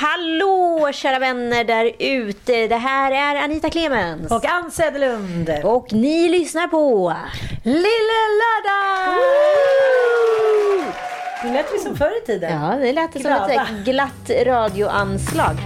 Hallå 0.00 0.90
kära 0.92 1.18
vänner 1.18 1.64
där 1.64 1.92
ute. 1.98 2.66
Det 2.66 2.76
här 2.76 3.12
är 3.12 3.44
Anita 3.44 3.70
Clemens. 3.70 4.30
Och 4.30 4.44
Ann 4.44 4.70
Söderlund. 4.70 5.50
Och 5.64 5.92
ni 5.92 6.28
lyssnar 6.28 6.66
på 6.66 7.14
Lille 7.64 8.18
Lördag! 8.40 9.20
Det 11.42 11.52
lät 11.52 11.74
ju 11.74 11.78
som 11.78 11.96
förr 11.96 12.22
i 12.22 12.26
tiden. 12.26 12.62
Ja, 12.62 12.76
det 12.76 12.92
lät 12.92 13.12
som 13.12 13.22
Glada. 13.22 13.52
ett 13.52 13.84
glatt 13.84 14.30
radioanslag. 14.46 15.56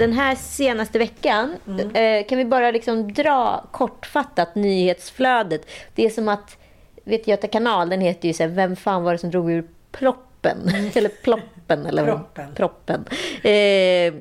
Den 0.00 0.12
här 0.12 0.34
senaste 0.34 0.98
veckan, 0.98 1.56
eh, 1.94 2.26
kan 2.26 2.38
vi 2.38 2.44
bara 2.44 2.70
liksom 2.70 3.12
dra 3.12 3.64
kortfattat 3.70 4.54
nyhetsflödet. 4.54 5.66
Det 5.94 6.06
är 6.06 6.10
som 6.10 6.28
att, 6.28 6.58
vet 7.04 7.26
Göta 7.26 7.46
kanal, 7.46 7.88
den 7.88 8.00
heter 8.00 8.28
ju 8.28 8.34
så 8.34 8.42
här, 8.42 8.50
Vem 8.50 8.76
fan 8.76 9.02
var 9.02 9.12
det 9.12 9.18
som 9.18 9.30
drog 9.30 9.50
ur 9.50 9.64
ploppen? 9.92 10.70
eller 10.94 11.08
ploppen, 11.08 11.86
eller? 11.86 12.04
Proppen. 12.04 12.54
Proppen. 12.54 13.04
Eh, 13.42 14.14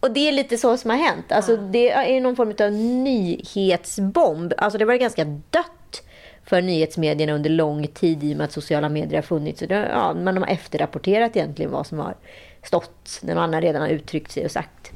och 0.00 0.10
det 0.10 0.28
är 0.28 0.32
lite 0.32 0.58
så 0.58 0.76
som 0.76 0.90
har 0.90 0.96
hänt. 0.96 1.32
Alltså, 1.32 1.56
Det 1.56 1.90
är 1.90 2.20
någon 2.20 2.36
form 2.36 2.54
av 2.60 2.72
nyhetsbomb. 2.72 4.52
Alltså, 4.56 4.78
det 4.78 4.84
var 4.84 4.94
ganska 4.94 5.24
dött 5.24 6.02
för 6.44 6.62
nyhetsmedierna 6.62 7.32
under 7.32 7.50
lång 7.50 7.86
tid 7.86 8.24
i 8.24 8.32
och 8.32 8.36
med 8.36 8.44
att 8.44 8.52
sociala 8.52 8.88
medier 8.88 9.14
har 9.14 9.22
funnits. 9.22 9.60
Så 9.60 9.66
det, 9.66 9.88
ja, 9.92 10.14
man 10.14 10.36
har 10.36 10.46
efterrapporterat 10.46 11.36
egentligen 11.36 11.70
vad 11.70 11.86
som 11.86 11.98
har 11.98 12.14
stått 12.62 13.20
när 13.22 13.34
man 13.34 13.60
redan 13.60 13.82
har 13.82 13.88
uttryckt 13.88 14.32
sig 14.32 14.44
och 14.44 14.50
sagt. 14.50 14.92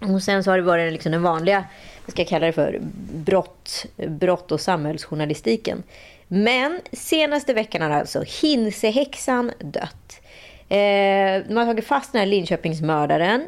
Och 0.00 0.22
sen 0.22 0.44
så 0.44 0.50
har 0.50 0.56
det 0.58 0.62
varit 0.64 0.92
liksom 0.92 1.12
den 1.12 1.22
vanliga, 1.22 1.64
vad 2.04 2.10
ska 2.12 2.22
jag 2.22 2.28
kalla 2.28 2.46
det 2.46 2.52
för, 2.52 2.78
brott, 3.14 3.86
brott 3.96 4.52
och 4.52 4.60
samhällsjournalistiken. 4.60 5.82
Men 6.28 6.80
senaste 6.92 7.54
veckan 7.54 7.82
har 7.82 7.90
alltså 7.90 8.24
Hinsehäxan 8.42 9.52
dött. 9.60 10.20
Eh, 10.68 11.48
man 11.48 11.56
har 11.56 11.64
tagit 11.66 11.86
fast 11.86 12.12
den 12.12 12.18
här 12.20 12.26
Linköpingsmördaren. 12.26 13.46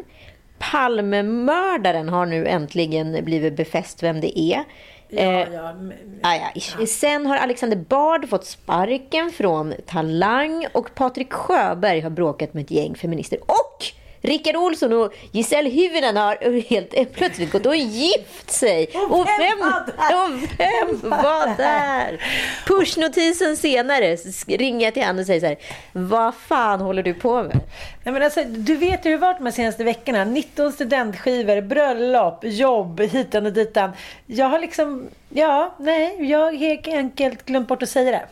Palmemördaren 0.59 2.09
har 2.09 2.27
nu 2.27 2.47
äntligen 2.47 3.25
blivit 3.25 3.57
befäst 3.57 4.03
vem 4.03 4.21
det 4.21 4.39
är. 4.39 4.65
Ja, 5.09 5.21
Eh, 5.23 5.49
ja. 5.55 5.73
men- 5.75 6.21
Ah, 6.23 6.35
ja. 6.79 6.87
Sen 6.87 7.27
har 7.27 7.37
Alexander 7.37 7.77
Bard 7.77 8.29
fått 8.29 8.47
sparken 8.47 9.31
från 9.31 9.75
Talang 9.87 10.67
och 10.73 10.95
Patrik 10.95 11.33
Sjöberg 11.33 12.01
har 12.01 12.11
bråkat 12.11 12.55
med 12.55 12.65
ett 12.65 12.71
gäng 12.71 12.95
feminister. 12.95 13.39
Och 13.43 13.85
Rickard 14.21 14.57
Olsson 14.57 14.93
och 14.93 15.15
Giselle 15.33 15.71
Hyvönen 15.71 16.17
har 16.17 16.61
helt 16.71 17.13
plötsligt 17.13 17.53
gått 17.53 17.67
och 17.67 17.77
gift 17.77 18.51
sig. 18.51 18.91
Och 19.09 19.27
vem 19.39 19.61
och 19.63 20.33
vem 20.59 21.11
var 21.11 21.57
där? 21.57 22.23
Pushnotisen 22.67 23.57
senare 23.57 24.17
ringer 24.47 24.87
jag 24.87 24.95
till 24.95 25.03
honom 25.03 25.19
och 25.19 25.27
säger 25.27 25.41
så 25.41 25.47
här. 25.47 25.57
Vad 25.93 26.35
fan 26.35 26.81
håller 26.81 27.03
du 27.03 27.15
på 27.15 27.43
med? 27.43 27.61
Nej, 28.05 28.13
men 28.13 28.23
alltså, 28.23 28.45
du 28.45 28.77
vet 28.77 29.07
hur 29.07 29.11
det 29.11 29.17
varit 29.17 29.39
de 29.41 29.53
senaste 29.53 29.85
veckorna. 29.85 30.25
19 30.25 30.73
studentskivor, 30.73 31.61
bröllop, 31.61 32.39
jobb, 32.43 33.01
hitan 33.01 33.47
och 33.47 33.53
ditan. 33.53 33.91
Jag 34.27 34.47
har 34.47 34.59
liksom, 34.59 35.09
ja, 35.29 35.75
nej, 35.79 36.31
jag 36.31 36.39
har 36.39 36.53
helt 36.53 36.89
enkelt 36.89 37.47
glömt 37.47 37.69
bort 37.69 37.83
att 37.83 37.89
säga 37.89 38.11
det. 38.11 38.29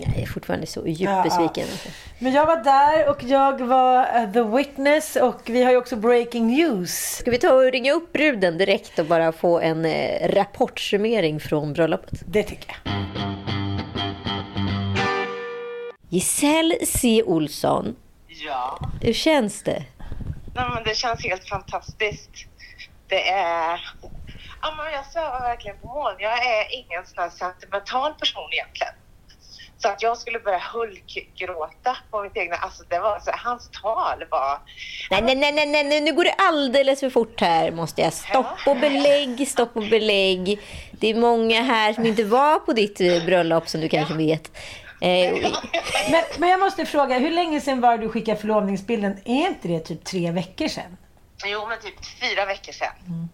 Jag 0.00 0.18
är 0.22 0.26
fortfarande 0.26 0.66
så 0.66 0.86
djupt 0.86 1.00
Ja, 1.00 1.16
ja. 1.16 1.22
besviken. 1.22 1.68
alltså. 1.70 1.88
Men 2.18 2.32
jag 2.32 2.46
var 2.46 2.56
där 2.56 3.08
och 3.08 3.22
jag 3.22 3.60
var 3.60 4.22
uh, 4.22 4.32
the 4.32 4.42
witness 4.42 5.16
och 5.16 5.40
vi 5.46 5.64
har 5.64 5.70
ju 5.70 5.76
också 5.76 5.96
breaking 5.96 6.46
news. 6.46 7.16
Ska 7.20 7.30
vi 7.30 7.38
ta 7.38 7.52
och 7.52 7.72
ringa 7.72 7.92
upp 7.92 8.12
bruden 8.12 8.58
direkt 8.58 8.98
och 8.98 9.06
bara 9.06 9.32
få 9.32 9.60
en 9.60 9.84
eh, 9.84 10.28
rapportsummering 10.28 11.40
från 11.40 11.72
bröllopet? 11.72 12.22
Det 12.26 12.42
tycker 12.42 12.76
jag. 12.84 12.94
Giselle 16.10 16.86
C. 16.86 17.22
Olsson, 17.26 17.96
Ja, 18.46 18.78
hur 19.02 19.12
känns 19.12 19.62
det? 19.62 19.84
Nej, 20.54 20.64
men 20.74 20.84
det 20.84 20.94
känns 20.96 21.24
helt 21.24 21.48
fantastiskt. 21.48 22.30
Det 23.08 23.28
är... 23.28 23.80
Ja, 24.62 24.74
men 24.76 24.92
jag 24.92 25.06
svävar 25.06 25.40
verkligen 25.40 25.76
på 25.78 25.86
moln. 25.86 26.16
Jag 26.18 26.32
är 26.32 26.74
ingen 26.74 27.06
sån 27.06 27.22
här 27.22 27.30
sentimental 27.30 28.14
person 28.14 28.48
egentligen. 28.52 28.94
Så 29.78 29.88
att 29.88 30.02
jag 30.02 30.18
skulle 30.18 30.38
börja 30.38 30.58
hulkgråta 30.58 31.96
på 32.10 32.22
mitt 32.22 32.36
egna... 32.36 32.56
Alltså 32.56 32.84
det 32.88 32.98
var 32.98 33.20
så, 33.20 33.30
hans 33.34 33.70
tal 33.82 34.24
var... 34.30 34.58
Nej, 35.10 35.22
nej, 35.22 35.52
nej, 35.52 35.66
nej, 35.66 35.84
nej, 35.84 36.00
nu 36.00 36.12
går 36.12 36.24
det 36.24 36.34
alldeles 36.38 37.00
för 37.00 37.10
fort 37.10 37.40
här. 37.40 37.70
Måste 37.70 38.02
jag. 38.02 38.12
Stopp 38.12 38.46
och 38.66 38.76
belägg, 38.76 39.48
stopp 39.48 39.76
och 39.76 39.82
belägg. 39.82 40.60
Det 40.92 41.10
är 41.10 41.14
många 41.14 41.62
här 41.62 41.92
som 41.92 42.06
inte 42.06 42.24
var 42.24 42.58
på 42.58 42.72
ditt 42.72 43.00
eh, 43.00 43.24
bröllop 43.24 43.68
som 43.68 43.80
du 43.80 43.88
kanske 43.88 44.14
vet. 44.14 44.50
Eh, 45.00 45.52
Men, 46.10 46.22
men 46.38 46.48
jag 46.48 46.60
måste 46.60 46.86
fråga, 46.86 47.18
hur 47.18 47.30
länge 47.30 47.60
sedan 47.60 47.80
var 47.80 47.98
du 47.98 48.08
skickade 48.08 48.40
förlovningsbilden? 48.40 49.12
Är 49.24 49.46
inte 49.46 49.68
det 49.68 49.80
typ 49.80 50.04
tre 50.04 50.30
veckor 50.30 50.68
sedan? 50.68 50.96
Jo, 51.44 51.66
men 51.68 51.80
typ 51.80 51.94
fyra 52.20 52.44
veckor 52.46 52.72
sedan. 52.72 53.28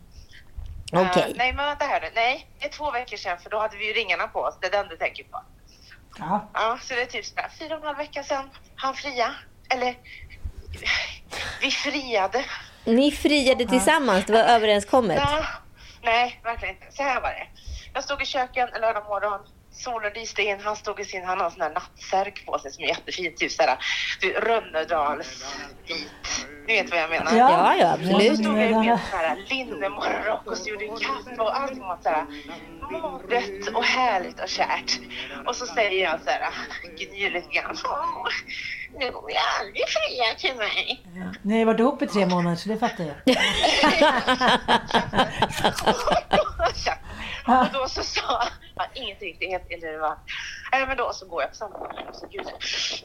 Okej. 0.92 1.22
Eh, 1.22 1.36
nej, 1.36 1.52
men 1.52 1.66
vänta 1.66 1.84
här 1.84 2.00
nu. 2.00 2.06
Nej, 2.14 2.46
det 2.58 2.64
är 2.66 2.70
två 2.70 2.90
veckor 2.90 3.16
sedan 3.16 3.38
för 3.42 3.50
då 3.50 3.58
hade 3.58 3.76
vi 3.76 3.86
ju 3.86 3.92
ringarna 3.92 4.26
på 4.26 4.40
oss. 4.40 4.54
Det 4.60 4.66
är 4.66 4.70
den 4.70 4.88
du 4.88 4.96
tänker 4.96 5.24
på. 5.24 5.40
Ja. 6.18 6.48
Ja, 6.54 6.78
så 6.82 6.94
det 6.94 7.02
är 7.02 7.06
typ 7.06 7.24
sådär 7.24 7.50
fyra 7.58 7.74
och 7.74 7.80
en 7.80 7.86
halv 7.86 7.98
vecka 7.98 8.22
sedan 8.22 8.50
han 8.76 8.94
fria. 8.94 9.34
Eller 9.68 9.94
vi 11.60 11.70
friade. 11.70 12.44
Ni 12.84 13.12
friade 13.12 13.66
tillsammans, 13.66 14.24
det 14.26 14.32
var 14.32 14.40
överenskommet. 14.40 15.18
Ja, 15.20 15.44
nej, 16.02 16.40
verkligen 16.44 16.74
inte. 16.74 16.86
Så 16.96 17.02
här 17.02 17.20
var 17.20 17.28
det. 17.28 17.46
Jag 17.94 18.04
stod 18.04 18.22
i 18.22 18.24
köken 18.24 18.68
en 18.74 18.80
lördag 18.80 19.04
morgon. 19.04 19.40
Solen 19.76 20.12
lyste 20.14 20.42
in. 20.42 20.60
Han 20.60 20.76
stod 20.76 21.00
i 21.00 21.04
sin, 21.04 21.24
han 21.24 21.38
har 21.38 21.44
en 21.46 21.50
sån 21.52 21.60
här 21.60 21.70
nattsärk 21.70 22.46
på 22.46 22.58
sig 22.58 22.72
som 22.72 22.84
är 22.84 22.88
jättefint. 22.88 23.36
Typ 23.36 23.52
såhär, 23.52 23.78
du, 24.20 24.32
Rönnedalsvit. 24.32 26.46
Ni 26.66 26.82
vet 26.82 26.90
vad 26.90 27.00
jag 27.00 27.10
menar? 27.10 27.36
Ja, 27.36 27.74
ja, 27.76 27.94
Och 27.94 28.00
så 28.00 28.04
absolut. 28.10 28.38
stod 28.38 28.58
jag 28.58 28.70
med 28.70 28.92
en 28.92 28.98
sån 28.98 29.18
här 29.18 29.36
linnemorgonrock 29.48 30.46
och 30.46 30.56
så 30.56 30.68
gjorde 30.70 30.84
en 30.84 30.96
kaffe 30.96 31.42
och 31.42 31.56
allting 31.60 31.80
var 31.80 31.98
såhär 32.02 32.26
rött 33.28 33.68
och 33.74 33.84
härligt 33.84 34.40
och 34.40 34.48
kärt. 34.48 35.00
Och 35.46 35.56
så 35.56 35.66
säger 35.66 36.04
jag 36.04 36.20
såhär, 36.20 36.50
gnyr 36.98 37.30
lite 37.30 37.48
grann. 37.48 37.76
"Åh, 37.84 38.26
Nu 38.98 39.10
kommer 39.10 39.30
jag 39.30 39.42
aldrig 39.60 39.84
fria 39.88 40.34
till 40.38 40.56
mig. 40.58 41.02
Ni 41.42 41.58
har 41.58 41.66
varit 41.66 41.80
ihop 41.80 42.02
i 42.02 42.06
tre 42.06 42.26
månader 42.26 42.56
så 42.56 42.68
det 42.68 42.78
fattar 42.78 43.04
jag. 43.04 43.14
och 47.46 47.72
då 47.72 47.88
så 47.88 48.02
sa 48.02 48.42
han 48.76 48.86
ingenting, 48.94 49.36
det 49.40 49.46
är 49.46 49.50
helt 49.50 49.70
irrelevant. 49.70 50.20
Nej 50.72 50.86
men 50.86 50.96
då 50.96 51.12
så 51.12 51.26
går 51.26 51.42
jag 51.42 51.50
på 51.50 51.56
samma 51.56 51.76
och 52.08 52.16
så 52.16 52.26
gud. 52.26 52.46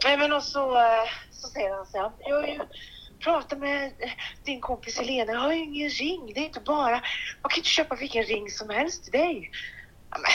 Nej 0.03 0.17
men 0.17 0.33
och 0.33 0.43
så, 0.43 0.77
eh, 0.77 1.09
så 1.31 1.47
säger 1.47 1.75
han 1.75 1.85
så 1.85 1.97
här, 1.97 2.11
jag 2.19 2.35
har 2.35 2.47
ju 2.47 2.59
pratat 3.23 3.59
med 3.59 3.93
din 4.45 4.61
kompis 4.61 4.99
Helena, 4.99 5.33
jag 5.33 5.39
har 5.39 5.53
ju 5.53 5.63
ingen 5.63 5.89
ring, 5.89 6.31
det 6.33 6.39
är 6.39 6.45
inte 6.45 6.59
bara, 6.59 6.91
man 7.41 7.49
kan 7.49 7.57
inte 7.57 7.69
köpa 7.69 7.95
vilken 7.95 8.23
ring 8.23 8.49
som 8.49 8.69
helst 8.69 9.03
till 9.03 9.19
dig. 9.19 9.51
Ja, 10.11 10.17
men, 10.17 10.31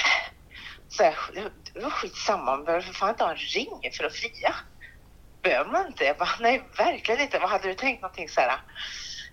så 0.88 1.02
här, 1.02 1.16
det 1.74 1.80
var 1.80 1.90
skitsamma, 1.90 2.44
man 2.44 2.64
behöver 2.64 2.84
för 2.84 2.94
fan 2.94 3.10
inte 3.10 3.24
ha 3.24 3.30
en 3.30 3.36
ring 3.36 3.90
för 3.98 4.04
att 4.04 4.14
fria. 4.14 4.54
Behöver 5.42 5.70
man 5.70 5.86
inte? 5.86 6.04
Jag 6.04 6.16
bara, 6.16 6.36
nej 6.40 6.62
verkligen 6.76 7.20
inte. 7.20 7.38
Vad 7.38 7.50
hade 7.50 7.68
du 7.68 7.74
tänkt 7.74 8.02
någonting 8.02 8.28
så 8.28 8.40
här? 8.40 8.60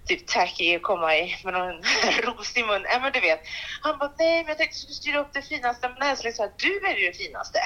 Typ 0.08 0.28
tacky 0.28 0.78
och 0.78 0.82
komma 0.82 1.18
i, 1.18 1.36
med 1.44 1.54
någon 1.54 1.84
ros 2.24 2.58
i 2.58 2.64
mun. 2.64 2.86
Äh, 2.86 3.02
men 3.02 3.12
du 3.12 3.20
vet. 3.20 3.42
Han 3.82 3.98
bara, 3.98 4.14
nej 4.18 4.44
men 4.44 4.48
jag 4.48 4.58
tänkte 4.58 4.64
att 4.64 4.72
du 4.72 4.78
skulle 4.78 4.96
styra 4.96 5.20
upp 5.20 5.34
det 5.34 5.42
finaste. 5.42 5.90
Men 6.00 6.10
älskling, 6.10 6.34
så 6.34 6.42
här, 6.42 6.52
du 6.58 6.88
är 6.88 6.96
ju 6.96 7.08
det 7.08 7.18
finaste. 7.18 7.60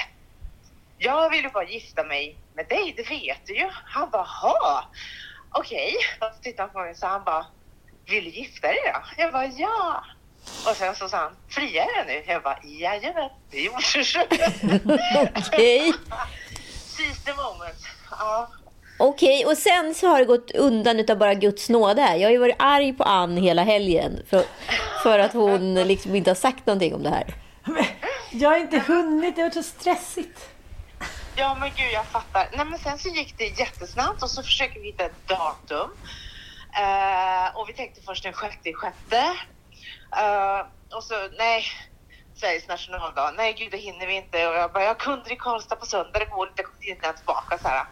Jag 0.98 1.30
vill 1.30 1.44
ju 1.44 1.50
bara 1.50 1.64
gifta 1.64 2.04
mig 2.04 2.36
med 2.54 2.68
dig, 2.68 2.94
det 2.96 3.10
vet 3.10 3.46
du 3.46 3.54
ju. 3.54 3.70
Han 3.84 4.10
bara, 4.10 4.22
ha, 4.22 4.84
okej. 5.50 5.96
Okay. 5.96 6.30
Så 6.34 6.42
tittade 6.42 6.62
han 6.62 6.72
på 6.72 6.78
mig 6.78 6.94
så 6.94 7.06
han 7.06 7.24
bara, 7.24 7.46
vill 8.06 8.24
du 8.24 8.30
gifta 8.30 8.66
dig 8.66 8.78
då? 8.84 9.22
Jag 9.22 9.32
bara, 9.32 9.46
ja. 9.46 10.04
Och 10.66 10.76
sen 10.76 10.94
så 10.94 11.08
sa 11.08 11.16
han, 11.16 11.36
fria 11.48 11.84
är 11.84 12.04
nu? 12.04 12.24
Jag 12.26 12.42
bara, 12.42 12.58
jajamän, 12.62 13.30
det 13.50 13.60
gjorde 13.60 13.78
Okej. 15.36 15.92
Seize 16.96 17.24
the 17.24 17.34
moment. 17.34 17.78
Ja. 18.10 18.48
Okej, 18.98 19.46
och 19.46 19.58
sen 19.58 19.94
så 19.94 20.08
har 20.08 20.18
det 20.18 20.24
gått 20.24 20.50
undan 20.50 21.00
utav 21.00 21.18
bara 21.18 21.34
Guds 21.34 21.68
nåde. 21.68 22.02
här. 22.02 22.16
Jag 22.16 22.26
har 22.26 22.32
ju 22.32 22.38
varit 22.38 22.56
arg 22.58 22.92
på 22.92 23.04
Ann 23.04 23.36
hela 23.36 23.62
helgen 23.62 24.22
för, 24.30 24.44
för 25.02 25.18
att 25.18 25.32
hon 25.32 25.74
liksom 25.74 26.14
inte 26.14 26.30
har 26.30 26.34
sagt 26.34 26.66
någonting 26.66 26.94
om 26.94 27.02
det 27.02 27.10
här. 27.10 27.34
Men 27.64 27.84
jag 28.30 28.50
har 28.50 28.56
inte 28.56 28.78
hunnit, 28.78 29.36
det 29.36 29.42
har 29.42 29.48
varit 29.48 29.54
så 29.54 29.62
stressigt. 29.62 30.48
Ja 31.36 31.56
men 31.60 31.70
gud 31.76 31.92
jag 31.92 32.06
fattar. 32.06 32.48
Nej 32.56 32.64
men 32.66 32.78
sen 32.78 32.98
så 32.98 33.08
gick 33.08 33.34
det 33.38 33.44
jättesnabbt 33.44 34.22
och 34.22 34.30
så 34.30 34.42
försöker 34.42 34.80
vi 34.80 34.86
hitta 34.86 35.04
ett 35.04 35.28
datum. 35.28 35.90
Eh, 36.78 37.56
och 37.56 37.68
vi 37.68 37.72
tänkte 37.72 38.00
först 38.02 38.22
den 38.22 38.32
sjätte 38.32 38.68
i 38.68 38.74
sjätte. 38.74 39.22
Eh, 40.16 40.66
och 40.96 41.04
så 41.04 41.14
nej, 41.38 41.64
Sveriges 42.34 42.68
nationaldag. 42.68 43.34
Nej 43.36 43.52
gud 43.52 43.70
det 43.70 43.76
hinner 43.76 44.06
vi 44.06 44.16
inte. 44.16 44.48
Och 44.48 44.54
jag 44.54 44.72
bara, 44.72 44.82
jag 44.82 44.90
har 44.90 44.94
kunder 44.94 45.32
i 45.32 45.36
Karlstad 45.36 45.76
på 45.76 45.86
söndag, 45.86 46.18
det 46.18 46.24
går 46.24 46.48
inte, 46.48 46.62
jag 46.62 46.66
kommer 46.66 46.90
inte 46.90 47.12
tillbaka 47.12 47.58
så 47.58 47.68
här. 47.68 47.86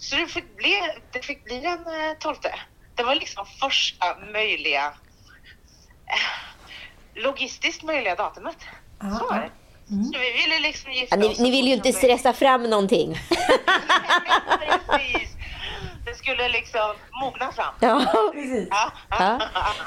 Så 0.00 0.16
det 0.16 0.26
fick 0.26 0.56
bli, 0.56 0.80
det 1.12 1.24
fick 1.24 1.44
bli 1.44 1.60
den 1.60 1.78
eh, 1.78 2.18
tolfte. 2.18 2.54
Det 2.94 3.02
var 3.02 3.14
liksom 3.14 3.46
första 3.60 4.06
möjliga, 4.32 4.84
eh, 6.06 7.22
logistiskt 7.22 7.82
möjliga 7.82 8.14
datumet. 8.14 8.56
Så 9.00 9.26
var 9.26 9.34
det. 9.34 9.50
Så 9.90 10.18
vi 10.18 10.32
ville 10.42 10.58
liksom 10.58 10.92
gifta 10.92 11.16
Ja, 11.16 11.20
ni, 11.20 11.28
oss 11.28 11.38
ni 11.38 11.44
så 11.46 11.50
vill 11.50 11.66
ju 11.66 11.72
inte 11.72 11.92
stressa 11.92 12.32
fram 12.32 12.62
någonting. 12.62 13.14
Precis. 14.90 15.28
Det 16.06 16.14
skulle 16.14 16.48
liksom 16.48 16.94
mogna 17.22 17.52
fram. 17.52 17.74
Ja, 17.80 18.30
Precis. 18.32 18.68
Ja. 18.70 18.92
ja. 19.10 19.40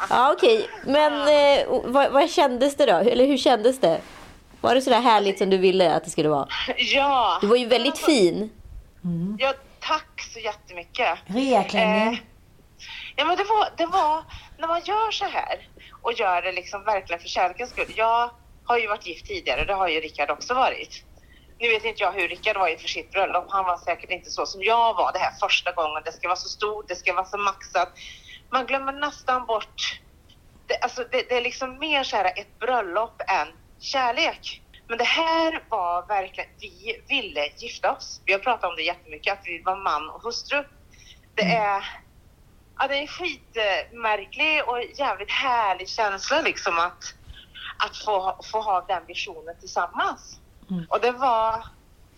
ja 0.09 0.33
okej. 0.33 0.69
Men 0.85 1.13
eh, 1.13 1.65
vad, 1.83 2.11
vad 2.11 2.29
kändes 2.29 2.75
det 2.75 2.85
då? 2.85 2.95
Eller 2.95 3.25
hur 3.25 3.37
kändes 3.37 3.79
det? 3.79 4.01
Var 4.61 4.75
det 4.75 4.81
så 4.81 4.89
där 4.89 5.01
härligt 5.01 5.37
som 5.37 5.49
du 5.49 5.57
ville 5.57 5.95
att 5.95 6.03
det 6.03 6.09
skulle 6.09 6.29
vara? 6.29 6.47
ja. 6.77 7.37
Du 7.41 7.47
var 7.47 7.55
ju 7.55 7.65
väldigt 7.65 7.97
fin. 7.97 8.49
Ja, 9.39 9.53
tack 9.79 10.21
så 10.33 10.39
jättemycket. 10.39 11.19
Reaklänning. 11.25 12.13
Eh, 12.13 12.19
ja, 13.15 13.25
men 13.25 13.37
det 13.37 13.43
var, 13.43 13.69
det 13.77 13.85
var 13.85 14.23
när 14.57 14.67
man 14.67 14.81
gör 14.85 15.11
så 15.11 15.25
här 15.25 15.67
och 16.01 16.13
gör 16.13 16.41
det 16.41 16.51
liksom 16.51 16.83
verkligen 16.83 17.21
för 17.21 17.27
kärlekens 17.27 17.69
skull. 17.69 17.93
Jag 17.95 18.31
har 18.65 18.77
ju 18.77 18.87
varit 18.87 19.07
gift 19.07 19.25
tidigare, 19.25 19.65
det 19.65 19.73
har 19.73 19.87
ju 19.87 19.99
Rickard 19.99 20.29
också 20.29 20.53
varit. 20.53 21.03
Nu 21.59 21.69
vet 21.69 21.85
inte 21.85 22.03
jag 22.03 22.11
hur 22.11 22.27
Rickard 22.27 22.57
var 22.57 22.67
inför 22.67 22.87
sitt 22.87 23.11
bröllop. 23.11 23.45
Han 23.49 23.65
var 23.65 23.77
säkert 23.77 24.11
inte 24.11 24.29
så 24.29 24.45
som 24.45 24.63
jag 24.63 24.93
var 24.93 25.13
det 25.13 25.19
här 25.19 25.33
första 25.39 25.71
gången. 25.71 26.01
Det 26.05 26.11
ska 26.11 26.27
vara 26.27 26.35
så 26.35 26.49
stort, 26.49 26.87
det 26.87 26.95
ska 26.95 27.13
vara 27.13 27.25
så 27.25 27.37
maxat. 27.37 27.89
Man 28.51 28.65
glömmer 28.65 28.93
nästan 28.93 29.45
bort... 29.45 29.99
Det, 30.67 30.77
alltså 30.77 31.03
det, 31.11 31.29
det 31.29 31.37
är 31.37 31.41
liksom 31.41 31.79
mer 31.79 32.03
så 32.03 32.15
här 32.15 32.25
ett 32.25 32.59
bröllop 32.59 33.21
än 33.27 33.47
kärlek. 33.79 34.62
Men 34.87 34.97
det 34.97 35.03
här 35.03 35.63
var 35.69 36.07
verkligen... 36.07 36.49
Vi 36.59 37.01
ville 37.07 37.47
gifta 37.57 37.91
oss. 37.91 38.21
Vi 38.25 38.33
har 38.33 38.39
pratat 38.39 38.69
om 38.69 38.75
det 38.75 38.83
jättemycket, 38.83 39.33
att 39.33 39.47
vi 39.47 39.61
var 39.61 39.75
man 39.75 40.09
och 40.09 40.21
hustru. 40.21 40.63
Det 41.35 41.43
är... 41.43 41.85
Ja, 42.79 42.87
det 42.87 42.95
är 42.97 43.01
en 43.01 43.07
skitmärklig 43.07 44.63
och 44.67 44.83
jävligt 44.99 45.31
härlig 45.31 45.89
känsla 45.89 46.41
liksom 46.41 46.77
att, 46.77 47.03
att 47.85 47.97
få, 47.97 48.39
få 48.51 48.61
ha 48.61 48.85
den 48.87 49.05
visionen 49.07 49.55
tillsammans. 49.59 50.39
Och 50.89 50.99
det 51.01 51.11
var, 51.11 51.65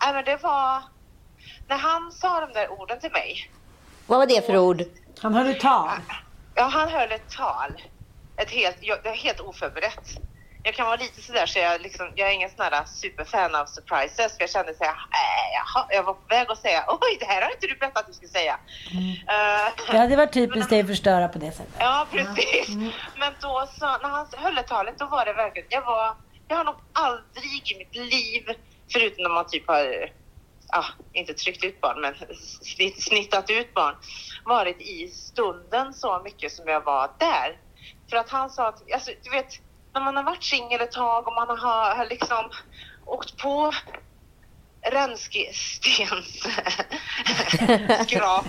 men 0.00 0.24
det 0.24 0.42
var, 0.42 0.82
när 1.68 1.76
han 1.76 2.12
sa 2.12 2.40
de 2.40 2.52
där 2.52 2.70
orden 2.70 3.00
till 3.00 3.12
mig, 3.12 3.50
Vad 4.06 4.18
var 4.18 4.26
det 4.26 4.46
för 4.46 4.56
ord? 4.56 4.82
Han 5.22 5.34
höll 5.34 5.46
ett 5.46 5.60
tal. 5.60 5.90
ja 6.54 6.62
han 6.62 6.88
höll 6.88 7.12
ett 7.12 7.30
tal, 7.30 7.82
ett 8.36 8.50
helt, 8.50 8.76
jag, 8.80 8.98
det 9.02 9.08
är 9.08 9.14
helt 9.14 9.40
oförberett. 9.40 10.18
Jag 10.66 10.74
kan 10.74 10.86
vara 10.86 10.96
lite 10.96 11.22
sådär 11.22 11.46
så 11.46 11.58
jag 11.58 11.80
liksom, 11.80 12.12
jag 12.14 12.28
är 12.28 12.32
ingen 12.32 12.50
sån 12.50 12.60
här 12.60 12.84
superfan 12.84 13.54
av 13.54 13.66
surprises 13.66 14.32
för 14.36 14.40
jag 14.40 14.50
kände 14.50 14.74
såhär, 14.74 14.90
äh, 14.90 14.96
jaha, 15.54 15.86
jag 15.90 16.02
var 16.02 16.14
på 16.14 16.26
väg 16.28 16.50
att 16.50 16.58
säga, 16.58 16.84
oj 16.88 17.16
det 17.20 17.26
här 17.26 17.42
har 17.42 17.50
inte 17.50 17.66
du 17.66 17.76
berättat 17.76 17.98
att 18.00 18.06
du 18.06 18.12
skulle 18.12 18.28
säga. 18.30 18.58
Eh, 19.28 19.72
Det 19.90 19.98
hade 19.98 20.16
varit 20.16 20.32
typiskt 20.32 20.70
dig 20.70 20.80
att 20.80 20.86
förstöra 20.86 21.28
på 21.28 21.38
det 21.38 21.52
sättet. 21.52 21.74
Ja, 21.78 22.06
precis. 22.10 22.68
Men 23.18 23.32
då 23.40 23.68
så, 23.78 23.86
när 23.86 24.08
han 24.08 24.26
höll 24.36 24.56
talet, 24.64 24.98
då 24.98 25.06
var 25.06 25.24
det 25.24 25.32
verkligen, 25.32 25.68
jag 25.70 25.82
var, 25.82 26.14
jag 26.48 26.56
har 26.56 26.64
nog 26.64 26.74
aldrig 26.92 27.72
i 27.72 27.78
mitt 27.78 27.96
liv, 28.12 28.44
förutom 28.92 29.22
när 29.22 29.30
man 29.30 29.46
typ 29.46 29.66
har, 29.68 30.10
ja, 30.72 30.84
inte 31.12 31.34
tryckt 31.34 31.64
ut 31.64 31.80
barn, 31.80 32.00
men 32.00 32.14
snitt, 32.62 33.02
snittat 33.02 33.50
ut 33.50 33.74
barn, 33.74 33.94
varit 34.44 34.80
i 34.80 35.08
stunden 35.08 35.94
så 35.94 36.20
mycket 36.24 36.52
som 36.52 36.68
jag 36.68 36.80
var 36.84 37.10
där. 37.18 37.56
För 38.10 38.16
att 38.16 38.30
han 38.30 38.50
sa 38.50 38.68
att, 38.68 38.92
alltså 38.92 39.10
du 39.22 39.30
vet, 39.30 39.52
när 39.96 40.04
man 40.04 40.16
har 40.16 40.22
varit 40.22 40.44
singel 40.44 40.80
ett 40.80 40.92
tag 40.92 41.28
och 41.28 41.34
man 41.34 41.48
har, 41.58 41.94
har 41.96 42.06
liksom 42.06 42.50
åkt 43.06 43.36
på 43.42 43.72
skrap. 48.06 48.46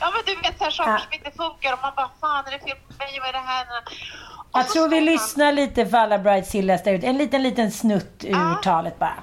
ja 0.00 0.12
men 0.12 0.22
du 0.26 0.34
vet 0.42 0.58
så 0.58 0.64
här 0.64 0.70
saker 0.70 0.90
Ja. 0.92 0.98
som 0.98 1.12
inte 1.12 1.30
funkar 1.30 1.72
och 1.72 1.78
man 1.82 1.92
bara 1.96 2.10
fan 2.20 2.44
är 2.46 2.50
det 2.50 2.58
fel 2.58 2.76
på 2.88 2.94
mig, 2.98 3.18
vad 3.20 3.28
är 3.28 3.32
det 3.32 3.38
här? 3.38 3.66
Och 4.52 4.58
Jag 4.58 4.68
tror 4.68 4.88
vi 4.88 4.96
man- 4.96 5.04
lyssnar 5.04 5.52
lite 5.52 5.86
för 5.86 5.98
alla 5.98 6.18
Bridezillas 6.18 6.84
där 6.84 6.92
ute. 6.92 7.06
En 7.06 7.18
liten, 7.18 7.42
liten 7.42 7.70
snutt 7.70 8.24
ur 8.24 8.30
Ja. 8.30 8.60
talet 8.62 8.98
bara. 8.98 9.14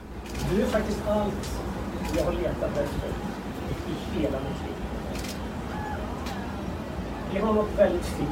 Du 0.51 0.61
är 0.61 0.67
faktiskt 0.67 1.07
allt 1.07 1.51
jag 2.17 2.23
har 2.25 2.31
letat 2.31 2.69
efter 2.69 3.09
i 3.89 4.19
hela 4.21 4.37
mitt 4.39 4.61
liv. 4.65 4.75
Vi 7.33 7.39
har 7.39 7.53
något 7.53 7.69
väldigt 7.77 8.05
fint. 8.05 8.29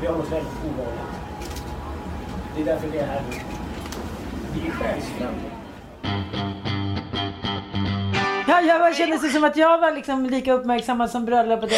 Vi 0.00 0.06
har 0.06 0.14
något 0.16 0.32
väldigt 0.32 0.52
ovanligt. 0.64 1.15
Det 2.56 2.62
är 2.62 2.64
därför 2.66 2.88
vi 2.88 2.98
är 2.98 3.06
här 3.06 3.22
nu. 3.30 3.36
Vi 4.54 4.68
är 4.68 4.72
själsfränder. 4.72 5.50
Ja, 8.48 8.60
jag 8.60 8.80
bara 8.80 8.94
kände 8.94 9.16
det 9.18 9.28
som 9.28 9.44
att 9.44 9.56
jag 9.56 9.78
var 9.78 9.92
liksom 9.92 10.26
lika 10.26 10.52
uppmärksammad 10.52 11.10
som 11.10 11.24
bröllopet. 11.24 11.70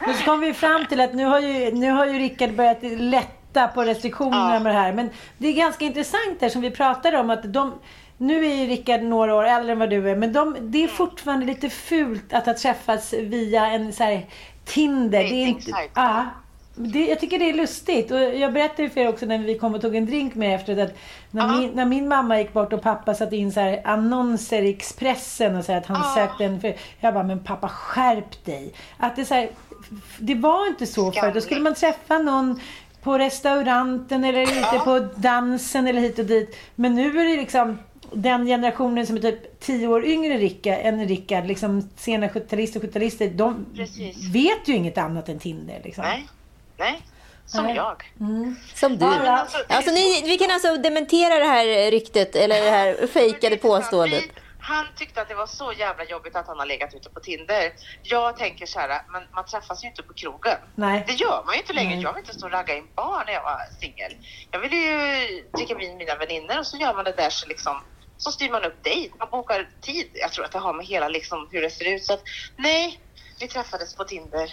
Men 0.00 0.14
så 0.14 0.24
kom 0.24 0.40
vi 0.40 0.52
fram 0.52 0.86
till 0.86 1.00
att 1.00 1.14
nu 1.14 1.24
har 1.24 1.40
ju, 1.40 1.72
nu 1.74 1.90
har 1.90 2.06
ju 2.06 2.18
Rickard 2.18 2.54
börjat 2.54 2.78
lätta 2.82 3.68
på 3.68 3.84
restriktionerna 3.84 4.54
Ja. 4.54 4.60
med 4.60 4.74
det 4.74 4.78
här. 4.78 4.92
Men 4.92 5.10
det 5.38 5.48
är 5.48 5.52
ganska 5.52 5.84
intressant 5.84 6.40
där 6.40 6.48
som 6.48 6.60
vi 6.62 6.70
pratade 6.70 7.18
om 7.18 7.30
att 7.30 7.52
de 7.52 7.72
nu 8.16 8.46
är 8.46 8.54
ju 8.54 8.66
Rickard 8.66 9.02
några 9.02 9.34
år 9.34 9.44
äldre 9.44 9.72
än 9.72 9.78
vad 9.78 9.90
du 9.90 10.10
är, 10.10 10.16
men 10.16 10.32
de, 10.32 10.56
det 10.60 10.84
är 10.84 10.88
fortfarande 10.88 11.46
lite 11.46 11.70
fult 11.70 12.32
att 12.32 12.46
ha 12.46 12.54
träffats 12.54 13.12
via 13.12 13.66
en 13.66 13.92
så 13.92 14.04
här 14.04 14.26
Tinder. 14.64 15.18
Det 15.22 15.28
är 15.28 15.46
inte. 15.46 15.72
Det, 16.78 17.06
jag 17.06 17.20
tycker 17.20 17.38
det 17.38 17.48
är 17.50 17.54
lustigt. 17.54 18.10
Och 18.10 18.20
jag 18.20 18.52
berättade 18.52 18.90
för 18.90 19.00
er 19.00 19.08
också 19.08 19.26
när 19.26 19.38
vi 19.38 19.58
kom 19.58 19.74
och 19.74 19.80
tog 19.80 19.96
en 19.96 20.06
drink 20.06 20.34
med 20.34 20.54
efteråt 20.54 20.78
att 20.90 20.96
när, 21.30 21.42
Ja. 21.46 21.60
min, 21.60 21.70
när 21.70 21.84
min 21.84 22.08
mamma 22.08 22.38
gick 22.40 22.52
bort 22.52 22.72
och 22.72 22.82
pappa 22.82 23.14
satte 23.14 23.36
in 23.36 23.52
så 23.52 23.78
annonser 23.84 24.62
i 24.62 24.70
Expressen 24.70 25.56
och 25.56 25.64
så 25.64 25.72
att 25.72 25.86
han 25.86 25.96
Ja. 26.00 26.14
sökte 26.14 26.44
en... 26.44 26.60
För, 26.60 26.74
jag 27.00 27.14
bara, 27.14 27.24
men 27.24 27.44
pappa 27.44 27.68
skärp 27.68 28.44
dig. 28.44 28.72
Att 28.96 29.16
det, 29.16 29.24
så 29.24 29.34
här, 29.34 29.48
det 30.18 30.34
var 30.34 30.66
inte 30.68 30.86
så 30.86 31.12
förr. 31.12 31.32
Då 31.34 31.40
skulle 31.40 31.60
man 31.60 31.74
träffa 31.74 32.18
någon 32.18 32.60
på 33.02 33.18
restauranten 33.18 34.24
eller 34.24 34.42
ute 34.42 34.54
Ja. 34.72 34.80
på 34.84 34.98
dansen 35.16 35.86
eller 35.86 36.00
hit 36.00 36.18
och 36.18 36.24
dit. 36.24 36.56
Men 36.74 36.94
nu 36.94 37.20
är 37.20 37.24
det 37.24 37.36
liksom 37.36 37.78
den 38.12 38.46
generationen 38.46 39.06
som 39.06 39.16
är 39.16 39.20
typ 39.20 39.60
tio 39.60 39.88
år 39.88 40.04
yngre 40.06 40.36
Rickard, 40.38 40.78
än 40.82 41.08
Rickard, 41.08 41.46
liksom 41.46 41.88
sena 41.96 42.28
70-talister 42.28 42.76
och 42.76 42.82
70-talister, 42.84 43.30
de 43.34 43.66
Precis. 43.76 44.34
vet 44.34 44.68
ju 44.68 44.74
inget 44.74 44.98
annat 44.98 45.28
än 45.28 45.38
Tinder. 45.38 45.80
Liksom. 45.84 46.04
Nej, 46.04 46.26
nej. 46.78 47.02
Som 47.46 47.64
Nej. 47.64 47.76
jag. 47.76 48.12
Som 48.74 48.98
du. 48.98 49.04
Ja. 49.04 49.38
Alltså, 49.38 49.58
Alltså, 49.68 49.90
ni, 49.90 50.22
vi 50.24 50.38
kan 50.38 50.50
alltså 50.50 50.76
dementera 50.76 51.38
det 51.38 51.44
här 51.44 51.90
ryktet, 51.90 52.36
eller 52.36 52.64
det 52.64 52.70
här 52.70 53.06
fejkade 53.06 53.56
påståendet. 53.56 54.24
Han 54.60 54.86
tyckte 54.96 55.22
att 55.22 55.28
det 55.28 55.34
var 55.34 55.46
så 55.46 55.72
jävla 55.72 56.04
jobbigt 56.04 56.36
att 56.36 56.46
han 56.46 56.58
har 56.58 56.66
legat 56.66 56.94
ute 56.94 57.10
på 57.10 57.20
Tinder. 57.20 57.72
Jag 58.02 58.36
tänker 58.36 58.66
så 58.66 58.78
här, 58.78 59.02
men 59.08 59.22
man 59.34 59.44
träffas 59.44 59.84
ju 59.84 59.88
inte 59.88 60.02
på 60.02 60.14
krogen. 60.14 60.56
Nej. 60.74 61.04
Det 61.06 61.12
gör 61.12 61.42
man 61.46 61.54
ju 61.54 61.60
inte 61.60 61.72
längre. 61.72 61.94
Nej. 61.94 62.02
Jag 62.02 62.12
vill 62.12 62.20
inte 62.20 62.34
stå 62.34 62.46
och 62.46 62.52
ragga 62.52 62.76
in 62.76 62.88
barn 62.94 63.22
när 63.26 63.32
jag 63.32 63.42
var 63.42 63.58
singel. 63.80 64.12
Jag 64.50 64.60
ville 64.60 64.76
ju 64.76 65.42
dricka 65.56 65.74
vin 65.74 65.88
med 65.88 65.98
mina 65.98 66.16
vänner 66.16 66.58
och 66.58 66.66
så 66.66 66.76
gör 66.76 66.94
man 66.94 67.04
det 67.04 67.12
där 67.12 67.30
så 67.30 67.48
liksom 67.48 67.80
så 68.16 68.30
styr 68.30 68.50
man 68.50 68.64
upp 68.64 68.84
dejt, 68.84 69.14
man 69.18 69.28
bokar 69.30 69.68
tid. 69.80 70.10
Jag 70.14 70.32
tror 70.32 70.44
att 70.44 70.52
det 70.52 70.58
har 70.58 70.72
med 70.72 70.86
hela 70.86 71.08
liksom 71.08 71.48
hur 71.50 71.62
det 71.62 71.70
ser 71.70 71.94
ut. 71.94 72.04
Så 72.04 72.12
att, 72.12 72.22
nej, 72.56 73.00
vi 73.40 73.48
träffades 73.48 73.94
på 73.96 74.04
Tinder 74.04 74.52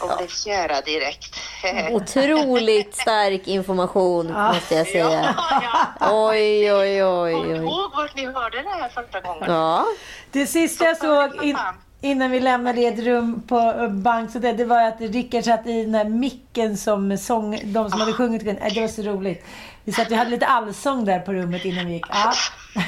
och 0.00 0.16
blev 0.18 0.28
kära 0.28 0.80
direkt. 0.80 1.36
Otroligt 1.92 2.94
stark 2.94 3.48
information, 3.48 4.32
måste 4.32 4.74
jag 4.74 4.86
säga. 4.86 5.34
Ja, 5.36 5.62
ja. 6.00 6.28
Oj, 6.30 6.72
oj, 6.72 7.04
oj, 7.04 7.32
Kom 7.32 7.50
oj. 7.50 7.56
ihåg 7.56 7.90
vart 7.96 8.16
ni 8.16 8.26
hörde 8.26 8.62
det 8.62 8.68
här 8.68 8.88
första 8.88 9.20
gången. 9.20 9.44
Ja, 9.46 9.84
Det 10.30 10.46
sista 10.46 10.84
jag 10.84 10.96
såg... 10.96 11.44
In... 11.44 11.58
Innan 12.04 12.30
vi 12.30 12.40
lämnade 12.40 12.80
ett 12.80 12.98
rum 12.98 13.42
på 13.48 13.58
eh, 13.58 13.88
bank. 13.88 14.30
Så 14.32 14.38
det, 14.38 14.52
det 14.52 14.64
var 14.64 14.82
att 14.88 15.00
Rickard 15.00 15.44
satt 15.44 15.66
i 15.66 15.84
den 15.84 15.94
här 15.94 16.04
micken 16.04 16.76
som 16.76 17.18
sång, 17.18 17.60
de 17.64 17.90
som 17.90 18.00
hade 18.00 18.12
sjungit. 18.12 18.46
Äh, 18.46 18.54
Det 18.74 18.80
var 18.80 18.88
så 18.88 19.02
roligt. 19.02 19.44
Vi 19.84 19.92
satt, 19.92 20.10
vi 20.10 20.14
hade 20.14 20.30
lite 20.30 20.46
allsång 20.46 21.04
där 21.04 21.18
på 21.20 21.32
rummet 21.32 21.64
innan 21.64 21.86
vi 21.86 21.92
gick. 21.92 22.04
Ja. 22.08 22.32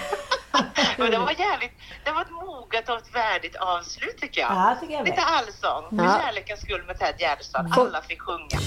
Men 0.98 1.10
det 1.10 1.18
var 1.18 1.30
jävligt, 1.38 1.72
det 2.04 2.12
var 2.12 2.22
ett 2.22 2.30
moget 2.30 2.88
och 2.88 2.96
ett 2.96 3.14
värdigt 3.14 3.56
avslut 3.56 4.18
tycker 4.20 4.40
jag. 4.40 4.50
Ja, 4.50 4.76
tycker 4.80 4.94
jag. 4.94 5.04
Lite 5.04 5.22
allsång. 5.22 5.98
För 5.98 6.04
Ja. 6.04 6.20
kärlekens 6.24 6.60
skull 6.60 6.82
med 6.86 6.98
Ted 6.98 7.14
Gärdestad. 7.18 7.72
Alla 7.76 8.02
fick 8.02 8.20
sjunga. 8.20 8.58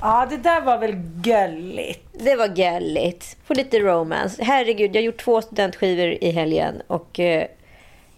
ja, 0.00 0.26
det 0.30 0.36
där 0.36 0.60
var 0.60 0.78
väl 0.78 0.92
gulligt. 1.14 2.08
Det 2.12 2.36
var 2.36 2.48
gulligt. 2.48 3.36
Få 3.44 3.54
lite 3.54 3.78
romance. 3.78 4.44
Herregud, 4.44 4.90
jag 4.96 5.00
har 5.00 5.04
gjort 5.06 5.20
två 5.24 5.42
studentskivor 5.42 6.06
i 6.20 6.30
helgen 6.30 6.82
och 6.86 7.20
eh, 7.20 7.46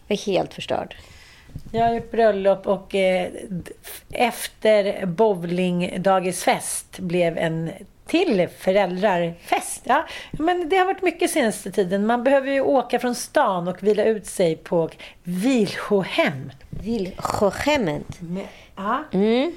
jag 0.06 0.18
är 0.18 0.26
helt 0.26 0.54
förstörd. 0.54 0.96
Jag 1.72 1.86
har 1.86 1.94
gjort 1.94 2.10
bröllop 2.10 2.66
och 2.66 2.94
eh, 2.94 3.28
efter 4.12 5.06
bowlingdagisfest 5.06 6.98
blev 6.98 7.38
en 7.38 7.70
till 8.06 8.48
föräldrarfest. 8.58 9.82
Ja, 9.84 10.04
men 10.32 10.68
det 10.68 10.76
har 10.76 10.86
varit 10.86 11.02
mycket 11.02 11.30
senaste 11.30 11.70
tiden. 11.70 12.06
Man 12.06 12.24
behöver 12.24 12.50
ju 12.52 12.60
åka 12.60 12.98
från 12.98 13.14
stan 13.14 13.68
och 13.68 13.82
vila 13.82 14.04
ut 14.04 14.26
sig 14.26 14.56
på 14.56 14.88
vilohem. 15.22 16.52
Viljochement. 16.70 18.20
Men- 18.20 18.46
Ja. 18.76 19.04
Mm. 19.12 19.52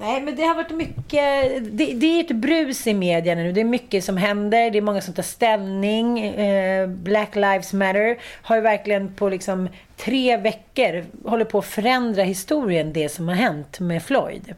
Nej, 0.00 0.20
men 0.20 0.36
det 0.36 0.42
har 0.42 0.54
varit 0.54 0.70
mycket... 0.70 1.62
Det, 1.78 1.92
det 1.92 2.06
är 2.06 2.24
ett 2.24 2.36
brus 2.36 2.86
i 2.86 2.94
media 2.94 3.34
nu. 3.34 3.52
Det 3.52 3.60
är 3.60 3.64
mycket 3.64 4.04
som 4.04 4.16
händer. 4.16 4.70
Det 4.70 4.78
är 4.78 4.82
många 4.82 5.00
som 5.00 5.14
tar 5.14 5.22
ställning. 5.22 6.18
Eh, 6.20 6.86
Black 6.86 7.34
Lives 7.34 7.72
Matter 7.72 8.18
har 8.42 8.56
ju 8.56 8.62
verkligen 8.62 9.14
på 9.14 9.28
liksom 9.28 9.68
tre 9.96 10.36
veckor 10.36 11.04
håller 11.24 11.44
på 11.44 11.58
att 11.58 11.66
förändra 11.66 12.22
historien, 12.22 12.92
det 12.92 13.08
som 13.08 13.28
har 13.28 13.34
hänt 13.34 13.80
med 13.80 14.02
Floyd. 14.02 14.54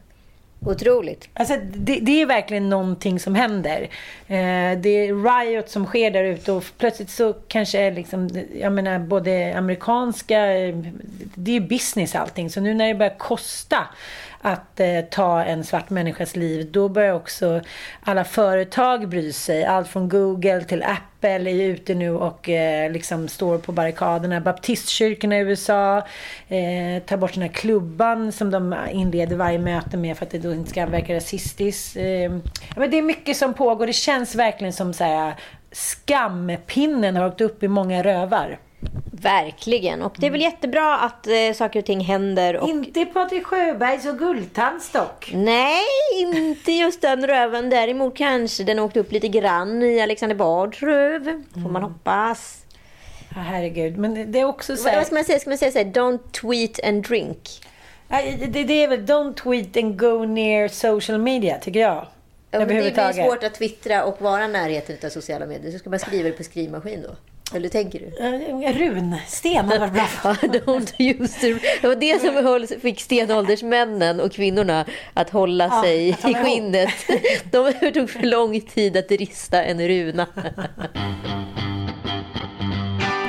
Otroligt. 0.65 1.29
Alltså, 1.33 1.57
det, 1.73 1.99
det 2.01 2.21
är 2.21 2.25
verkligen 2.25 2.69
någonting 2.69 3.19
som 3.19 3.35
händer. 3.35 3.81
Eh, 4.27 4.79
det 4.79 4.89
är 4.89 5.43
riot 5.43 5.69
som 5.69 5.85
sker 5.85 6.11
där 6.11 6.23
ute 6.23 6.51
och 6.51 6.63
plötsligt 6.77 7.09
så 7.09 7.33
kanske 7.33 7.79
är 7.79 7.91
liksom, 7.91 8.29
jag 8.59 8.73
menar 8.73 8.99
både 8.99 9.57
amerikanska, 9.57 10.57
eh, 10.57 10.75
det 11.35 11.51
är 11.51 11.55
ju 11.55 11.67
business 11.67 12.15
allting. 12.15 12.49
Så 12.49 12.61
nu 12.61 12.73
när 12.73 12.87
det 12.87 12.95
börjar 12.95 13.17
kosta 13.17 13.87
att 14.41 14.79
eh, 14.79 15.01
ta 15.01 15.43
en 15.43 15.63
svart 15.63 15.89
människas 15.89 16.35
liv, 16.35 16.71
då 16.71 16.89
börjar 16.89 17.13
också 17.13 17.61
alla 18.03 18.23
företag 18.23 19.09
bry 19.09 19.33
sig. 19.33 19.65
Allt 19.65 19.87
från 19.87 20.09
Google 20.09 20.63
till 20.63 20.83
Apple 20.83 21.51
är 21.51 21.63
ute 21.63 21.93
nu 21.93 22.11
och 22.11 22.49
eh, 22.49 22.91
liksom 22.91 23.27
står 23.27 23.57
på 23.57 23.71
barrikaderna. 23.71 24.41
Baptistkyrkorna 24.41 25.37
i 25.37 25.39
USA 25.39 25.97
eh, 26.47 27.03
tar 27.05 27.17
bort 27.17 27.33
den 27.33 27.41
här 27.41 27.49
klubban 27.49 28.31
som 28.31 28.51
de 28.51 28.75
inleder 28.91 29.35
varje 29.35 29.59
möte 29.59 29.97
med 29.97 30.17
för 30.17 30.25
att 30.25 30.31
det 30.31 30.39
då 30.39 30.53
inte 30.53 30.69
ska 30.69 30.85
verka 30.85 31.15
rasistiskt. 31.15 31.95
Eh, 31.97 32.31
men 32.75 32.91
det 32.91 32.97
är 32.97 33.01
mycket 33.01 33.37
som 33.37 33.53
pågår. 33.53 33.87
Det 33.87 33.93
känns 33.93 34.35
verkligen 34.35 34.73
som 34.73 34.93
så 34.93 35.03
här, 35.03 35.33
skampinnen 35.71 37.15
har 37.15 37.27
åkt 37.27 37.41
upp 37.41 37.63
i 37.63 37.67
många 37.67 38.03
rövar. 38.03 38.57
Verkligen. 39.21 40.01
Och 40.01 40.15
det 40.19 40.27
är 40.27 40.31
väl 40.31 40.41
jättebra 40.41 40.97
att 40.97 41.27
eh, 41.27 41.53
saker 41.55 41.79
och 41.79 41.85
ting 41.85 41.99
händer. 41.99 42.55
Och... 42.55 42.69
Inte 42.69 43.05
Patrik 43.05 43.45
Sjöbergs 43.45 44.05
och 44.05 44.17
Guldtands 44.17 44.91
dock. 44.91 45.31
Nej, 45.33 45.83
inte 46.15 46.71
just 46.71 47.01
den 47.01 47.27
röven. 47.27 47.69
Däremot 47.69 48.17
kanske 48.17 48.63
den 48.63 48.79
åkte 48.79 48.99
upp 48.99 49.11
lite 49.11 49.27
grann 49.27 49.83
i 49.83 50.01
Alexander 50.01 50.35
Bards 50.35 50.83
röv. 50.83 51.43
Får 51.53 51.69
man 51.69 51.83
hoppas. 51.83 52.65
Ja, 53.29 53.41
herregud. 53.41 53.97
Men 53.97 54.31
det 54.31 54.39
är 54.39 54.45
också 54.45 54.77
så 54.77 54.89
här, 54.89 54.95
vad 54.95 55.05
ska 55.05 55.15
man 55.15 55.25
säga? 55.25 55.39
Ska 55.39 55.49
man 55.49 55.57
säga 55.57 55.71
så 55.71 55.77
här, 55.77 55.85
don't 55.85 56.19
tweet 56.31 56.85
and 56.87 57.07
drink? 57.07 57.49
Det, 58.07 58.63
det 58.63 58.83
är 58.83 58.87
väl 58.87 59.05
don't 59.05 59.33
tweet 59.33 59.77
and 59.77 59.99
go 59.99 60.25
near 60.25 60.67
social 60.67 61.17
media, 61.17 61.57
tycker 61.57 61.79
jag. 61.79 62.07
Ja, 62.51 62.59
det 62.59 62.65
blir 62.65 63.13
svårt 63.13 63.43
att 63.43 63.53
twittra 63.53 64.03
och 64.03 64.21
vara 64.21 64.47
närheten 64.47 64.97
av 65.03 65.09
sociala 65.09 65.45
medier. 65.45 65.71
Så 65.71 65.79
ska 65.79 65.89
man 65.89 65.99
skriva 65.99 66.29
det 66.29 66.35
på 66.35 66.43
skrivmaskin 66.43 67.01
då? 67.01 67.15
Eller 67.55 67.69
tänker 67.69 67.99
du? 67.99 68.05
Runsten 68.79 69.65
har 69.69 69.79
varit 69.79 69.93
bra. 69.93 70.07
Ja, 70.23 70.33
don't 70.47 70.93
use 70.99 71.39
the... 71.39 71.53
Det 71.81 71.87
var 71.87 71.95
det 71.95 72.21
som 72.21 72.35
höll, 72.35 72.67
fick 72.67 72.99
stenåldersmännen 73.01 74.19
och 74.19 74.31
kvinnorna 74.31 74.85
att 75.13 75.29
hålla 75.29 75.63
Ja, 75.63 75.83
sig 75.83 76.09
i 76.09 76.13
skinnet. 76.33 76.89
De 77.51 77.73
tog 77.93 78.09
för 78.09 78.23
lång 78.23 78.61
tid 78.61 78.97
att 78.97 79.11
rista 79.11 79.63
en 79.63 79.87
runa. 79.87 80.27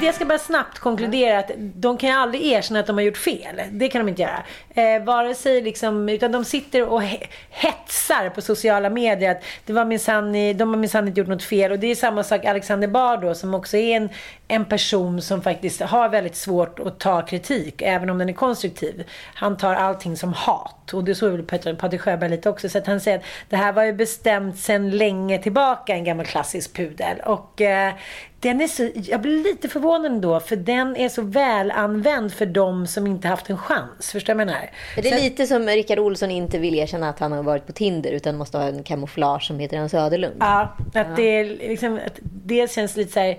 Jag 0.03 0.15
ska 0.15 0.25
bara 0.25 0.39
snabbt 0.39 0.79
konkludera 0.79 1.39
att 1.39 1.51
de 1.57 1.97
kan 1.99 2.11
ju 2.11 2.17
aldrig 2.17 2.43
erkänna 2.47 2.81
att 2.81 2.87
de 2.87 2.97
har 2.97 3.03
gjort 3.03 3.17
fel. 3.17 3.61
Det 3.71 3.89
kan 3.89 4.07
de 4.07 4.09
inte 4.09 4.23
göra. 4.23 4.43
Eh, 4.75 5.05
vare 5.05 5.35
sig 5.35 5.63
liksom, 5.63 6.09
utan 6.09 6.33
de 6.33 6.45
sitter 6.45 6.83
och 6.89 7.03
he- 7.03 7.27
hetsar 7.51 8.31
på 8.31 8.41
sociala 8.41 8.91
medier 8.91 9.31
att 9.31 9.43
det 9.67 9.73
var 9.73 9.85
minsann, 9.85 10.33
de 10.33 10.69
har 10.69 10.77
minsann 10.77 11.09
inte 11.09 11.21
gjort 11.21 11.29
något 11.29 11.43
fel. 11.45 11.73
Och 11.73 11.79
det 11.79 11.87
är 11.87 11.95
samma 11.95 12.23
sak 12.23 12.45
Alexander 12.45 12.89
Bard 12.89 13.21
då, 13.21 13.35
som 13.35 13.55
också 13.55 13.77
är 13.77 13.97
en, 13.97 14.09
en 14.53 14.65
person 14.65 15.23
som 15.23 15.43
faktiskt 15.43 15.81
har 15.81 16.09
väldigt 16.09 16.37
svårt 16.37 16.79
att 16.79 17.01
ta 17.01 17.23
kritik, 17.23 17.83
även 17.83 18.11
om 18.11 18.19
den 18.19 18.29
är 18.29 18.33
konstruktiv. 18.33 19.05
Han 19.35 19.57
tar 19.57 19.75
allting 19.75 20.17
som 20.17 20.33
hat. 20.33 20.93
Och 20.93 21.05
det 21.05 21.15
såg 21.15 21.33
väl 21.33 21.43
Patrik 21.43 21.79
Patrik 21.79 22.01
Sjöberg 22.01 22.31
lite 22.31 22.51
också. 22.51 22.69
Så 22.69 22.79
att 22.79 22.87
han 22.87 23.01
säger 23.01 23.19
att 23.19 23.25
det 23.49 23.57
här 23.57 23.73
var 23.73 23.85
ju 23.85 23.93
bestämt 23.93 24.59
sedan 24.59 24.91
länge 24.91 25.39
tillbaka, 25.39 25.95
en 25.95 26.05
gammal 26.05 26.27
klassisk 26.27 26.77
pudel. 26.77 27.21
Och 27.25 27.61
eh, 27.61 27.95
den 28.41 28.61
är 28.61 28.69
så, 28.69 28.91
jag 28.95 29.21
blir 29.21 29.45
lite 29.45 29.69
förvånad 29.69 30.13
ändå, 30.13 30.41
för 30.41 30.57
den 30.57 30.97
är 30.97 31.09
så 31.09 31.23
väl 31.23 31.71
använd 31.71 32.33
för 32.33 32.47
de 32.47 32.87
som 32.87 33.07
inte 33.07 33.29
haft 33.29 33.51
en 33.51 33.59
chans. 33.59 34.13
Förstår 34.13 34.33
du 34.33 34.37
vad 34.37 34.41
jag 34.41 34.47
menar? 34.47 34.71
Det 34.97 35.11
är 35.11 35.21
lite 35.23 35.47
som 35.47 35.67
Rickard 35.67 35.99
Olsson 35.99 36.31
inte 36.31 36.59
vill 36.59 36.75
erkänna 36.75 37.09
att 37.09 37.19
han 37.19 37.33
har 37.33 37.43
varit 37.43 37.67
på 37.67 37.73
Tinder 37.73 38.11
utan 38.13 38.37
måste 38.37 38.59
ha 38.59 38.65
en 38.65 38.83
kamouflage 38.83 39.43
som 39.43 39.59
heter 39.59 39.79
Hans 39.79 39.93
Söderlund. 39.93 40.37
Ja, 40.41 40.77
att 40.95 41.17
det 41.17 41.23
är 41.23 41.45
liksom, 41.45 42.01
att 42.07 42.19
det 42.23 42.71
känns 42.71 42.97
lite 42.97 43.13
så 43.13 43.21
här. 43.21 43.39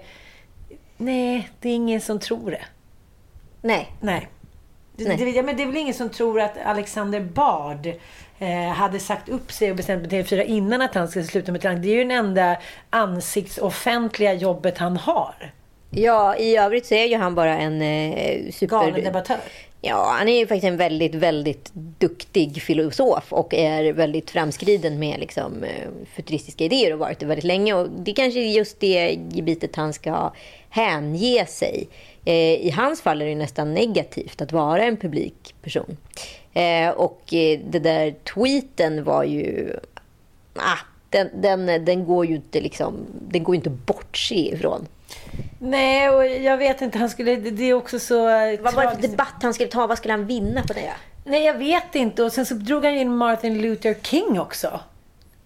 Nej, 1.03 1.49
det 1.59 1.69
är 1.69 1.75
ingen 1.75 2.01
som 2.01 2.19
tror 2.19 2.51
det. 2.51 2.65
Nej. 3.61 3.91
Nej. 4.01 4.27
Det, 4.95 5.07
Nej. 5.07 5.17
Det, 5.17 5.29
ja, 5.29 5.43
men 5.43 5.57
det 5.57 5.63
är 5.63 5.67
väl 5.67 5.77
ingen 5.77 5.93
som 5.93 6.09
tror 6.09 6.41
att 6.41 6.57
Alexander 6.65 7.19
Bard 7.19 7.87
eh, 8.39 8.73
hade 8.73 8.99
sagt 8.99 9.29
upp 9.29 9.51
sig 9.51 9.69
och 9.69 9.77
bestämt 9.77 10.09
till 10.09 10.23
TV4 10.23 10.43
innan 10.43 10.81
att 10.81 10.95
han 10.95 11.07
skulle 11.07 11.25
sluta 11.25 11.51
med 11.51 11.61
Talang. 11.61 11.81
Det 11.81 11.87
är 11.87 11.95
ju 11.95 12.03
den 12.03 12.11
enda 12.11 12.57
ansiktsoffentliga 12.89 14.33
jobbet 14.33 14.77
han 14.77 14.97
har. 14.97 15.53
Ja, 15.89 16.35
i 16.35 16.57
övrigt 16.57 16.85
så 16.85 16.95
är 16.95 17.05
ju 17.05 17.17
han 17.17 17.35
bara 17.35 17.57
en 17.57 17.81
eh, 17.81 18.51
super... 18.51 18.67
Galen 18.67 19.03
debattör. 19.03 19.37
Ja, 19.85 20.15
han 20.17 20.27
är 20.27 20.39
ju 20.39 20.47
faktiskt 20.47 20.67
en 20.67 20.77
väldigt, 20.77 21.15
väldigt 21.15 21.71
duktig 21.73 22.61
filosof 22.61 23.33
och 23.33 23.53
är 23.53 23.93
väldigt 23.93 24.31
framskriden 24.31 24.99
med 24.99 25.19
liksom, 25.19 25.63
eh, 25.63 25.89
futuristiska 26.15 26.63
idéer 26.63 26.93
och 26.93 26.99
varit 26.99 27.19
det 27.19 27.25
väldigt 27.25 27.43
länge. 27.43 27.73
Och 27.73 27.89
det 27.89 28.13
kanske 28.13 28.39
är 28.39 28.51
just 28.51 28.79
det 28.79 29.19
gebitet 29.31 29.75
han 29.75 29.93
ska 29.93 30.31
hänge 30.73 31.45
sig. 31.45 31.87
Eh, 32.25 32.67
I 32.67 32.69
hans 32.69 33.01
fall 33.01 33.21
är 33.21 33.25
det 33.25 33.35
nästan 33.35 33.73
negativt 33.73 34.41
att 34.41 34.51
vara 34.51 34.83
en 34.83 34.97
publik 34.97 35.55
person. 35.61 35.97
Eh, 36.53 36.89
och 36.89 37.33
eh, 37.33 37.59
det 37.69 37.79
där 37.79 38.11
tweeten 38.33 39.03
var 39.03 39.23
ju... 39.23 39.73
Ah, 40.55 40.77
den, 41.09 41.29
den, 41.41 41.85
den 41.85 42.05
går 42.05 42.25
ju 42.25 42.35
inte 42.35 42.61
liksom, 42.61 43.05
den 43.27 43.43
går 43.43 43.55
inte 43.55 43.69
att 43.69 43.85
bortse 43.85 44.35
ifrån. 44.35 44.87
Nej, 45.59 46.09
och 46.09 46.25
jag 46.25 46.57
vet 46.57 46.81
inte. 46.81 46.97
Han 46.97 47.09
skulle, 47.09 47.35
det 47.35 47.63
är 47.63 47.73
också 47.73 47.99
så... 47.99 48.23
Vad 48.61 48.73
var 48.73 48.83
det 48.83 48.91
för 48.91 49.01
debatt 49.01 49.35
han 49.41 49.53
skulle 49.53 49.69
ta? 49.69 49.87
Vad 49.87 49.97
skulle 49.97 50.13
han 50.13 50.25
vinna 50.25 50.63
på 50.63 50.73
det? 50.73 50.93
Nej, 51.23 51.43
jag 51.43 51.57
vet 51.57 51.95
inte. 51.95 52.23
Och 52.23 52.31
sen 52.31 52.45
så 52.45 52.53
drog 52.53 52.85
han 52.85 52.93
in 52.93 53.15
Martin 53.15 53.61
Luther 53.61 53.95
King 54.01 54.39
också. 54.39 54.79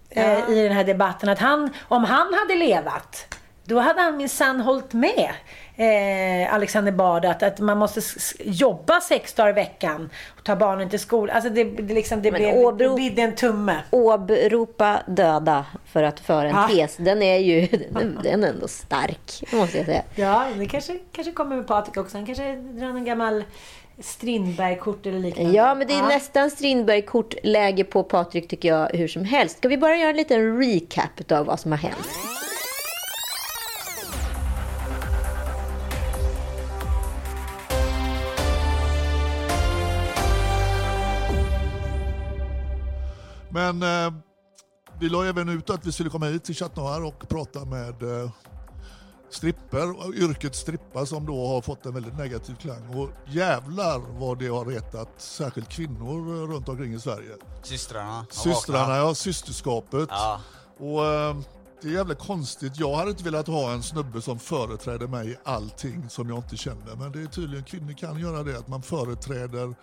Eh, 0.10 0.50
I 0.50 0.64
den 0.64 0.72
här 0.72 0.84
debatten. 0.84 1.30
Att 1.30 1.40
han, 1.40 1.70
om 1.88 2.04
han 2.04 2.34
hade 2.34 2.56
levat, 2.56 3.38
då 3.68 3.80
hade 3.80 4.02
han 4.02 4.18
minsann 4.18 4.60
hållit 4.62 4.94
med 4.94 5.30
eh, 5.76 6.54
Alexander 6.54 6.92
Bard 6.92 7.26
att, 7.26 7.44
att 7.44 7.60
man 7.60 7.78
måste 7.78 8.02
jobba 8.40 9.02
sex 9.02 9.34
dagar 9.34 9.50
i 9.50 9.54
veckan 9.54 10.10
och 10.38 10.44
ta 10.44 10.56
barnen 10.56 10.90
till 10.90 11.00
skolan. 11.00 11.36
Alltså 11.36 11.50
det, 11.50 11.64
det, 11.64 11.94
liksom, 11.94 12.22
det, 12.22 12.32
blev, 12.32 13.16
det 13.16 13.22
en 13.22 13.36
tumme. 13.36 13.78
åberopa 13.92 15.00
döda 15.08 15.66
för 15.86 16.04
att 16.04 16.20
föra 16.20 16.50
en 16.50 16.56
Ja. 16.56 16.68
tes, 16.68 16.98
den 16.98 17.22
är 17.22 17.38
ju 17.38 17.68
den, 17.92 18.20
den 18.24 18.44
är 18.44 18.48
ändå 18.48 18.68
stark, 18.68 19.44
måste 19.54 19.78
jag 19.78 19.86
säga. 19.86 20.04
Ja, 20.16 20.48
det 20.58 20.66
kanske, 20.66 20.98
kanske 21.12 21.32
kommer 21.32 21.56
med 21.56 21.68
Patrik 21.68 21.98
också. 21.98 22.18
Han 22.18 22.26
kanske 22.26 22.56
drar 22.56 22.88
en 22.88 23.06
gammal 23.06 23.44
Strindberg-kort 24.00 25.06
eller 25.06 25.20
liknande. 25.20 25.52
Ja, 25.52 25.76
men 25.76 25.88
det 25.88 25.94
är 25.94 26.08
nästan 26.08 26.52
Strindberg-kortläge 26.52 27.84
på 27.84 28.04
Patrik 28.04 28.48
tycker 28.48 28.70
jag, 28.70 28.90
hur 28.90 29.08
som 29.08 29.24
helst. 29.26 29.58
Ska 29.58 29.68
vi 29.68 29.78
bara 29.78 29.96
göra 29.96 30.10
en 30.10 30.18
liten 30.18 30.60
recap 30.60 31.32
av 31.32 31.46
vad 31.46 31.60
som 31.60 31.72
har 31.72 31.80
hänt? 31.80 32.08
Men 43.58 43.84
eh, 43.84 44.14
vi 45.00 45.10
la 45.10 45.26
även 45.26 45.50
ut 45.50 45.70
att 45.70 45.86
vi 45.86 45.92
skulle 45.92 46.10
komma 46.10 46.26
hit 46.26 46.44
till 46.44 46.56
Chat 46.56 46.76
Noir 46.76 47.04
och 47.04 47.30
prata 47.30 47.66
med 47.66 48.04
eh, 48.04 48.32
stripper, 49.30 50.16
yrket 50.16 50.56
strippa 50.56 51.06
som 51.06 51.26
då 51.26 51.48
har 51.48 51.62
fått 51.62 51.86
en 51.86 51.94
väldigt 51.94 52.18
negativ 52.18 52.56
klang. 52.56 52.98
Och 52.98 53.10
jävlar 53.26 54.00
vad 54.20 54.40
det 54.40 54.48
har 54.48 54.66
retat 54.66 55.10
särskilt 55.18 55.70
kvinnor 55.70 56.48
runt 56.48 56.70
omkring 56.70 56.94
i 56.94 57.00
Sverige. 57.00 57.36
Systrarna. 57.64 58.26
Systrarna, 58.30 58.98
ja, 58.98 59.16
systerskapet. 59.16 60.10
Ja. 60.12 60.42
Och 60.80 61.06
eh, 61.06 61.38
det 61.82 61.88
är 61.88 61.94
jävligt 61.94 62.20
konstigt. 62.20 62.80
Jag 62.80 62.96
hade 62.96 63.10
inte 63.10 63.24
velat 63.24 63.48
ha 63.48 63.72
en 63.72 63.84
snubbe 63.84 64.22
som 64.22 64.40
företräder 64.40 65.08
mig 65.08 65.32
i 65.32 65.36
allting 65.44 66.10
som 66.10 66.30
jag 66.30 66.38
inte 66.38 66.58
känner. 66.58 66.96
Men 66.96 67.12
det 67.12 67.22
är 67.22 67.26
tydligen 67.26 67.66
kvinnor 67.66 67.94
kan 67.94 68.20
göra 68.20 68.44
det, 68.44 68.58
att 68.58 68.68
man 68.68 68.82
företräder 68.82 69.76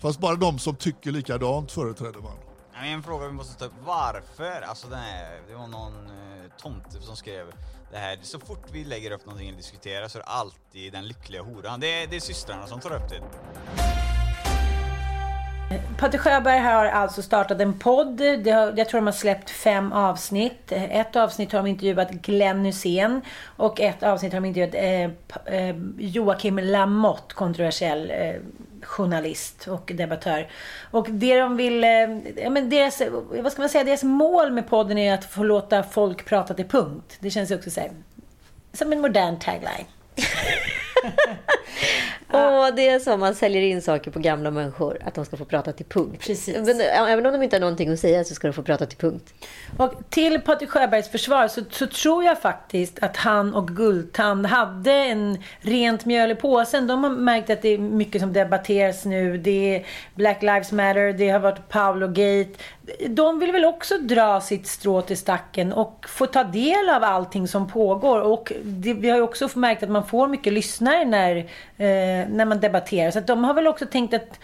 Fast 0.00 0.20
bara 0.20 0.36
de 0.36 0.58
som 0.58 0.76
tycker 0.76 1.12
likadant 1.12 1.72
företräder 1.72 2.20
man. 2.20 2.47
En 2.82 3.02
fråga 3.02 3.26
vi 3.26 3.32
måste 3.32 3.58
ta 3.58 3.64
upp, 3.64 3.72
varför? 3.84 4.62
Alltså 4.62 4.88
den 4.88 4.98
här, 4.98 5.40
det 5.48 5.54
var 5.54 5.66
någon 5.66 6.06
eh, 6.06 6.50
tomte 6.58 7.00
som 7.00 7.16
skrev 7.16 7.52
det 7.90 7.98
här, 7.98 8.18
så 8.22 8.38
fort 8.38 8.66
vi 8.72 8.84
lägger 8.84 9.10
upp 9.10 9.26
någonting 9.26 9.50
och 9.50 9.56
diskuterar 9.56 10.08
så 10.08 10.18
är 10.18 10.22
det 10.22 10.28
alltid 10.28 10.92
den 10.92 11.08
lyckliga 11.08 11.42
horan. 11.42 11.80
Det 11.80 12.02
är, 12.02 12.06
det 12.06 12.16
är 12.16 12.20
systrarna 12.20 12.66
som 12.66 12.80
tar 12.80 12.94
upp 12.94 13.08
det. 13.08 13.22
Patrik 15.98 16.20
Sjöberg 16.20 16.58
har 16.58 16.84
alltså 16.84 17.22
startat 17.22 17.60
en 17.60 17.78
podd. 17.78 18.20
Jag 18.20 18.88
tror 18.88 19.00
de 19.00 19.06
har 19.06 19.12
släppt 19.12 19.50
fem 19.50 19.92
avsnitt. 19.92 20.72
Ett 20.72 21.16
avsnitt 21.16 21.52
har 21.52 21.58
de 21.58 21.66
intervjuat 21.66 22.10
Glenn 22.10 22.64
Hussein 22.64 23.20
och 23.56 23.80
ett 23.80 24.02
avsnitt 24.02 24.32
har 24.32 24.40
de 24.40 24.46
intervjuat 24.46 24.74
eh, 24.74 25.58
eh, 25.58 25.76
Joakim 25.98 26.58
Lamotte, 26.58 27.34
kontroversiell 27.34 28.10
eh, 28.10 28.34
journalist 28.82 29.68
och 29.68 29.92
debattör. 29.94 30.48
Och 30.90 31.06
det 31.10 31.40
de 31.40 31.56
vill, 31.56 31.82
ja, 32.36 32.50
men 32.50 32.70
deras, 32.70 33.02
vad 33.42 33.52
ska 33.52 33.62
man 33.62 33.68
säga, 33.68 33.84
deras 33.84 34.02
mål 34.02 34.52
med 34.52 34.68
podden 34.68 34.98
är 34.98 35.14
att 35.14 35.24
få 35.24 35.42
låta 35.42 35.82
folk 35.82 36.24
prata 36.24 36.54
till 36.54 36.68
punkt. 36.68 37.16
Det 37.20 37.30
känns 37.30 37.50
ju 37.50 37.54
också 37.54 37.70
så 37.70 37.80
här, 37.80 37.90
som 38.72 38.92
en 38.92 39.00
modern 39.00 39.38
tagline. 39.38 39.86
Och 42.30 42.74
det 42.74 42.88
är 42.88 42.98
som 42.98 43.20
man 43.20 43.34
säljer 43.34 43.62
in 43.62 43.82
saker 43.82 44.10
på 44.10 44.18
gamla 44.18 44.50
människor, 44.50 44.98
att 45.04 45.14
de 45.14 45.24
ska 45.24 45.36
få 45.36 45.44
prata 45.44 45.72
till 45.72 45.86
punkt. 45.86 46.22
Precis. 46.26 46.56
Men, 46.66 46.80
även 46.80 47.26
om 47.26 47.32
de 47.32 47.42
inte 47.42 47.56
har 47.56 47.60
någonting 47.60 47.92
att 47.92 48.00
säga 48.00 48.24
så 48.24 48.34
ska 48.34 48.48
de 48.48 48.52
få 48.52 48.62
prata 48.62 48.86
till 48.86 48.98
punkt. 48.98 49.34
Och 49.76 49.92
till 50.10 50.40
Patrik 50.40 50.70
Sjöbergs 50.70 51.08
försvar 51.08 51.48
så, 51.48 51.60
så 51.70 51.86
tror 51.86 52.24
jag 52.24 52.40
faktiskt 52.40 52.98
att 53.02 53.16
han 53.16 53.54
och 53.54 53.68
Guldtand 53.68 54.46
hade 54.46 54.92
en 54.92 55.42
rent 55.60 56.04
mjöl 56.04 56.30
i 56.30 56.34
påsen. 56.34 56.86
De 56.86 57.04
har 57.04 57.10
märkt 57.10 57.50
att 57.50 57.62
det 57.62 57.68
är 57.68 57.78
mycket 57.78 58.20
som 58.20 58.32
debatteras 58.32 59.04
nu. 59.04 59.38
Det 59.38 59.76
är 59.76 59.86
Black 60.14 60.42
Lives 60.42 60.72
Matter, 60.72 61.12
det 61.12 61.28
har 61.28 61.40
varit 61.40 61.68
Paolo 61.68 62.08
Gate. 62.08 62.50
De 63.08 63.38
vill 63.38 63.52
väl 63.52 63.64
också 63.64 63.98
dra 63.98 64.40
sitt 64.40 64.66
strå 64.66 65.02
till 65.02 65.16
stacken 65.16 65.72
och 65.72 66.06
få 66.08 66.26
ta 66.26 66.44
del 66.44 66.88
av 66.88 67.04
allting 67.04 67.48
som 67.48 67.68
pågår. 67.68 68.20
Och 68.20 68.52
det, 68.62 68.94
vi 68.94 69.10
har 69.10 69.16
ju 69.16 69.22
också 69.22 69.48
märkt 69.54 69.82
att 69.82 69.90
man 69.90 70.06
får 70.06 70.28
mycket 70.28 70.52
lyssnare 70.88 71.04
när, 71.04 71.36
eh, 71.76 72.28
när 72.28 72.44
man 72.44 72.60
debatterar. 72.60 73.10
Så 73.10 73.18
att 73.18 73.26
de 73.26 73.44
har 73.44 73.54
väl 73.54 73.66
också 73.66 73.86
tänkt 73.86 74.14
att 74.14 74.38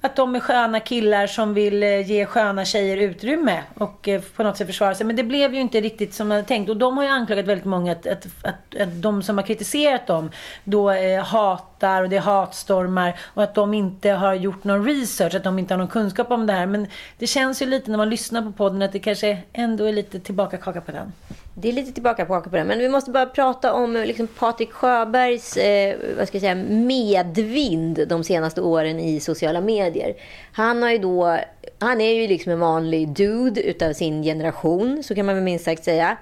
att 0.00 0.16
de 0.16 0.34
är 0.34 0.40
sköna 0.40 0.80
killar 0.80 1.26
som 1.26 1.54
vill 1.54 1.82
eh, 1.82 2.10
ge 2.10 2.26
sköna 2.26 2.64
tjejer 2.64 2.96
utrymme 2.96 3.62
och 3.78 4.08
eh, 4.08 4.20
på 4.36 4.42
något 4.42 4.56
sätt 4.56 4.66
försvara 4.66 4.94
sig. 4.94 5.06
Men 5.06 5.16
det 5.16 5.22
blev 5.22 5.54
ju 5.54 5.60
inte 5.60 5.80
riktigt 5.80 6.14
som 6.14 6.28
man 6.28 6.36
hade 6.36 6.48
tänkt. 6.48 6.68
Och 6.68 6.76
de 6.76 6.96
har 6.96 7.04
ju 7.04 7.10
anklagat 7.10 7.46
väldigt 7.46 7.64
många 7.64 7.92
att, 7.92 8.06
att, 8.06 8.26
att, 8.42 8.80
att 8.80 9.02
de 9.02 9.22
som 9.22 9.38
har 9.38 9.46
kritiserat 9.46 10.06
dem 10.06 10.30
då 10.64 10.90
eh, 10.90 11.24
hatar 11.24 12.02
och 12.02 12.08
det 12.08 12.16
är 12.16 12.20
hatstormar 12.20 13.18
och 13.34 13.42
att 13.42 13.54
de 13.54 13.74
inte 13.74 14.10
har 14.10 14.34
gjort 14.34 14.64
någon 14.64 14.84
research, 14.84 15.34
att 15.34 15.44
de 15.44 15.58
inte 15.58 15.74
har 15.74 15.78
någon 15.78 15.88
kunskap 15.88 16.30
om 16.30 16.46
det 16.46 16.52
här. 16.52 16.66
Men 16.66 16.86
det 17.18 17.26
känns 17.26 17.62
ju 17.62 17.66
lite 17.66 17.90
när 17.90 17.98
man 17.98 18.10
lyssnar 18.10 18.42
på 18.42 18.52
podden 18.52 18.82
att 18.82 18.92
det 18.92 18.98
kanske 18.98 19.38
ändå 19.52 19.84
är 19.84 19.92
lite 19.92 20.20
tillbaka 20.20 20.56
kaka 20.56 20.80
på 20.80 20.92
den. 20.92 21.12
Det 21.56 21.68
är 21.68 21.72
lite 21.72 21.92
tillbaka 21.92 22.26
på 22.26 22.40
det. 22.50 22.64
Men 22.64 22.78
vi 22.78 22.88
måste 22.88 23.10
bara 23.10 23.26
prata 23.26 23.72
om 23.72 23.92
liksom, 23.92 24.26
Patrik 24.26 24.72
Sjöbergs 24.72 25.56
eh, 25.56 25.96
vad 26.18 26.28
ska 26.28 26.36
jag 26.36 26.42
säga, 26.42 26.54
medvind 26.54 28.08
de 28.08 28.24
senaste 28.24 28.60
åren 28.60 29.00
i 29.00 29.20
sociala 29.20 29.60
medier. 29.60 30.14
Han, 30.52 30.82
har 30.82 30.90
ju 30.90 30.98
då, 30.98 31.38
han 31.78 32.00
är 32.00 32.12
ju 32.12 32.28
liksom 32.28 32.52
en 32.52 32.60
vanlig 32.60 33.08
dude 33.08 33.62
utav 33.62 33.92
sin 33.92 34.22
generation, 34.22 35.02
så 35.02 35.14
kan 35.14 35.26
man 35.26 35.34
väl 35.34 35.44
minst 35.44 35.64
sagt 35.64 35.84
säga. 35.84 36.16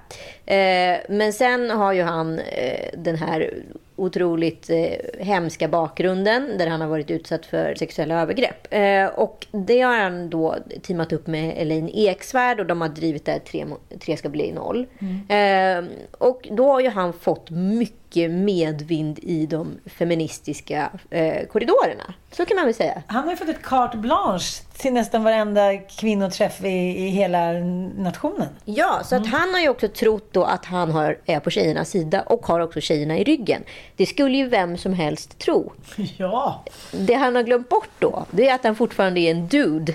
Eh, 0.46 0.96
men 1.09 1.33
sen 1.33 1.70
har 1.70 1.92
ju 1.92 2.02
han 2.02 2.38
eh, 2.38 2.88
den 2.98 3.16
här 3.16 3.54
otroligt 4.02 4.70
eh, 4.70 5.24
hemska 5.24 5.68
bakgrunden 5.68 6.58
där 6.58 6.66
han 6.66 6.80
har 6.80 6.88
varit 6.88 7.10
utsatt 7.10 7.46
för 7.46 7.74
sexuella 7.74 8.22
övergrepp. 8.22 8.66
Eh, 8.70 9.06
och 9.06 9.46
det 9.50 9.80
har 9.80 9.98
han 9.98 10.30
då 10.30 10.56
teamat 10.82 11.12
upp 11.12 11.26
med 11.26 11.54
Elaine 11.56 11.90
Eksvärd 11.94 12.60
och 12.60 12.66
de 12.66 12.80
har 12.80 12.88
drivit 12.88 13.24
det 13.24 13.32
här 13.32 13.38
tre, 13.38 13.66
tre 14.00 14.16
ska 14.16 14.28
bli 14.28 14.52
noll. 14.52 14.86
Eh, 15.28 15.84
och 16.18 16.48
då 16.50 16.72
har 16.72 16.80
ju 16.80 16.88
han 16.88 17.12
fått 17.12 17.50
mycket 17.50 18.01
medvind 18.16 19.18
i 19.22 19.46
de 19.46 19.79
feministiska 19.87 20.90
eh, 21.11 21.46
korridorerna. 21.46 22.14
Så 22.31 22.44
kan 22.44 22.57
man 22.57 22.64
väl 22.64 22.75
säga. 22.75 23.03
Han 23.07 23.25
har 23.25 23.31
ju 23.31 23.37
fått 23.37 23.48
ett 23.48 23.62
carte 23.62 23.96
blanche 23.96 24.62
till 24.77 24.92
nästan 24.92 25.25
varenda 25.25 25.77
kvinnoträff 25.79 26.64
i, 26.64 26.68
i 27.07 27.09
hela 27.09 27.53
nationen. 27.96 28.48
Ja, 28.64 29.01
så 29.05 29.16
att 29.16 29.27
han 29.27 29.55
har 29.55 29.61
ju 29.61 29.68
också 29.68 29.88
trott 29.88 30.29
då 30.33 30.44
att 30.44 30.64
han 30.64 30.90
har, 30.90 31.18
är 31.25 31.40
på 31.40 31.51
tjejernas 31.51 31.90
sida 31.90 32.22
och 32.22 32.46
har 32.46 32.61
också 32.61 32.81
tjejerna 32.81 33.18
i 33.18 33.25
ryggen. 33.25 33.62
Det 33.96 34.07
skulle 34.07 34.37
ju 34.37 34.48
vem 34.48 34.79
som 34.79 34.92
helst 34.92 35.38
tro. 35.38 35.72
Ja. 36.16 36.64
Det 36.92 37.14
han 37.14 37.37
har 37.37 37.42
glömt 37.42 37.68
bort 37.68 37.90
då, 37.98 38.27
det 38.31 38.48
är 38.48 38.55
att 38.55 38.64
han 38.64 38.77
fortfarande 38.77 39.20
är 39.20 39.31
en 39.31 39.48
dude. 39.48 39.94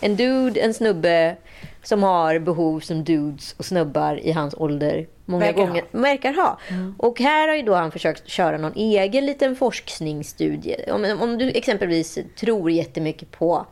En 0.00 0.16
dude, 0.16 0.60
en 0.60 0.74
snubbe 0.74 1.36
som 1.82 2.02
har 2.02 2.38
behov 2.38 2.80
som 2.80 3.04
dudes 3.04 3.54
och 3.58 3.64
snubbar 3.64 4.20
i 4.26 4.32
hans 4.32 4.54
ålder 4.54 5.06
många 5.28 5.44
Verkar 5.44 5.66
gånger 5.66 5.84
verkar 5.90 6.32
ha. 6.32 6.58
Och 6.96 7.20
här 7.20 7.48
har 7.48 7.54
ju 7.54 7.62
då 7.62 7.74
han 7.74 7.92
försökt 7.92 8.28
köra 8.28 8.58
någon 8.58 8.74
egen 8.74 9.26
liten 9.26 9.56
forskningsstudie. 9.56 10.90
Om, 10.92 11.18
om 11.20 11.38
du 11.38 11.50
exempelvis 11.50 12.18
tror 12.40 12.70
jättemycket 12.70 13.30
på 13.30 13.66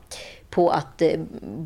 på 0.57 0.71
att 0.71 1.03
eh, 1.03 1.11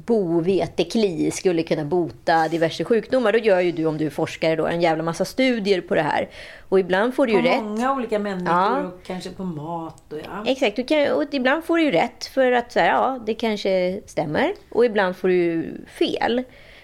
bovetekli 0.07 1.31
skulle 1.31 1.62
kunna 1.62 1.85
bota 1.85 2.48
diverse 2.48 2.85
sjukdomar. 2.85 3.33
Då 3.33 3.38
gör 3.38 3.61
ju 3.61 3.72
du, 3.72 3.87
om 3.87 3.98
du 3.98 4.07
är 4.07 4.11
forskare, 4.11 4.57
då, 4.57 4.66
en 4.66 4.81
jävla 4.81 5.03
massa 5.03 5.24
studier 5.24 5.81
på 5.81 5.94
det 5.94 6.03
här. 6.03 6.29
Och 6.68 6.81
ibland 6.81 7.14
får 7.14 7.26
du 7.26 7.33
ju 7.33 7.38
På 7.42 7.48
rätt. 7.48 7.62
många 7.62 7.92
olika 7.94 8.18
människor 8.18 8.48
Ja. 8.57 8.81
och 8.81 9.03
kanske 9.07 9.31
på 9.31 9.44
mat 9.44 10.12
och 10.12 10.18
ja. 10.18 10.44
Exakt, 10.46 10.76
du 10.76 10.85
kan, 10.85 11.12
och 11.12 11.24
ibland 11.35 11.64
får 11.64 11.76
du 11.79 11.85
ju 11.85 11.90
rätt 11.90 12.24
för 12.24 12.53
att 12.53 12.72
så 12.72 12.81
här, 12.81 12.87
ja, 12.88 13.18
det 13.26 13.35
kanske 13.35 14.00
stämmer. 14.07 14.53
Och 14.70 14.85
ibland 14.85 15.16
får 15.16 15.29
du 15.29 15.35
ju 15.35 15.85
fel. 15.87 16.42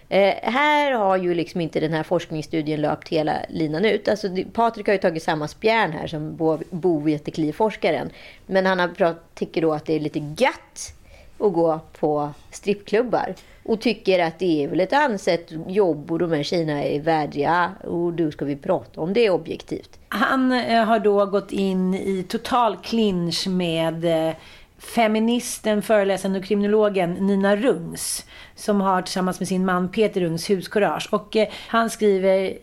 Eh, 0.09 0.35
här 0.42 0.92
har 0.92 1.16
ju 1.16 1.35
liksom 1.35 1.61
inte 1.61 1.81
den 1.81 1.92
här 1.92 2.03
forskningsstudien 2.03 2.81
löpt 2.81 3.09
hela 3.09 3.33
linan 3.49 3.85
ut. 3.85 4.09
Alltså, 4.09 4.29
Patrik 4.53 4.87
har 4.87 4.92
ju 4.92 4.99
tagit 5.01 5.23
samma 5.23 5.49
spjärn 5.49 5.92
här 5.92 6.07
som 6.07 6.37
bo- 6.37 6.59
bovetekli-forskaren. 6.71 8.11
Men 8.47 8.66
han 8.66 8.79
har 8.79 8.88
prat, 8.88 9.16
tycker 9.35 9.62
då 9.62 9.73
att 9.73 9.87
det 9.87 9.95
är 9.95 10.01
lite 10.01 10.19
gött 10.38 10.92
och 11.38 11.53
gå 11.53 11.81
på 12.01 12.31
strippklubbar. 12.51 13.35
Och 13.64 13.81
tycker 13.81 14.18
att 14.18 14.38
det 14.38 14.64
är 14.64 14.68
väl 14.68 14.81
ett 14.81 14.92
ansett 14.92 15.53
jobb 15.66 16.12
och 16.12 16.18
de 16.18 16.33
här 16.33 16.42
tjejerna 16.42 16.85
är 16.85 17.01
värdiga. 17.01 17.72
Och 17.85 18.12
då 18.12 18.31
ska 18.31 18.44
vi 18.44 18.57
prata 18.57 19.01
om 19.01 19.12
det 19.12 19.31
objektivt. 19.31 19.99
Han 20.09 20.53
eh, 20.53 20.85
har 20.85 20.99
då 20.99 21.27
gått 21.27 21.53
in 21.53 21.94
i 21.94 22.25
total 22.29 22.77
clinch 22.77 23.46
med 23.49 24.29
eh, 24.29 24.35
feministen, 24.79 25.83
föreläsaren 25.83 26.37
och 26.37 26.45
kriminologen 26.45 27.12
Nina 27.12 27.57
Rungs. 27.57 28.27
Som 28.55 28.81
har 28.81 29.03
tillsammans 29.03 29.41
med 29.41 29.49
sin 29.49 29.65
man 29.65 29.89
Peter 29.89 30.21
Rungs 30.21 30.51
Huskurage. 30.51 31.09
Och 31.11 31.37
eh, 31.37 31.49
han 31.69 31.91
skriver 31.91 32.59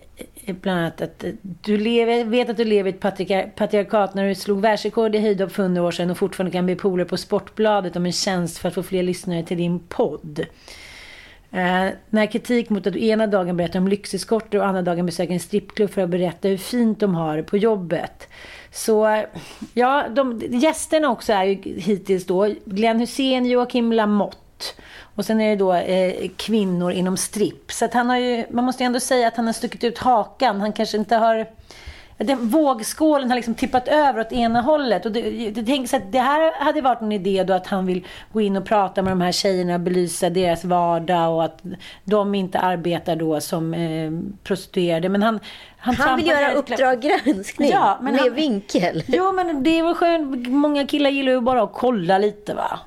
eh, 0.46 0.56
bland 0.56 0.80
annat 0.80 1.02
att 1.02 1.24
eh, 1.24 1.32
du 1.42 1.78
lever, 1.78 2.24
vet 2.24 2.50
att 2.50 2.58
du 2.58 2.66
lever 2.66 2.92
i 2.92 2.94
ett 2.94 3.00
patriar 3.00 3.52
patriarkat 3.56 4.14
när 4.14 4.28
du 4.28 4.36
slog 4.36 4.62
världsrekord 4.62 5.16
i 5.16 5.20
höjdhopp 5.20 5.52
för 5.52 5.64
100 5.64 5.84
år 5.84 5.92
sedan 5.92 6.12
och 6.12 6.18
fortfarande 6.18 6.52
kan 6.52 6.66
bli 6.66 6.76
polare 6.76 7.08
på 7.08 7.18
Sportbladet 7.18 7.96
om 7.96 8.06
en 8.06 8.12
tjänst 8.12 8.58
för 8.58 8.68
att 8.68 8.76
få 8.76 8.84
fler 8.84 9.04
lyssnare 9.04 9.44
till 9.44 9.58
din 9.58 9.80
podd. 9.80 10.46
Eh, 11.54 11.88
när 12.10 12.32
kritik 12.32 12.70
mot 12.70 12.88
att 12.88 12.94
du 12.94 13.06
ena 13.06 13.28
dagen 13.28 13.58
berättar 13.58 13.80
om 13.80 13.88
lyxeskorter 13.88 14.58
och 14.58 14.66
andra 14.66 14.82
dagen 14.82 15.06
besöker 15.06 15.34
en 15.34 15.40
strippklubb 15.40 15.90
för 15.90 16.02
att 16.02 16.10
berätta 16.10 16.48
hur 16.48 16.58
fint 16.58 17.00
de 17.00 17.16
har 17.16 17.38
det 17.38 17.44
på 17.44 17.58
jobbet. 17.58 18.28
Så 18.74 19.24
ja, 19.74 20.06
de, 20.10 20.42
gästerna 20.50 21.10
också 21.10 21.34
är 21.34 21.44
ju 21.44 21.80
hittills 21.80 22.26
då 22.26 22.54
Glenn 22.66 23.00
Hussein, 23.00 23.46
Joakim 23.46 23.94
Lamotte 23.94 24.38
och 25.16 25.26
sen 25.26 25.42
är 25.42 25.50
det 25.50 25.56
då 25.56 25.74
eh, 25.74 26.30
kvinnor 26.38 26.92
inom 26.92 27.18
stripp. 27.18 27.72
Så 27.72 27.86
att 27.86 27.94
han 27.94 28.10
har 28.10 28.18
ju, 28.18 28.46
man 28.50 28.66
måste 28.66 28.84
ju 28.84 28.86
ändå 28.86 29.00
säga 29.00 29.28
att 29.28 29.36
han 29.36 29.46
har 29.46 29.54
stuckit 29.54 29.84
ut 29.84 29.98
hakan. 29.98 30.62
Han 30.62 30.74
kanske 30.74 30.98
inte 30.98 31.16
har 31.16 31.48
den 32.18 32.50
vågskålen 32.50 33.30
har 33.30 33.36
liksom 33.36 33.56
tippat 33.56 33.88
över 33.88 34.20
åt 34.20 34.32
ena 34.32 34.62
hållet. 34.62 35.06
Och 35.06 35.12
det, 35.12 35.52
det, 35.52 35.64
tänks 35.64 35.94
att 35.94 36.12
det 36.12 36.20
här 36.20 36.64
hade 36.66 36.82
varit 36.82 37.02
en 37.02 37.12
idé 37.12 37.44
då 37.44 37.54
att 37.54 37.68
han 37.68 37.86
vill 37.86 38.06
gå 38.34 38.42
in 38.42 38.58
och 38.58 38.66
prata 38.66 39.02
med 39.02 39.12
de 39.12 39.22
här 39.22 39.32
tjejerna 39.32 39.74
och 39.74 39.80
belysa 39.80 40.30
deras 40.30 40.64
vardag 40.66 41.36
och 41.36 41.44
att 41.44 41.62
de 42.04 42.36
inte 42.36 42.60
arbetar 42.60 43.16
då 43.16 43.42
som 43.42 43.74
eh, 43.74 44.12
prostituerade. 44.44 45.10
Men 45.10 45.24
han, 45.24 45.40
han, 45.78 45.96
Han 45.96 46.18
vill 46.18 46.28
göra 46.28 46.52
Uppdrag 46.52 47.02
granskning 47.02 47.70
Ja, 47.70 47.98
med 48.02 48.16
han- 48.20 48.34
vinkel. 48.34 49.04
Jo, 49.08 49.32
men 49.32 49.64
det 49.64 49.80
är 49.80 49.84
väl 49.84 49.94
skönt. 49.96 50.48
Många 50.48 50.88
killar 50.88 51.10
gillar 51.10 51.32
ju 51.32 51.42
bara 51.42 51.64
att 51.64 51.74
kolla 51.74 52.18
lite 52.18 52.54
va. 52.54 52.80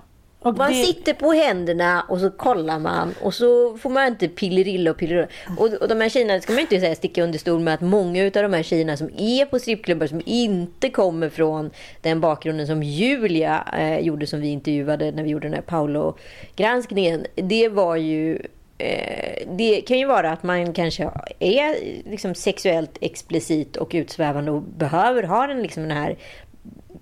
Och 0.47 0.57
man 0.57 0.71
det- 0.71 0.85
sitter 0.85 1.15
på 1.15 1.33
händerna 1.33 2.05
och 2.09 2.21
så 2.21 2.31
kollar 2.31 2.79
man 2.79 3.15
och 3.23 3.35
så 3.35 3.77
får 3.79 3.91
man 3.91 4.07
inte 4.07 4.29
pillerilla 4.29 4.91
och 4.91 4.97
pillerilla. 4.97 5.29
Och, 5.59 5.73
och 5.73 5.89
de 5.89 6.01
här 6.01 6.09
tjejerna, 6.09 6.41
ska 6.41 6.53
man 6.53 6.57
ju 6.57 6.63
inte 6.63 6.81
säga 6.81 6.95
sticka 6.95 7.23
under 7.23 7.39
stol 7.39 7.61
med 7.61 7.75
att 7.75 7.81
många 7.81 8.25
av 8.25 8.31
de 8.31 8.53
här 8.53 8.63
tjejerna 8.63 8.97
som 8.97 9.11
är 9.17 9.47
på 9.47 9.59
strippklubbar 9.59 10.07
som 10.07 10.23
inte 10.27 10.91
kommer 10.91 11.29
från 11.29 11.71
den 12.01 12.21
bakgrunden 12.21 12.67
som 12.67 12.83
Julia 12.83 13.65
eh, 13.79 13.99
gjorde 13.99 14.27
som 14.27 14.41
vi 14.41 14.49
intervjuade 14.49 15.13
när 15.13 15.23
vi 15.23 15.31
gjorde 15.31 15.47
den 15.49 15.55
här 15.55 15.63
Paolo-granskningen. 15.63 17.27
Det 17.35 17.69
var 17.69 17.97
ju 17.97 18.39
eh, 18.79 19.47
det 19.51 19.81
kan 19.81 19.99
ju 19.99 20.07
vara 20.07 20.31
att 20.33 20.43
man 20.43 20.73
kanske 20.73 21.11
är 21.39 21.77
liksom 22.11 22.35
sexuellt 22.35 22.99
explicit 23.01 23.77
och 23.77 23.91
utsvävande 23.95 24.51
och 24.51 24.63
behöver 24.63 25.23
ha 25.23 25.47
den, 25.47 25.63
liksom 25.63 25.83
den 25.83 25.97
här 25.97 26.17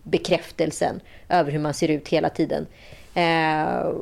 bekräftelsen 0.03 1.01
över 1.29 1.53
hur 1.53 1.59
man 1.59 1.75
ser 1.75 1.89
ut 1.89 2.09
hela 2.09 2.29
tiden. 2.29 2.67
Eh, 3.15 3.95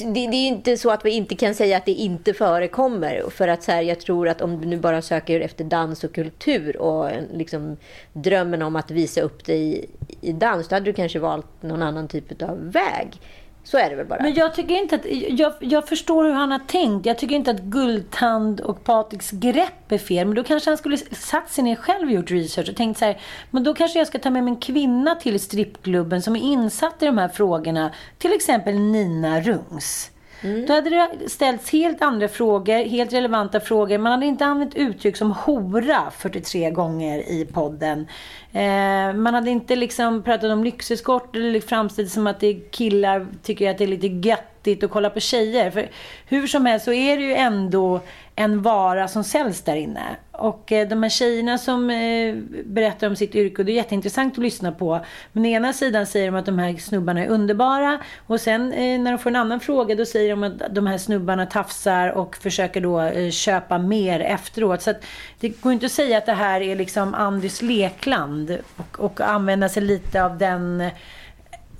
det, 0.00 0.26
det 0.26 0.36
är 0.36 0.48
inte 0.48 0.76
så 0.76 0.90
att 0.90 1.04
vi 1.04 1.10
inte 1.10 1.34
kan 1.34 1.54
säga 1.54 1.76
att 1.76 1.84
det 1.84 1.92
inte 1.92 2.34
förekommer. 2.34 3.24
För 3.30 3.48
att 3.48 3.62
så 3.62 3.72
här, 3.72 3.82
jag 3.82 4.00
tror 4.00 4.28
att 4.28 4.40
om 4.40 4.60
du 4.60 4.66
nu 4.66 4.76
bara 4.76 5.02
söker 5.02 5.40
efter 5.40 5.64
dans 5.64 6.04
och 6.04 6.14
kultur 6.14 6.76
och 6.76 7.10
liksom, 7.32 7.76
drömmen 8.12 8.62
om 8.62 8.76
att 8.76 8.90
visa 8.90 9.20
upp 9.20 9.44
dig 9.44 9.60
i, 9.60 9.86
i 10.20 10.32
dans, 10.32 10.68
då 10.68 10.76
hade 10.76 10.86
du 10.86 10.92
kanske 10.92 11.18
valt 11.18 11.62
någon 11.62 11.82
annan 11.82 12.08
typ 12.08 12.42
av 12.42 12.72
väg. 12.72 13.20
Så 13.66 13.78
är 13.78 13.90
det 13.90 13.96
väl 13.96 14.06
bara. 14.06 14.22
Men 14.22 14.34
jag 14.34 14.54
tycker 14.54 14.74
inte 14.74 14.94
att... 14.94 15.06
Jag, 15.28 15.52
jag 15.60 15.88
förstår 15.88 16.24
hur 16.24 16.32
han 16.32 16.50
har 16.50 16.58
tänkt. 16.58 17.06
Jag 17.06 17.18
tycker 17.18 17.36
inte 17.36 17.50
att 17.50 17.60
Guldtand 17.60 18.60
och 18.60 18.84
Patriks 18.84 19.30
grepp 19.30 19.92
är 19.92 19.98
fel. 19.98 20.26
Men 20.26 20.36
då 20.36 20.44
kanske 20.44 20.70
han 20.70 20.78
skulle 20.78 20.96
satt 20.96 21.50
sig 21.50 21.64
ner 21.64 21.76
själv 21.76 22.08
och 22.08 22.14
gjort 22.14 22.30
research 22.30 22.68
och 22.68 22.76
tänkt 22.76 22.98
så 22.98 23.04
här. 23.04 23.20
Men 23.50 23.64
då 23.64 23.74
kanske 23.74 23.98
jag 23.98 24.06
ska 24.06 24.18
ta 24.18 24.30
med 24.30 24.44
mig 24.44 24.50
en 24.50 24.60
kvinna 24.60 25.14
till 25.14 25.40
strippklubben 25.40 26.22
som 26.22 26.36
är 26.36 26.40
insatt 26.40 27.02
i 27.02 27.06
de 27.06 27.18
här 27.18 27.28
frågorna. 27.28 27.92
Till 28.18 28.32
exempel 28.32 28.74
Nina 28.74 29.40
Rungs. 29.40 30.10
Mm. 30.42 30.66
Då 30.66 30.72
hade 30.72 30.90
det 30.90 31.30
ställts 31.30 31.70
helt 31.72 32.02
andra 32.02 32.28
frågor, 32.28 32.88
helt 32.88 33.12
relevanta 33.12 33.60
frågor. 33.60 33.98
Man 33.98 34.12
hade 34.12 34.26
inte 34.26 34.44
använt 34.44 34.74
uttryck 34.74 35.16
som 35.16 35.30
hora 35.30 36.10
43 36.18 36.70
gånger 36.70 37.18
i 37.18 37.44
podden. 37.44 38.06
Eh, 38.52 39.12
man 39.14 39.34
hade 39.34 39.50
inte 39.50 39.76
liksom 39.76 40.22
pratat 40.22 40.50
om 40.50 40.64
lyxeskort 40.64 41.36
eller 41.36 41.60
framställt 41.60 42.10
som 42.10 42.26
att 42.26 42.40
det 42.40 42.46
är 42.46 42.70
killar 42.70 43.26
tycker 43.42 43.70
att 43.70 43.78
det 43.78 43.84
är 43.84 43.88
lite 43.88 44.06
göttigt 44.06 44.84
att 44.84 44.90
kolla 44.90 45.10
på 45.10 45.20
tjejer. 45.20 45.70
För 45.70 45.88
hur 46.26 46.46
som 46.46 46.66
helst 46.66 46.84
så 46.84 46.92
är 46.92 47.16
det 47.16 47.22
ju 47.22 47.34
ändå 47.34 48.00
en 48.34 48.62
vara 48.62 49.08
som 49.08 49.24
säljs 49.24 49.62
där 49.62 49.76
inne. 49.76 50.02
Och 50.38 50.72
eh, 50.72 50.88
de 50.88 51.02
här 51.02 51.10
tjejerna 51.10 51.58
som 51.58 51.90
eh, 51.90 52.34
berättar 52.64 53.06
om 53.06 53.16
sitt 53.16 53.34
yrke, 53.34 53.62
och 53.62 53.66
det 53.66 53.72
är 53.72 53.76
jätteintressant 53.76 54.32
att 54.32 54.38
lyssna 54.38 54.72
på. 54.72 55.00
Men 55.32 55.44
å 55.44 55.46
ena 55.46 55.72
sidan 55.72 56.06
säger 56.06 56.26
de 56.26 56.38
att 56.38 56.46
de 56.46 56.58
här 56.58 56.76
snubbarna 56.76 57.24
är 57.24 57.28
underbara 57.28 57.98
och 58.26 58.40
sen 58.40 58.72
eh, 58.72 59.00
när 59.00 59.10
de 59.10 59.18
får 59.18 59.30
en 59.30 59.36
annan 59.36 59.60
fråga 59.60 59.94
då 59.94 60.04
säger 60.04 60.30
de 60.30 60.42
att 60.42 60.74
de 60.74 60.86
här 60.86 60.98
snubbarna 60.98 61.46
tafsar 61.46 62.08
och 62.08 62.36
försöker 62.36 62.80
då 62.80 63.30
köpa 63.30 63.78
mer 63.78 64.20
efteråt. 64.20 64.82
Så 64.82 64.90
att 64.90 65.04
det 65.40 65.48
går 65.48 65.72
inte 65.72 65.86
att 65.86 65.92
säga 65.92 66.18
att 66.18 66.26
det 66.26 66.32
här 66.32 66.60
är 66.60 66.76
liksom 66.76 67.14
Andys 67.14 67.62
lekland 67.62 68.58
och, 68.76 69.00
och 69.00 69.20
använda 69.20 69.68
sig 69.68 69.82
lite 69.82 70.24
av 70.24 70.38
den 70.38 70.90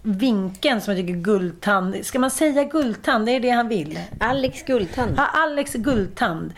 vinkeln 0.07 0.81
som 0.81 0.97
jag 0.97 1.07
tycker 1.07 1.21
Guldtand... 1.21 1.97
Ska 2.03 2.19
man 2.19 2.31
säga 2.31 2.65
Guldtand? 2.65 3.27
Det 3.27 3.33
är 3.33 3.41
det 3.41 3.51
han 3.51 3.69
vill. 3.69 3.99
Alex 4.21 4.63
Guldtand. 4.63 5.15
Ja, 5.17 5.27
Alex 5.27 5.73
Guldtand. 5.73 6.53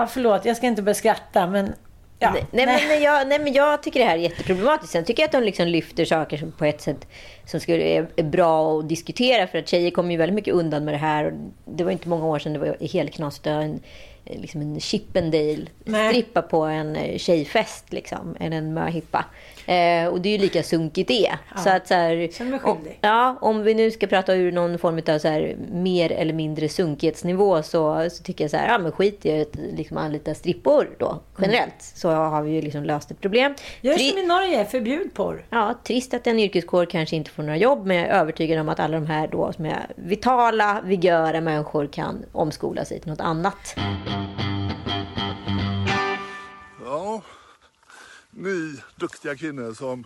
Ja, 0.00 0.06
förlåt, 0.06 0.44
jag 0.44 0.56
ska 0.56 0.66
inte 0.66 0.82
börja 0.82 0.94
skratta, 0.94 1.46
men... 1.46 1.72
Ja, 2.18 2.30
nej, 2.32 2.46
nej, 2.50 2.66
Men, 2.66 2.88
nej, 2.88 3.02
jag, 3.02 3.28
nej, 3.28 3.38
men 3.38 3.52
jag 3.52 3.82
tycker 3.82 4.00
det 4.00 4.06
här 4.06 4.16
är 4.16 4.20
jätteproblematiskt. 4.20 4.92
Sen 4.92 5.04
tycker 5.04 5.22
jag 5.22 5.28
att 5.28 5.32
de 5.32 5.42
liksom 5.42 5.68
lyfter 5.68 6.04
saker 6.04 6.36
som 6.36 6.52
på 6.52 6.64
ett 6.64 6.80
sätt 6.80 7.06
som 7.44 7.60
skulle 7.60 7.82
är, 7.82 8.08
är 8.16 8.22
bra 8.22 8.78
att 8.78 8.88
diskutera. 8.88 9.46
För 9.46 9.58
att 9.58 9.68
tjejer 9.68 9.90
kommer 9.90 10.10
ju 10.10 10.16
väldigt 10.16 10.34
mycket 10.34 10.54
undan 10.54 10.84
med 10.84 10.94
det 10.94 10.98
här. 10.98 11.24
Och 11.24 11.32
Det 11.64 11.84
var 11.84 11.90
inte 11.90 12.08
många 12.08 12.26
år 12.26 12.38
sedan 12.38 12.52
det 12.52 12.58
var 12.58 12.88
helt 12.92 13.12
knasigt 13.12 13.46
att 13.46 13.52
ha 13.52 13.62
en, 13.62 13.80
liksom 14.24 14.60
en 14.60 14.80
Chippendale 14.80 15.66
Nej. 15.84 16.08
strippa 16.08 16.42
på 16.42 16.62
en 16.62 16.96
eh, 16.96 17.18
tjejfest. 17.18 17.92
Liksom, 17.92 18.36
eller 18.40 18.56
en 18.56 18.74
möhippa. 18.74 19.24
Eh, 19.66 20.06
och 20.08 20.20
det 20.20 20.28
är 20.28 20.32
ju 20.32 20.38
lika 20.38 20.62
sunkigt 20.62 21.08
det. 21.08 21.32
Så 21.56 21.70
att, 21.70 21.88
så 21.88 21.94
här, 21.94 22.28
Känner 22.32 22.50
mig 22.50 22.60
om, 22.62 22.76
skyldig. 22.76 22.98
ja, 23.00 23.38
om 23.40 23.62
vi 23.62 23.74
nu 23.74 23.90
ska 23.90 24.06
prata 24.06 24.34
ur 24.34 24.52
någon 24.52 24.78
form 24.78 25.00
av 25.14 25.18
så 25.18 25.28
här, 25.28 25.56
mer 25.72 26.12
eller 26.12 26.32
mindre 26.32 26.68
sunkighetsnivå 26.68 27.62
så, 27.62 28.10
så 28.10 28.22
tycker 28.22 28.44
jag 28.44 28.50
så 28.50 28.56
här, 28.56 28.68
ja 28.68 28.78
men 28.78 28.92
skit 28.92 29.26
i 29.26 29.40
att 29.40 29.54
liksom 29.76 29.96
anlita 29.96 30.34
strippor 30.34 30.90
då 30.98 31.20
generellt. 31.40 31.74
Så 31.94 32.10
har 32.10 32.42
vi 32.42 32.50
ju 32.50 32.60
liksom 32.62 32.84
löst 32.84 33.10
ett 33.10 33.20
problem. 33.20 33.54
Gör 33.80 33.94
Tri- 33.94 34.10
som 34.10 34.18
i 34.18 34.26
Norge, 34.26 34.64
förbjud 34.64 35.14
porr. 35.14 35.44
Ja, 35.50 35.74
trist 35.84 36.14
att 36.14 36.26
en 36.26 36.38
yrkeskår 36.38 36.84
kanske 36.84 37.16
inte 37.16 37.30
får 37.30 37.42
några 37.42 37.56
jobb, 37.56 37.86
men 37.86 37.96
jag 37.96 38.06
är 38.06 38.10
övertygad 38.12 38.58
om 38.60 38.68
att 38.68 38.80
alla 38.80 38.94
de 39.00 39.06
här 39.06 39.28
då 39.28 39.52
som 39.52 39.64
är 39.66 39.86
vitala, 39.96 40.80
vigöra 40.84 41.40
människor 41.40 41.86
kan 41.86 42.24
omskola 42.32 42.84
sig 42.84 43.00
till 43.00 43.10
något 43.10 43.20
annat. 43.20 43.74
Ja, 46.84 47.22
ni 48.30 48.82
duktiga 48.96 49.36
kvinnor 49.36 49.74
som 49.74 50.04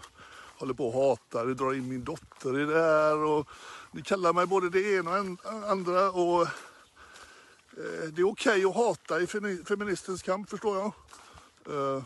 håller 0.58 0.74
på 0.74 0.88
och 0.88 1.08
hatar, 1.08 1.46
drar 1.46 1.74
in 1.74 1.88
min 1.88 2.04
dotter 2.04 2.60
i 2.60 2.64
det 2.64 2.82
här 2.82 3.16
och 3.16 3.48
ni 3.90 4.02
kallar 4.02 4.32
mig 4.32 4.46
både 4.46 4.70
det 4.70 4.94
ena 4.94 5.10
och 5.10 5.70
andra 5.70 6.10
och 6.10 6.42
eh, 6.42 8.08
det 8.12 8.22
är 8.22 8.28
okej 8.28 8.64
att 8.64 8.76
hata 8.76 9.20
i 9.20 9.26
feministens 9.64 10.22
kamp 10.22 10.50
förstår 10.50 10.76
jag. 10.76 10.92
Eh, 11.76 12.02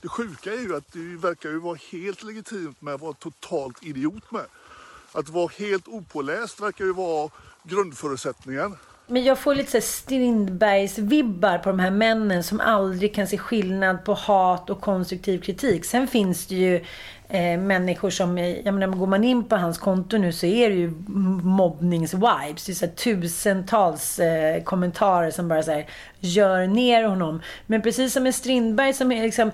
det 0.00 0.08
sjuka 0.08 0.52
är 0.52 0.58
ju 0.58 0.76
att 0.76 0.92
det 0.92 0.98
verkar 0.98 1.50
ju 1.50 1.58
vara 1.58 1.78
helt 1.90 2.22
legitimt 2.22 2.82
med 2.82 2.94
att 2.94 3.00
vara 3.00 3.12
totalt 3.12 3.82
idiot 3.82 4.30
med. 4.30 4.46
Att 5.12 5.28
vara 5.28 5.48
helt 5.48 5.88
opåläst 5.88 6.60
verkar 6.60 6.84
ju 6.84 6.92
vara 6.92 7.30
grundförutsättningen. 7.62 8.76
Men 9.12 9.24
jag 9.24 9.38
får 9.38 9.54
lite 9.54 9.70
så 9.70 9.78
Strindbergs-vibbar 9.80 11.58
på 11.58 11.68
de 11.68 11.78
här 11.78 11.90
männen 11.90 12.42
som 12.42 12.60
aldrig 12.60 13.14
kan 13.14 13.26
se 13.26 13.38
skillnad 13.38 14.04
på 14.04 14.14
hat 14.14 14.70
och 14.70 14.80
konstruktiv 14.80 15.40
kritik. 15.40 15.84
Sen 15.84 16.06
finns 16.06 16.46
det 16.46 16.54
ju 16.54 16.76
eh, 17.28 17.58
människor 17.58 18.10
som, 18.10 18.38
eh, 18.38 18.60
jag 18.60 18.74
menar, 18.74 18.96
går 18.96 19.06
man 19.06 19.24
in 19.24 19.44
på 19.44 19.56
hans 19.56 19.78
konto 19.78 20.18
nu 20.18 20.32
så 20.32 20.46
är 20.46 20.70
det 20.70 20.76
ju 20.76 20.90
mobbnings-vibes. 21.42 22.66
Det 22.66 22.72
är 22.72 22.74
så 22.74 22.86
här 22.86 22.92
tusentals 22.92 24.18
eh, 24.18 24.62
kommentarer 24.62 25.30
som 25.30 25.48
bara 25.48 25.62
så 25.62 25.70
här, 25.70 25.86
gör 26.20 26.66
ner 26.66 27.04
honom. 27.04 27.40
Men 27.66 27.82
precis 27.82 28.12
som 28.12 28.22
med 28.22 28.34
Strindberg 28.34 28.92
som 28.92 29.12
är 29.12 29.22
liksom 29.22 29.50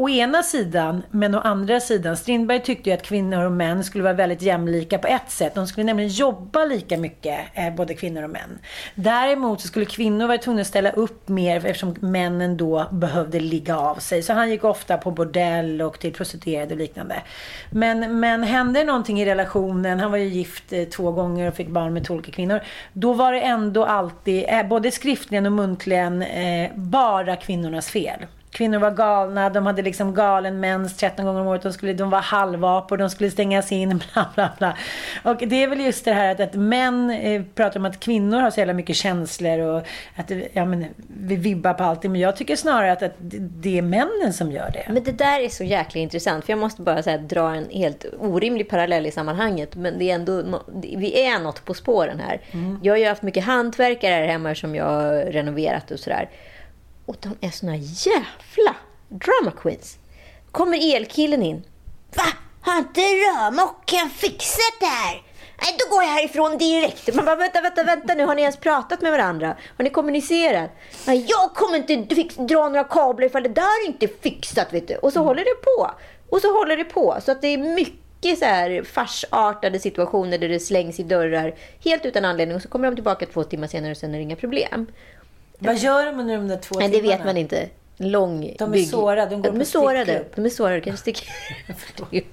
Å 0.00 0.08
ena 0.08 0.42
sidan, 0.42 1.02
men 1.10 1.34
å 1.34 1.40
andra 1.44 1.80
sidan. 1.80 2.16
Strindberg 2.16 2.62
tyckte 2.62 2.90
ju 2.90 2.94
att 2.96 3.02
kvinnor 3.02 3.44
och 3.44 3.52
män 3.52 3.84
skulle 3.84 4.04
vara 4.04 4.14
väldigt 4.14 4.42
jämlika 4.42 4.98
på 4.98 5.06
ett 5.06 5.30
sätt. 5.30 5.54
De 5.54 5.66
skulle 5.66 5.84
nämligen 5.84 6.10
jobba 6.10 6.64
lika 6.64 6.96
mycket, 6.98 7.38
eh, 7.54 7.74
både 7.74 7.94
kvinnor 7.94 8.22
och 8.22 8.30
män. 8.30 8.58
Däremot 8.94 9.60
så 9.60 9.68
skulle 9.68 9.84
kvinnor 9.86 10.26
vara 10.26 10.38
tvungna 10.38 10.60
att 10.60 10.66
ställa 10.66 10.90
upp 10.90 11.28
mer 11.28 11.56
eftersom 11.56 11.94
männen 12.00 12.56
då 12.56 12.86
behövde 12.90 13.40
ligga 13.40 13.78
av 13.78 13.94
sig. 13.94 14.22
Så 14.22 14.32
han 14.32 14.50
gick 14.50 14.64
ofta 14.64 14.96
på 14.96 15.10
bordell 15.10 15.82
och 15.82 15.98
till 15.98 16.12
prostituerade 16.12 16.74
och 16.74 16.80
liknande. 16.80 17.22
Men, 17.70 18.20
men 18.20 18.42
hände 18.42 18.84
någonting 18.84 19.20
i 19.20 19.26
relationen, 19.26 20.00
han 20.00 20.10
var 20.10 20.18
ju 20.18 20.28
gift 20.28 20.72
eh, 20.72 20.84
två 20.84 21.12
gånger 21.12 21.48
och 21.48 21.54
fick 21.54 21.68
barn 21.68 21.92
med 21.92 22.04
två 22.04 22.14
olika 22.14 22.32
kvinnor. 22.32 22.60
Då 22.92 23.12
var 23.12 23.32
det 23.32 23.40
ändå 23.40 23.84
alltid, 23.84 24.44
eh, 24.48 24.66
både 24.66 24.90
skriftligen 24.90 25.46
och 25.46 25.52
muntligen, 25.52 26.22
eh, 26.22 26.70
bara 26.74 27.36
kvinnornas 27.36 27.90
fel. 27.90 28.26
Kvinnor 28.50 28.78
var 28.78 28.90
galna, 28.90 29.50
de 29.50 29.66
hade 29.66 29.82
liksom 29.82 30.14
galen 30.14 30.60
mens 30.60 30.96
13 30.96 31.24
gånger 31.24 31.40
om 31.40 31.46
året, 31.46 31.62
de, 31.62 31.72
skulle, 31.72 31.92
de 31.92 32.10
var 32.10 32.20
halvapor, 32.20 32.96
de 32.96 33.10
skulle 33.10 33.30
stängas 33.30 33.72
in, 33.72 34.02
bla 34.14 34.26
bla 34.34 34.50
bla. 34.58 34.76
Och 35.24 35.36
det 35.36 35.62
är 35.62 35.68
väl 35.68 35.80
just 35.80 36.04
det 36.04 36.12
här 36.12 36.32
att, 36.32 36.40
att 36.40 36.54
män 36.54 37.10
eh, 37.10 37.42
pratar 37.54 37.80
om 37.80 37.86
att 37.86 38.00
kvinnor 38.00 38.40
har 38.40 38.50
så 38.50 38.60
jävla 38.60 38.72
mycket 38.72 38.96
känslor 38.96 39.58
och 39.58 39.82
att 40.16 40.30
ja, 40.52 40.64
men, 40.64 40.86
vi 41.20 41.36
vibbar 41.36 41.74
på 41.74 41.84
allting. 41.84 42.12
Men 42.12 42.20
jag 42.20 42.36
tycker 42.36 42.56
snarare 42.56 42.92
att, 42.92 43.02
att 43.02 43.14
det- 43.18 43.78
är 43.78 43.82
männen 43.82 44.32
som 44.32 44.52
gör 44.52 44.70
det. 44.72 44.92
Men 44.92 45.04
det 45.04 45.12
där 45.12 45.40
är 45.40 45.48
så 45.48 45.64
jäkla 45.64 46.00
intressant. 46.00 46.44
För 46.44 46.52
jag 46.52 46.58
måste 46.58 46.82
bara 46.82 47.00
här, 47.00 47.18
dra 47.18 47.54
en 47.54 47.66
helt 47.70 48.04
orimlig 48.18 48.68
parallell 48.68 49.06
i 49.06 49.10
sammanhanget. 49.10 49.76
Men 49.76 49.98
det 49.98 50.10
är 50.10 50.14
ändå, 50.14 50.60
vi 50.82 51.26
är 51.26 51.38
något 51.38 51.64
på 51.64 51.74
spåren 51.74 52.20
här. 52.20 52.40
Jag 52.82 52.92
har 52.92 52.98
ju 52.98 53.06
haft 53.08 53.22
mycket 53.22 53.44
hantverkare 53.44 54.14
här 54.14 54.26
hemma 54.26 54.54
som 54.54 54.74
jag 54.74 54.84
har 54.84 55.14
renoverat 55.32 55.90
och 55.90 55.98
sådär. 55.98 56.28
Och 57.10 57.16
de 57.20 57.46
är 57.46 57.50
såna 57.50 57.76
jävla 57.76 58.76
drama 59.08 59.50
queens. 59.62 59.98
Kommer 60.50 60.94
elkillen 60.96 61.42
in. 61.42 61.64
Va? 62.16 62.22
Har 62.60 62.78
inte 62.78 63.00
rörmokaren 63.00 64.10
fixat 64.10 64.74
det 64.80 64.86
här? 64.86 65.22
Nej, 65.62 65.76
då 65.78 65.94
går 65.94 66.02
jag 66.02 66.10
härifrån 66.10 66.58
direkt. 66.58 67.14
Man 67.14 67.24
bara, 67.24 67.36
vänta, 67.36 67.60
vänta, 67.60 67.82
vänta 67.82 68.14
nu. 68.14 68.24
Har 68.24 68.34
ni 68.34 68.42
ens 68.42 68.56
pratat 68.56 69.00
med 69.00 69.12
varandra? 69.12 69.56
Har 69.76 69.84
ni 69.84 69.90
kommunicerat? 69.90 70.70
Nej, 71.06 71.26
jag 71.28 71.54
kommer 71.54 71.90
inte 71.90 72.14
fix, 72.14 72.36
dra 72.36 72.68
några 72.68 72.84
kablar 72.84 73.26
ifall 73.26 73.42
det 73.42 73.48
där 73.48 73.86
inte 73.86 74.06
är 74.06 74.10
fixat, 74.20 74.72
vet 74.72 74.88
du. 74.88 74.96
Och 74.96 75.12
så 75.12 75.20
håller 75.20 75.44
det 75.44 75.62
på. 75.62 75.90
Och 76.28 76.40
så 76.40 76.58
håller 76.58 76.76
det 76.76 76.84
på. 76.84 77.16
Så 77.24 77.32
att 77.32 77.42
det 77.42 77.48
är 77.48 77.58
mycket 77.58 78.38
så 78.38 78.44
här 78.44 78.82
farsartade 78.82 79.78
situationer 79.78 80.38
där 80.38 80.48
det 80.48 80.60
slängs 80.60 81.00
i 81.00 81.02
dörrar 81.02 81.54
helt 81.84 82.06
utan 82.06 82.24
anledning. 82.24 82.56
Och 82.56 82.62
så 82.62 82.68
kommer 82.68 82.90
de 82.90 82.94
tillbaka 82.94 83.26
två 83.26 83.44
timmar 83.44 83.66
senare 83.66 83.90
och 83.90 83.96
sen 83.96 84.14
är 84.14 84.18
det 84.18 84.22
inga 84.22 84.36
problem. 84.36 84.86
Vad 85.60 85.78
gör 85.78 86.12
man 86.12 86.20
under 86.20 86.36
de 86.36 86.48
där 86.48 86.56
två 86.56 86.78
Nej, 86.78 86.88
det 86.88 86.94
timmarna? 86.96 87.16
vet 87.16 87.26
man 87.26 87.36
inte. 87.36 87.68
lång 87.96 88.54
De 88.58 88.68
är 88.70 88.72
bygg- 88.76 88.88
sårade, 88.90 89.30
de 89.30 89.36
går 89.42 89.50
de 89.50 89.54
på 89.56 89.60
är 89.60 89.64
sårade. 89.64 90.24
De 90.34 90.44
är 90.44 90.48
sårade, 90.48 90.80
kanske 90.80 91.00
sticker 91.00 91.28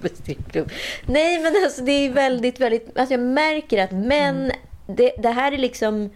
på 0.00 0.08
strippklubb. 0.08 0.70
Nej, 1.06 1.38
men 1.38 1.52
alltså 1.64 1.82
det 1.82 1.92
är 1.92 2.10
väldigt, 2.10 2.60
väldigt... 2.60 2.98
Alltså 2.98 3.12
jag 3.12 3.20
märker 3.20 3.84
att 3.84 3.90
män... 3.92 4.36
Mm. 4.44 4.56
Det, 4.86 5.12
det 5.18 5.28
här 5.28 5.52
är 5.52 5.58
liksom... 5.58 6.10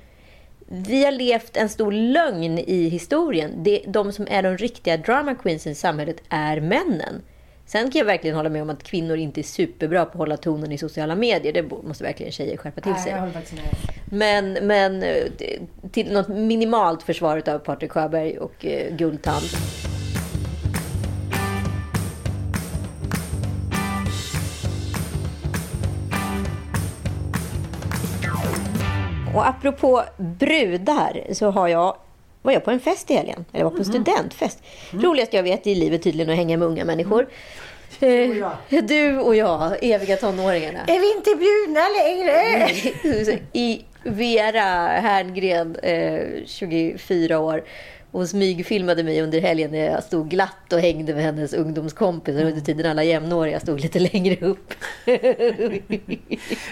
Vi 0.66 1.05
har 1.05 1.12
levt 1.12 1.57
en 1.57 1.68
stor 1.68 1.92
lögn 1.92 2.59
i 2.59 2.88
historien. 2.88 3.51
Det, 3.62 3.83
de 3.87 4.12
som 4.12 4.27
är 4.31 4.42
de 4.42 4.57
riktiga 4.57 4.96
drama 4.96 5.35
queens 5.35 5.66
i 5.66 5.75
samhället 5.75 6.16
är 6.29 6.61
männen. 6.61 7.22
Sen 7.66 7.90
kan 7.90 7.98
jag 7.98 8.07
verkligen 8.07 8.37
hålla 8.37 8.48
med 8.48 8.62
om 8.62 8.70
att 8.70 8.83
kvinnor 8.83 9.16
inte 9.16 9.40
är 9.40 9.42
superbra 9.42 10.05
på 10.05 10.11
att 10.11 10.18
hålla 10.18 10.37
tonen 10.37 10.72
i 10.72 10.79
sociala 10.79 11.14
medier. 11.14 11.53
Det 11.53 11.62
måste 11.62 12.05
verkligen 12.05 12.33
tjejer 12.33 12.57
skärpa 12.57 12.81
till 12.81 12.94
sig. 12.94 13.33
Men, 14.05 14.53
men 14.53 15.03
eh, 15.03 15.11
till 15.92 16.12
något 16.12 16.29
minimalt 16.29 17.03
försvar 17.03 17.42
av 17.48 17.59
Patrik 17.59 17.92
Sjöberg 17.92 18.38
och 18.38 18.66
eh, 18.66 18.94
Guldtand. 18.94 19.44
Och 29.35 29.48
apropå 29.48 30.03
brudar 30.16 31.35
så 31.35 31.51
har 31.51 31.68
jag 31.68 31.96
var 32.42 32.52
jag 32.52 32.64
på 32.64 32.70
en 32.70 32.81
fest 32.81 33.11
i 33.11 33.14
helgen. 33.14 33.44
Eller 33.52 33.64
var 33.64 33.70
på 33.70 33.76
en 33.78 33.85
studentfest. 33.85 34.62
Roligast 34.90 35.33
jag 35.33 35.42
vet 35.42 35.66
i 35.66 35.74
livet 35.74 36.02
tydligen 36.02 36.31
att 36.31 36.37
hänga 36.37 36.57
med 36.57 36.68
unga 36.68 36.85
människor. 36.85 37.28
Eh, 38.00 38.83
Du 38.83 39.18
och 39.18 39.37
jag, 39.37 39.72
eviga 39.83 40.16
tonåringarna. 40.16 40.78
Är 40.87 41.00
vi 41.00 41.14
inte 41.16 41.35
bjudna 41.35 41.81
längre? 41.88 43.38
I 43.52 43.85
Vera 44.05 44.87
Herngren, 44.88 45.76
eh, 45.76 46.20
24 46.46 47.38
år. 47.38 47.64
Hon 48.12 48.29
smygfilmade 48.29 49.03
mig 49.03 49.22
under 49.22 49.40
helgen 49.40 49.70
när 49.70 49.90
jag 49.90 50.03
stod 50.05 50.29
glatt 50.29 50.72
och 50.72 50.81
hängde 50.81 51.14
med 51.14 51.25
hennes 51.25 51.53
ungdomskompisar. 51.53 52.44
Under 52.44 52.61
tiden 52.61 52.90
alla 52.90 53.05
jämnåriga 53.05 53.61
stod 53.61 53.81
lite 53.81 53.98
längre 53.98 54.37
upp. 54.46 54.75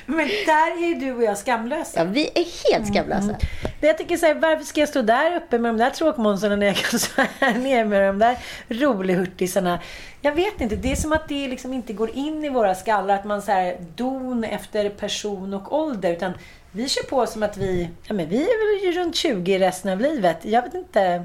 Men 0.07 0.29
där 0.46 0.90
är 0.90 1.00
du 1.00 1.12
och 1.12 1.22
jag 1.22 1.38
skamlösa. 1.38 2.00
ja, 2.00 2.05
vi 2.05 2.31
är 2.35 2.72
helt 2.72 2.94
skamlösa. 2.94 3.37
Men 3.81 3.88
Jag 3.88 3.98
tycker 3.98 4.16
så 4.16 4.26
här, 4.26 4.35
varför 4.35 4.64
ska 4.64 4.81
jag 4.81 4.88
stå 4.88 5.03
där 5.03 5.37
uppe 5.37 5.59
med 5.59 5.68
de 5.74 5.79
där 5.79 5.90
tråkmånsarna 5.90 6.57
när 6.57 6.66
jag 6.66 6.76
kan 6.76 6.98
stå 7.00 7.22
här 7.38 7.55
nere 7.55 7.85
med 7.85 8.09
de 8.09 8.18
där 8.18 8.37
rolig-hurtisarna? 8.68 9.79
Jag 10.20 10.35
vet 10.35 10.61
inte. 10.61 10.76
Det 10.76 10.92
är 10.92 10.96
som 10.96 11.12
att 11.12 11.29
det 11.29 11.48
liksom 11.48 11.72
inte 11.72 11.92
går 11.92 12.11
in 12.16 12.44
i 12.44 12.48
våra 12.48 12.74
skallar 12.74 13.14
att 13.14 13.24
man 13.24 13.42
så 13.42 13.53
här 13.53 13.76
don 13.96 14.44
efter 14.44 14.88
person 14.88 15.55
och 15.55 15.79
ålder. 15.79 16.12
Utan 16.12 16.33
vi 16.72 16.88
kör 16.88 17.02
på 17.02 17.26
som 17.26 17.42
att 17.42 17.56
vi, 17.56 17.88
ja 18.04 18.14
men 18.14 18.28
vi 18.28 18.42
är 18.42 18.83
väl 18.83 18.94
ju 18.94 19.00
runt 19.00 19.16
20 19.16 19.59
resten 19.59 19.92
av 19.92 20.00
livet. 20.00 20.38
Jag 20.42 20.62
vet 20.62 20.74
inte. 20.74 21.24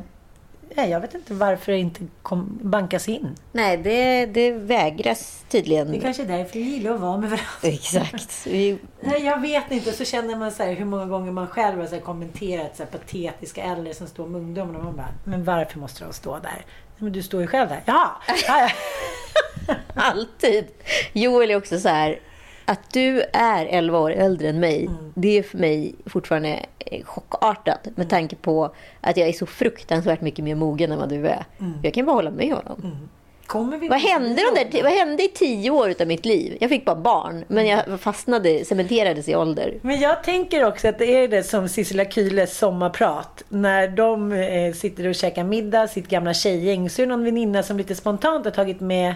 Nej, 0.75 0.89
jag 0.89 0.99
vet 0.99 1.13
inte 1.13 1.33
varför 1.33 1.71
det 1.71 1.77
inte 1.77 2.01
kom, 2.21 2.59
bankas 2.61 3.09
in. 3.09 3.35
Nej, 3.51 3.77
det, 3.77 4.25
det 4.25 4.51
vägras 4.51 5.45
tydligen. 5.49 5.91
Det 5.91 5.99
kanske 5.99 6.23
är 6.23 6.27
därför 6.27 6.53
vi 6.53 6.59
gillar 6.59 6.91
att 6.93 6.99
vara 6.99 7.17
med 7.17 7.29
varandra. 7.29 7.45
Exakt. 7.63 8.47
Vi, 8.47 8.77
Nej, 9.01 9.25
jag 9.25 9.41
vet 9.41 9.71
inte. 9.71 9.91
Så 9.91 10.05
känner 10.05 10.35
man 10.35 10.51
så 10.51 10.63
här, 10.63 10.73
hur 10.73 10.85
många 10.85 11.05
gånger 11.05 11.31
man 11.31 11.47
själv 11.47 11.79
har 11.79 11.87
så 11.87 11.99
kommenterat 11.99 12.77
så 12.77 12.83
här, 12.83 12.89
patetiska 12.89 13.63
äldre 13.63 13.93
som 13.93 14.07
står 14.07 14.27
med 14.27 14.41
ungdomarna. 14.41 14.83
Man 14.83 14.95
bara, 14.95 15.13
men 15.23 15.43
varför 15.43 15.79
måste 15.79 16.03
de 16.03 16.13
stå 16.13 16.39
där? 16.39 16.65
Men 16.97 17.11
du 17.11 17.23
står 17.23 17.41
ju 17.41 17.47
själv 17.47 17.69
där. 17.69 17.83
Ja, 17.85 18.21
ja, 18.47 18.69
ja. 19.67 19.75
alltid. 19.95 20.65
Joel 21.13 21.51
är 21.51 21.55
också 21.55 21.79
så 21.79 21.89
här. 21.89 22.19
Att 22.65 22.93
du 22.93 23.23
är 23.33 23.65
11 23.65 23.99
år 23.99 24.11
äldre 24.11 24.49
än 24.49 24.59
mig, 24.59 24.89
det 25.13 25.37
är 25.37 25.43
för 25.43 25.57
mig 25.57 25.95
fortfarande 26.05 26.65
chockartat. 27.03 27.87
Med 27.95 28.09
tanke 28.09 28.35
på 28.35 28.75
att 29.01 29.17
jag 29.17 29.29
är 29.29 29.33
så 29.33 29.45
fruktansvärt 29.45 30.21
mycket 30.21 30.45
mer 30.45 30.55
mogen 30.55 30.91
än 30.91 30.99
vad 30.99 31.09
du 31.09 31.27
är. 31.27 31.45
Jag 31.83 31.93
kan 31.93 32.05
bara 32.05 32.15
hålla 32.15 32.31
med 32.31 32.53
honom. 32.53 33.07
Kommer 33.45 33.77
vi 33.77 33.87
Vad 33.87 33.99
hände, 33.99 34.41
de 34.53 34.63
där, 34.63 34.83
vad 34.83 34.91
hände 34.91 35.23
i 35.23 35.27
tio 35.27 35.71
år 35.71 35.95
av 36.01 36.07
mitt 36.07 36.25
liv? 36.25 36.57
Jag 36.59 36.69
fick 36.69 36.85
bara 36.85 36.95
barn, 36.95 37.45
men 37.47 37.67
jag 37.67 37.99
fastnade, 37.99 38.65
cementerades 38.65 39.29
i 39.29 39.35
ålder. 39.35 39.79
Men 39.81 39.99
jag 39.99 40.23
tänker 40.23 40.65
också 40.65 40.87
att 40.87 40.99
det 40.99 41.05
är 41.05 41.27
det 41.27 41.43
som 41.43 41.69
Sissela 41.69 42.05
Kyles 42.05 42.57
sommarprat. 42.57 43.43
När 43.49 43.87
de 43.87 44.31
eh, 44.31 44.73
sitter 44.73 45.07
och 45.07 45.15
käkar 45.15 45.43
middag, 45.43 45.87
sitt 45.87 46.07
gamla 46.07 46.33
tjejgäng, 46.33 46.89
så 46.89 47.01
är 47.01 47.05
det 47.05 47.09
någon 47.09 47.23
väninna 47.23 47.63
som 47.63 47.77
lite 47.77 47.95
spontant 47.95 48.45
har 48.45 48.51
tagit 48.51 48.79
med 48.79 49.15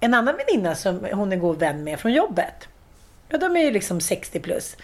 en 0.00 0.14
annan 0.14 0.34
väninna 0.46 0.74
som 0.74 1.06
hon 1.12 1.32
är 1.32 1.36
god 1.36 1.58
vän 1.58 1.84
med 1.84 2.00
från 2.00 2.12
jobbet. 2.12 2.68
Ja, 3.30 3.38
de 3.38 3.56
är 3.56 3.64
ju 3.64 3.70
liksom 3.70 4.00
60 4.00 4.40
plus. 4.40 4.76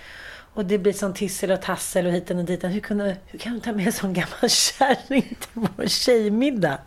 Och 0.54 0.64
det 0.64 0.78
blir 0.78 0.92
sån 0.92 1.14
tissel 1.14 1.50
och 1.50 1.62
tassel 1.62 2.06
och 2.06 2.12
hiten 2.12 2.38
och 2.38 2.44
ditan. 2.44 2.70
Hur, 2.70 2.80
kunde, 2.80 3.16
hur 3.26 3.38
kan 3.38 3.54
du 3.54 3.60
ta 3.60 3.72
med 3.72 3.86
en 3.86 3.92
sån 3.92 4.12
gammal 4.12 4.48
kärring 4.48 5.22
till 5.22 5.48
vår 5.52 5.86
tjejmiddag? 5.86 6.78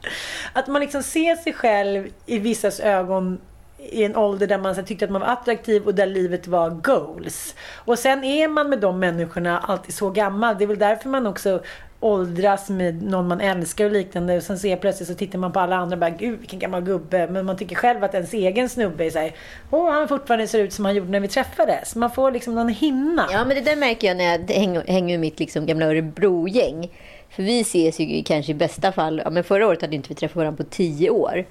Att 0.53 0.67
man 0.67 0.81
liksom 0.81 1.03
ser 1.03 1.35
sig 1.35 1.53
själv 1.53 2.07
i 2.25 2.39
vissas 2.39 2.79
ögon 2.79 3.39
i 3.77 4.03
en 4.03 4.15
ålder 4.15 4.47
där 4.47 4.57
man 4.57 4.75
så 4.75 4.83
tyckte 4.83 5.05
att 5.05 5.11
man 5.11 5.21
var 5.21 5.27
attraktiv 5.27 5.85
och 5.85 5.95
där 5.95 6.05
livet 6.05 6.47
var 6.47 6.69
goals. 6.69 7.55
Och 7.75 7.99
sen 7.99 8.23
är 8.23 8.47
man 8.47 8.69
med 8.69 8.79
de 8.79 8.99
människorna 8.99 9.59
alltid 9.59 9.95
så 9.95 10.09
gammal. 10.09 10.57
Det 10.57 10.63
är 10.63 10.67
väl 10.67 10.79
därför 10.79 11.09
man 11.09 11.27
också 11.27 11.63
åldras 11.99 12.69
med 12.69 13.03
någon 13.03 13.27
man 13.27 13.41
älskar 13.41 13.85
och 13.85 13.91
liknande. 13.91 14.37
Och 14.37 14.43
sen 14.43 14.59
ser 14.59 14.75
plötsligt 14.75 15.09
så 15.09 15.15
tittar 15.15 15.39
man 15.39 15.51
på 15.51 15.59
alla 15.59 15.75
andra 15.75 15.95
och 15.95 15.99
bara 15.99 16.09
gud 16.09 16.39
vilken 16.39 16.59
gammal 16.59 16.81
gubbe. 16.81 17.27
Men 17.27 17.45
man 17.45 17.57
tycker 17.57 17.75
själv 17.75 18.03
att 18.03 18.13
ens 18.13 18.33
egen 18.33 18.69
snubbe 18.69 19.05
är 19.05 19.09
såhär, 19.09 19.35
åh 19.71 19.91
han 19.91 20.07
fortfarande 20.07 20.47
ser 20.47 20.59
ut 20.59 20.73
som 20.73 20.85
han 20.85 20.95
gjorde 20.95 21.11
när 21.11 21.19
vi 21.19 21.27
träffades. 21.27 21.95
Man 21.95 22.11
får 22.11 22.31
liksom 22.31 22.55
någon 22.55 22.69
hinna. 22.69 23.27
Ja, 23.31 23.45
men 23.45 23.55
det 23.55 23.61
där 23.61 23.75
märker 23.75 24.07
jag 24.07 24.17
när 24.17 24.23
jag 24.23 24.55
hänger, 24.55 24.83
hänger 24.87 25.13
med 25.13 25.19
mitt 25.19 25.39
liksom 25.39 25.65
gamla 25.65 25.85
Örebro-gäng. 25.85 26.91
För 27.29 27.43
vi 27.43 27.59
ses 27.61 27.99
ju 27.99 28.23
kanske 28.23 28.51
i 28.51 28.55
bästa 28.55 28.91
fall, 28.91 29.21
ja, 29.23 29.29
men 29.29 29.43
förra 29.43 29.67
året 29.67 29.81
hade 29.81 29.95
inte 29.95 30.09
vi 30.09 30.15
träffat 30.15 30.35
varandra 30.35 30.63
på 30.63 30.69
tio 30.69 31.09
år. 31.09 31.45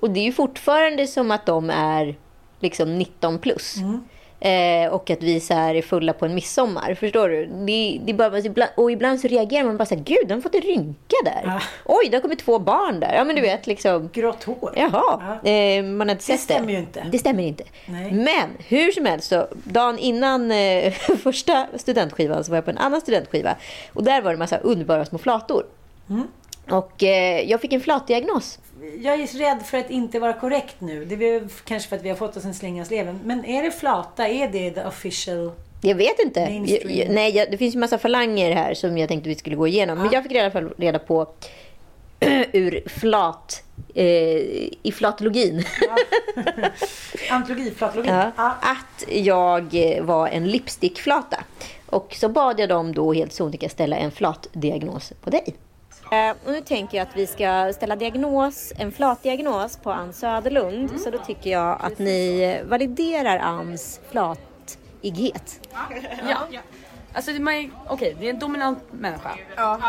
Och 0.00 0.10
det 0.10 0.20
är 0.20 0.24
ju 0.24 0.32
fortfarande 0.32 1.06
som 1.06 1.30
att 1.30 1.46
de 1.46 1.70
är 1.70 2.16
liksom 2.60 2.98
19 2.98 3.38
plus. 3.38 3.76
Eh, 4.44 4.88
och 4.88 5.10
att 5.10 5.22
vi 5.22 5.40
så 5.40 5.54
här 5.54 5.74
är 5.74 5.82
fulla 5.82 6.12
på 6.12 6.26
en 6.26 6.34
midsommar. 6.34 6.94
Förstår 6.94 7.28
du? 7.28 7.46
Det, 7.46 8.00
det 8.04 8.14
bara, 8.14 8.38
ibland, 8.38 8.70
och 8.76 8.92
ibland 8.92 9.20
så 9.20 9.28
reagerar 9.28 9.64
man 9.64 9.76
bara 9.76 9.86
så 9.86 9.94
här, 9.94 10.02
gud, 10.02 10.28
de 10.28 10.34
har 10.34 10.40
fått 10.40 10.54
en 10.54 10.60
rynka 10.60 11.16
där. 11.24 11.42
Ja. 11.44 11.60
Oj, 11.84 12.08
det 12.10 12.16
har 12.16 12.22
kommit 12.22 12.38
två 12.38 12.58
barn 12.58 13.00
där. 13.00 13.14
Ja, 13.14 13.24
men 13.24 13.36
du 13.36 13.42
vet 13.42 13.66
liksom. 13.66 14.10
Grått 14.12 14.44
hår. 14.44 14.72
Jaha, 14.76 15.38
eh, 15.44 15.84
man 15.84 16.08
har 16.08 16.14
inte 16.14 16.24
sett 16.24 16.36
det. 16.48 16.54
stämmer 16.54 16.72
ju 16.72 16.78
inte. 16.78 17.06
Det 17.12 17.18
stämmer 17.18 17.42
inte. 17.42 17.64
Nej. 17.86 18.12
Men 18.12 18.48
hur 18.68 18.92
som 18.92 19.06
helst, 19.06 19.28
så, 19.28 19.46
dagen 19.64 19.98
innan 19.98 20.52
eh, 20.52 20.92
första 21.22 21.66
studentskivan 21.76 22.44
så 22.44 22.50
var 22.50 22.56
jag 22.56 22.64
på 22.64 22.70
en 22.70 22.78
annan 22.78 23.00
studentskiva. 23.00 23.56
Och 23.92 24.04
där 24.04 24.22
var 24.22 24.30
det 24.30 24.34
en 24.34 24.38
massa 24.38 24.58
underbara 24.58 25.04
små 25.04 25.18
flator. 25.18 25.66
Mm. 26.10 26.26
Och 26.70 27.02
eh, 27.02 27.50
jag 27.50 27.60
fick 27.60 27.72
en 27.72 27.80
flatdiagnos. 27.80 28.58
Jag 29.00 29.14
är 29.20 29.26
rädd 29.38 29.62
för 29.66 29.78
att 29.78 29.90
inte 29.90 30.18
vara 30.18 30.32
korrekt 30.32 30.76
nu. 30.80 31.04
Det 31.04 31.14
är 31.14 31.48
kanske 31.64 31.88
för 31.88 31.96
att 31.96 32.02
vi 32.02 32.08
har 32.08 32.16
fått 32.16 32.36
oss 32.36 32.44
en 32.44 32.54
slinga 32.54 32.84
sleven. 32.84 33.20
Men 33.24 33.44
är 33.44 33.62
det 33.62 33.70
flata? 33.70 34.28
Är 34.28 34.48
det 34.48 34.70
the 34.70 34.84
official? 34.84 35.52
Jag 35.82 35.94
vet 35.94 36.18
inte. 36.18 36.40
Jag, 36.40 36.90
jag, 36.90 37.10
nej, 37.10 37.36
jag, 37.36 37.50
det 37.50 37.58
finns 37.58 37.74
ju 37.74 37.78
massa 37.78 37.98
falanger 37.98 38.52
här 38.54 38.74
som 38.74 38.98
jag 38.98 39.08
tänkte 39.08 39.28
vi 39.28 39.34
skulle 39.34 39.56
gå 39.56 39.66
igenom. 39.66 39.98
Men 39.98 40.08
jag 40.12 40.22
fick 40.22 40.32
i 40.32 40.38
alla 40.38 40.50
fall 40.50 40.74
reda 40.78 40.98
på 40.98 41.26
ur 42.52 42.88
flat, 42.88 43.62
eh, 43.94 44.04
i 44.82 44.92
flatologin. 44.94 45.64
Antologiflatologin? 47.30 48.14
Ja, 48.14 48.30
Ja. 48.36 48.54
att 48.60 49.04
jag 49.08 49.74
var 50.02 50.28
en 50.28 50.48
lipstickflata. 50.50 51.44
Och 51.86 52.14
så 52.20 52.28
bad 52.28 52.60
jag 52.60 52.68
dem 52.68 52.94
då 52.94 53.12
helt 53.12 53.32
sonika 53.32 53.68
ställa 53.68 53.96
en 53.96 54.10
flatdiagnos 54.10 55.12
på 55.24 55.30
dig. 55.30 55.54
Eh, 56.12 56.30
och 56.46 56.52
nu 56.52 56.60
tänker 56.60 56.98
jag 56.98 57.08
att 57.08 57.16
vi 57.16 57.26
ska 57.26 57.72
ställa 57.76 57.96
diagnos, 57.96 58.72
en 58.78 58.92
flatdiagnos 58.92 59.76
på 59.76 59.92
Ann 59.92 60.12
Söderlund. 60.12 61.00
Så 61.00 61.10
då 61.10 61.18
tycker 61.18 61.50
jag 61.50 61.78
att 61.80 61.98
ni 61.98 62.60
validerar 62.64 63.38
Anns 63.38 64.00
flatighet. 64.10 65.68
Ja. 66.28 66.38
Alltså, 67.14 67.32
det- 67.32 67.40
man 67.40 67.54
är- 67.54 67.70
okej, 67.88 68.16
det 68.20 68.26
är 68.26 68.30
en 68.30 68.38
dominant 68.38 68.78
människa. 68.90 69.30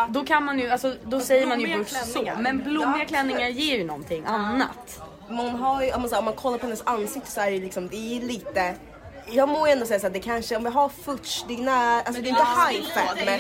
Då 0.10 0.24
kan 0.24 0.44
man 0.44 0.60
ju, 0.60 0.70
alltså, 0.70 0.96
då 1.04 1.20
säger 1.20 1.48
man 1.48 1.60
ju 1.62 1.78
bush 1.78 1.96
så. 2.06 2.30
Men 2.40 2.58
blommiga 2.64 3.06
klänningar 3.06 3.48
ger 3.48 3.78
ju 3.78 3.84
någonting 3.84 4.24
annat. 4.26 5.02
Man 5.30 5.50
har 5.50 5.84
ju, 5.84 5.92
om 5.94 6.10
man 6.26 6.34
kollar 6.34 6.58
på 6.58 6.66
hennes 6.66 6.82
ansikte 6.86 7.32
så 7.32 7.42
är 7.42 7.52
det 7.52 7.58
liksom, 7.60 7.88
det 7.88 8.18
är 8.18 8.22
lite 8.22 8.76
jag 9.32 9.50
må 9.50 9.66
ändå 9.68 9.86
säga 9.86 10.00
så 10.00 10.08
att 10.08 10.14
det 10.14 10.20
kanske, 10.20 10.56
om 10.56 10.66
jag 10.66 10.72
har 10.72 10.90
futch, 10.90 11.44
det 11.48 11.54
är 11.54 11.58
nära, 11.58 12.02
alltså 12.02 12.22
det 12.22 12.28
är 12.28 12.30
inte 12.30 12.42
high 12.44 12.94
fat 12.94 13.18
men... 13.26 13.40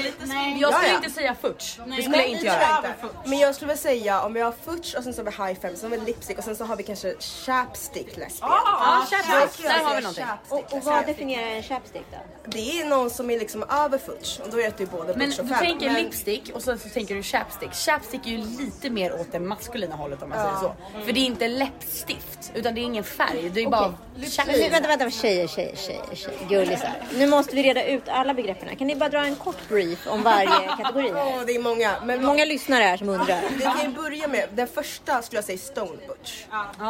Jag 0.59 0.73
skulle 0.73 0.87
Ja, 0.87 0.89
ja. 0.89 0.95
inte 0.95 1.09
säga 1.09 1.35
futch. 1.41 1.77
Det 1.77 1.91
skulle 1.93 2.07
Nej, 2.09 2.19
jag 2.19 2.27
inte 2.29 2.45
göra. 2.45 2.83
Men 3.25 3.39
jag 3.39 3.55
skulle 3.55 3.67
väl 3.69 3.77
säga 3.77 4.21
om 4.21 4.33
vi 4.33 4.41
har 4.41 4.53
futch 4.65 4.95
och 4.95 5.03
sen 5.03 5.13
så 5.13 5.23
har 5.23 5.31
vi 5.31 5.43
high 5.47 5.61
fat, 5.61 5.77
sen 5.77 5.91
har 5.91 5.97
vi 5.97 6.05
lipstick 6.05 6.37
och 6.37 6.43
sen 6.43 6.55
så 6.55 6.65
har 6.65 6.75
vi 6.75 6.83
kanske 6.83 7.13
chapstick 7.19 8.17
lesbian. 8.17 8.51
Ja, 8.65 9.05
chapstick. 9.09 9.65
Där 9.67 9.83
har 9.83 9.95
vi 9.95 10.01
någonting. 10.01 10.25
Och 10.49 10.83
vad 10.83 11.05
definierar 11.05 11.47
en 11.47 11.63
chapstick 11.63 12.05
då? 12.11 12.17
Det 12.45 12.81
är 12.81 12.85
någon 12.85 13.09
som 13.09 13.29
är 13.29 13.39
liksom 13.39 13.63
över 13.63 13.97
futch 13.97 14.39
och 14.39 14.49
då 14.51 14.57
är 14.59 14.63
det 14.63 14.79
ju 14.79 14.85
både 14.85 15.15
Men 15.17 15.29
butch 15.29 15.39
och 15.39 15.45
du 15.45 15.53
femme. 15.53 15.65
tänker 15.65 15.85
Men- 15.91 16.03
lipstick 16.03 16.51
och 16.53 16.61
sen 16.63 16.79
så 16.79 16.89
tänker 16.89 17.15
du 17.15 17.23
chapstick. 17.23 17.73
Chapstick 17.73 18.25
är 18.27 18.31
ju 18.31 18.37
lite 18.37 18.89
mer 18.89 19.13
åt 19.21 19.31
det 19.31 19.39
maskulina 19.39 19.95
hållet 19.95 20.21
om 20.23 20.29
man 20.29 20.37
säger 20.37 20.55
så. 20.59 20.99
För 21.05 21.11
det 21.13 21.19
är 21.19 21.25
inte 21.25 21.47
läppstift 21.47 22.51
utan 22.53 22.75
det 22.75 22.81
är 22.81 22.83
ingen 22.83 23.03
färg. 23.03 23.49
Det 23.53 23.61
är 23.63 23.69
bara 23.69 23.93
Men, 24.15 24.25
chapstick. 24.29 24.73
vänta, 24.73 24.87
vänta, 24.87 25.09
tjejer, 25.09 25.47
tjejer. 25.47 25.72
Tjejer, 25.75 26.15
tjejer. 26.15 26.39
Gullisar. 26.49 26.91
Nu 27.17 27.27
måste 27.27 27.55
vi 27.55 27.63
reda 27.63 27.85
ut 27.85 28.09
alla 28.09 28.33
begreppen. 28.33 28.75
Kan 28.75 28.87
ni 28.87 28.95
bara 28.95 29.09
dra 29.09 29.25
en 29.25 29.35
kort 29.35 29.69
brief 29.69 30.07
om 30.07 30.23
varje 30.23 30.67
kategori? 30.83 31.11
Åh, 31.15 31.41
det 31.47 31.55
är 31.55 31.59
många. 31.61 31.91
Men 32.03 32.25
Många 32.25 32.45
lyssnare 32.45 32.83
här 32.83 32.97
som 32.97 33.09
undrar. 33.09 33.41
Vi 33.57 33.63
kan 33.63 33.81
ju 33.81 33.87
börja 33.87 34.27
med, 34.27 34.49
den 34.53 34.67
första 34.67 35.21
skulle 35.21 35.37
jag 35.37 35.45
säga 35.45 35.57
Stone 35.57 35.91
Butch. 36.07 36.43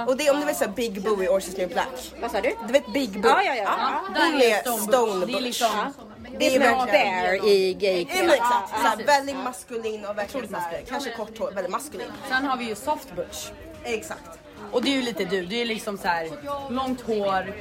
Och 0.08 0.18
det 0.18 0.28
är 0.28 0.34
om 0.34 0.40
du 0.40 0.46
vet 0.46 0.58
såhär 0.58 0.72
Big 0.72 1.02
Boo 1.04 1.24
i 1.24 1.28
Orange 1.28 1.46
is 1.48 1.56
the 1.56 1.62
New 1.62 1.70
Black. 1.74 2.14
Vad 2.22 2.32
sa 2.32 2.42
du? 2.42 2.56
Du 2.68 2.74
vet 2.74 2.94
Big 2.94 3.22
Boo? 3.22 3.30
Ja, 3.30 3.44
ja, 3.44 3.56
ja. 3.56 3.64
Ja, 3.64 4.02
Hon 4.32 4.42
är 4.42 4.46
är 4.46 4.78
Stone 4.78 5.26
Butch. 5.26 5.32
Det 5.32 5.38
är 5.38 5.42
liksom- 5.42 5.94
Det 6.40 6.46
är 6.48 6.52
som 6.52 6.62
en 6.80 6.86
bear 6.88 7.48
i 7.48 7.74
gay 7.74 8.06
Ja, 8.10 8.16
men 8.22 8.30
exakt. 8.30 8.70
Såhär, 8.82 8.98
väldigt 9.06 9.36
maskulin 9.36 10.06
och 10.06 10.18
verkligen 10.18 10.48
såhär, 10.48 10.82
kanske 10.90 11.10
kort 11.10 11.38
hår, 11.40 11.52
väldigt 11.52 11.72
maskulin. 11.72 12.08
Sen 12.30 12.46
har 12.46 12.58
vi 12.58 12.66
ju 12.66 12.76
soft 12.76 13.16
butch. 13.16 13.48
Exakt. 13.84 14.22
Och 14.72 14.84
det 14.84 14.90
är 14.90 14.96
ju 14.96 15.02
lite 15.02 15.26
du, 15.26 15.46
det 15.46 15.62
är 15.62 15.66
liksom 15.66 15.98
så 15.98 16.08
här 16.08 16.30
långt 16.70 17.02
hår, 17.02 17.54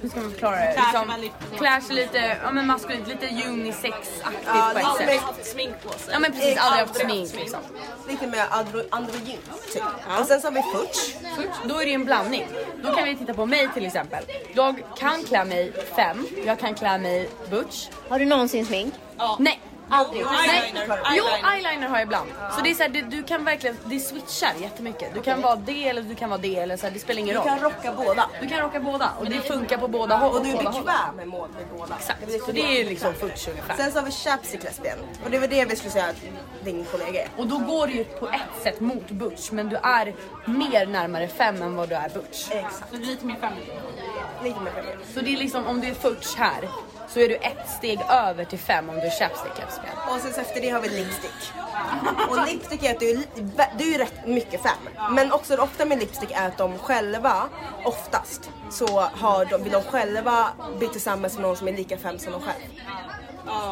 hur 0.00 0.08
ska 0.08 0.20
man 0.20 0.30
förklara 0.30 0.56
det? 0.56 0.74
Liksom, 0.76 1.30
klär 1.58 1.80
sig 1.80 1.94
lite, 1.96 2.36
ja 2.44 2.50
men 2.50 2.66
maskulint, 2.66 3.08
lite 3.08 3.26
unisex-aktigt 3.26 4.42
Ja, 4.46 4.70
på 4.74 4.78
ett 4.78 4.96
sätt. 4.96 5.06
mer- 5.06 5.44
smink 5.44 5.74
på 5.82 5.88
sig. 5.88 6.12
Ja 6.12 6.18
men 6.18 6.32
precis, 6.32 6.58
aldrig 6.58 6.86
haft 6.86 7.00
smink 7.00 7.34
liksom. 7.34 7.60
Lite 8.08 8.26
mer 8.26 8.44
andro, 8.50 8.82
androgynt 8.90 9.50
typ. 9.72 9.82
Och 10.20 10.26
sen 10.26 10.40
så 10.40 10.46
har 10.46 10.52
vi 10.52 10.62
Futch. 10.62 11.14
Då 11.64 11.74
är 11.74 11.84
det 11.84 11.88
ju 11.90 11.94
en 11.94 12.04
blandning. 12.04 12.46
Då 12.82 12.94
kan 12.94 13.04
vi 13.04 13.16
titta 13.16 13.34
på 13.34 13.46
mig 13.46 13.68
till 13.74 13.86
exempel. 13.86 14.24
Jag 14.54 14.82
kan 14.98 15.24
klä 15.24 15.44
mig 15.44 15.72
fem, 15.96 16.26
jag 16.46 16.58
kan 16.58 16.74
klä 16.74 16.98
mig 16.98 17.28
butch. 17.50 17.88
Har 18.08 18.18
du 18.18 18.24
någonsin 18.24 18.66
smink? 18.66 18.94
Nej. 19.38 19.60
Aldrig? 19.92 20.24
Nej. 20.24 20.74
Jo, 21.16 21.24
eyeliner 21.54 21.88
har 21.88 21.96
jag 21.96 22.02
ibland. 22.02 22.30
Så 22.56 22.60
det 22.60 22.70
är 22.70 22.74
så 22.74 22.82
här, 22.82 22.90
du, 22.90 23.02
du 23.02 23.22
kan 23.22 23.44
verkligen, 23.44 23.76
det 23.84 24.00
switchar 24.00 24.52
jättemycket. 24.60 25.14
Du 25.14 25.20
kan 25.22 25.40
vara 25.42 25.56
det 25.56 25.88
eller 25.88 26.02
du 26.02 26.14
kan 26.14 26.30
vara 26.30 26.40
det 26.40 26.56
eller 26.56 26.76
så 26.76 26.86
här, 26.86 26.92
det 26.92 26.98
spelar 26.98 27.20
ingen 27.20 27.34
Du 27.34 27.38
roll. 27.40 27.48
kan 27.48 27.58
rocka 27.60 27.92
båda. 27.92 28.28
Du 28.40 28.48
kan 28.48 28.60
rocka 28.60 28.80
båda 28.80 29.10
och 29.18 29.26
det 29.26 29.40
funkar 29.40 29.78
på 29.78 29.88
båda 29.88 30.16
håll. 30.16 30.36
Och 30.36 30.44
du 30.44 30.50
är 30.50 30.56
bekväm 30.56 31.16
med 31.16 31.28
med 31.28 31.66
båda. 31.76 31.94
Exakt, 31.98 32.44
så 32.46 32.52
det 32.52 32.60
är 32.62 32.78
ju 32.78 32.88
liksom 32.88 33.14
futch 33.14 33.48
ungefär. 33.48 33.76
Sen 33.76 33.92
så 33.92 33.98
har 33.98 34.06
vi 34.06 34.12
chapstick 34.12 34.62
lesbian. 34.64 34.98
Och 35.24 35.30
det 35.30 35.38
var 35.38 35.46
det 35.46 35.64
vi 35.64 35.76
skulle 35.76 35.90
säga 35.90 36.04
att 36.06 36.16
din 36.64 36.84
kollega 36.84 37.22
är. 37.22 37.28
Och 37.36 37.46
då 37.46 37.58
går 37.58 37.86
du 37.86 37.92
ju 37.92 38.04
på 38.04 38.28
ett 38.28 38.62
sätt 38.62 38.80
mot 38.80 39.10
butch 39.10 39.50
men 39.50 39.68
du 39.68 39.76
är 39.76 40.14
mer 40.44 40.86
närmare 40.86 41.28
fem 41.28 41.62
än 41.62 41.76
vad 41.76 41.88
du 41.88 41.94
är 41.94 42.08
butch. 42.08 42.48
Exakt. 42.50 42.90
Så 42.90 42.96
lite 42.96 43.26
mer 43.26 43.36
fem. 43.40 43.52
Lite 44.44 44.60
mer 44.60 44.70
feminin. 44.72 44.96
Så 45.14 45.20
det 45.20 45.32
är 45.32 45.36
liksom 45.36 45.66
om 45.66 45.80
du 45.80 45.88
är 45.88 45.94
futch 45.94 46.36
här 46.36 46.68
så 47.12 47.20
är 47.20 47.28
du 47.28 47.34
ett 47.34 47.68
steg 47.78 48.00
över 48.10 48.44
till 48.44 48.58
fem 48.58 48.88
om 48.88 48.94
du 48.94 49.00
är 49.00 49.10
chapstick. 49.10 49.52
Och 50.10 50.20
sen 50.20 50.32
så 50.32 50.40
efter 50.40 50.60
det 50.60 50.70
har 50.70 50.80
vi 50.80 50.88
lipstick. 50.88 51.52
Och 52.30 52.46
lipstick 52.46 52.82
är 52.82 52.90
att 52.90 53.00
du 53.00 53.10
är, 53.10 53.24
du 53.78 53.94
är 53.94 53.98
rätt 53.98 54.26
mycket 54.26 54.62
fem. 54.62 54.88
Men 55.10 55.32
också 55.32 55.56
ofta 55.56 55.84
med 55.84 55.98
lipstick 55.98 56.30
är 56.30 56.48
att 56.48 56.58
de 56.58 56.78
själva, 56.78 57.48
oftast, 57.84 58.50
så 58.70 59.00
har 59.00 59.44
de, 59.44 59.62
vill 59.62 59.72
de 59.72 59.82
själva 59.82 60.48
bli 60.78 60.88
tillsammans 60.88 61.34
med 61.34 61.42
någon 61.42 61.56
som 61.56 61.68
är 61.68 61.72
lika 61.72 61.98
fem 61.98 62.18
som 62.18 62.32
de 62.32 62.40
själv. 62.40 62.62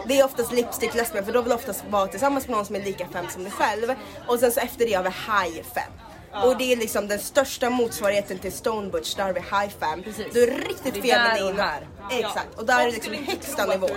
Det 0.06 0.20
är 0.20 0.24
oftast 0.24 0.52
lipstick 0.52 0.94
lesbian 0.94 1.24
för 1.24 1.32
de 1.32 1.44
vill 1.44 1.52
oftast 1.52 1.84
vara 1.90 2.06
tillsammans 2.06 2.48
med 2.48 2.56
någon 2.56 2.66
som 2.66 2.76
är 2.76 2.80
lika 2.80 3.06
fem 3.08 3.24
som 3.28 3.42
dig 3.42 3.52
själv. 3.52 3.94
Och 4.26 4.38
sen 4.38 4.52
så 4.52 4.60
efter 4.60 4.86
det 4.86 4.92
har 4.92 5.02
vi 5.02 5.10
high 5.10 5.62
fem. 5.74 5.92
Och 6.32 6.56
det 6.58 6.72
är 6.72 6.76
liksom 6.76 7.08
den 7.08 7.18
största 7.18 7.70
motsvarigheten 7.70 8.38
till 8.38 8.52
Stone 8.52 8.90
Butch, 8.90 9.14
där 9.14 9.24
har 9.24 9.32
vi 9.32 9.40
high 9.40 9.68
fem. 9.80 10.02
Du 10.32 10.42
är 10.42 10.58
riktigt 10.68 11.02
Det 11.02 11.10
är 11.10 11.18
där 11.18 11.36
feminin. 11.36 11.60
här. 11.60 11.86
Exakt, 12.10 12.58
och 12.58 12.66
där 12.66 12.80
är 12.80 12.84
det 12.84 12.90
liksom 12.92 13.14
högsta 13.14 13.66
nivå. 13.66 13.88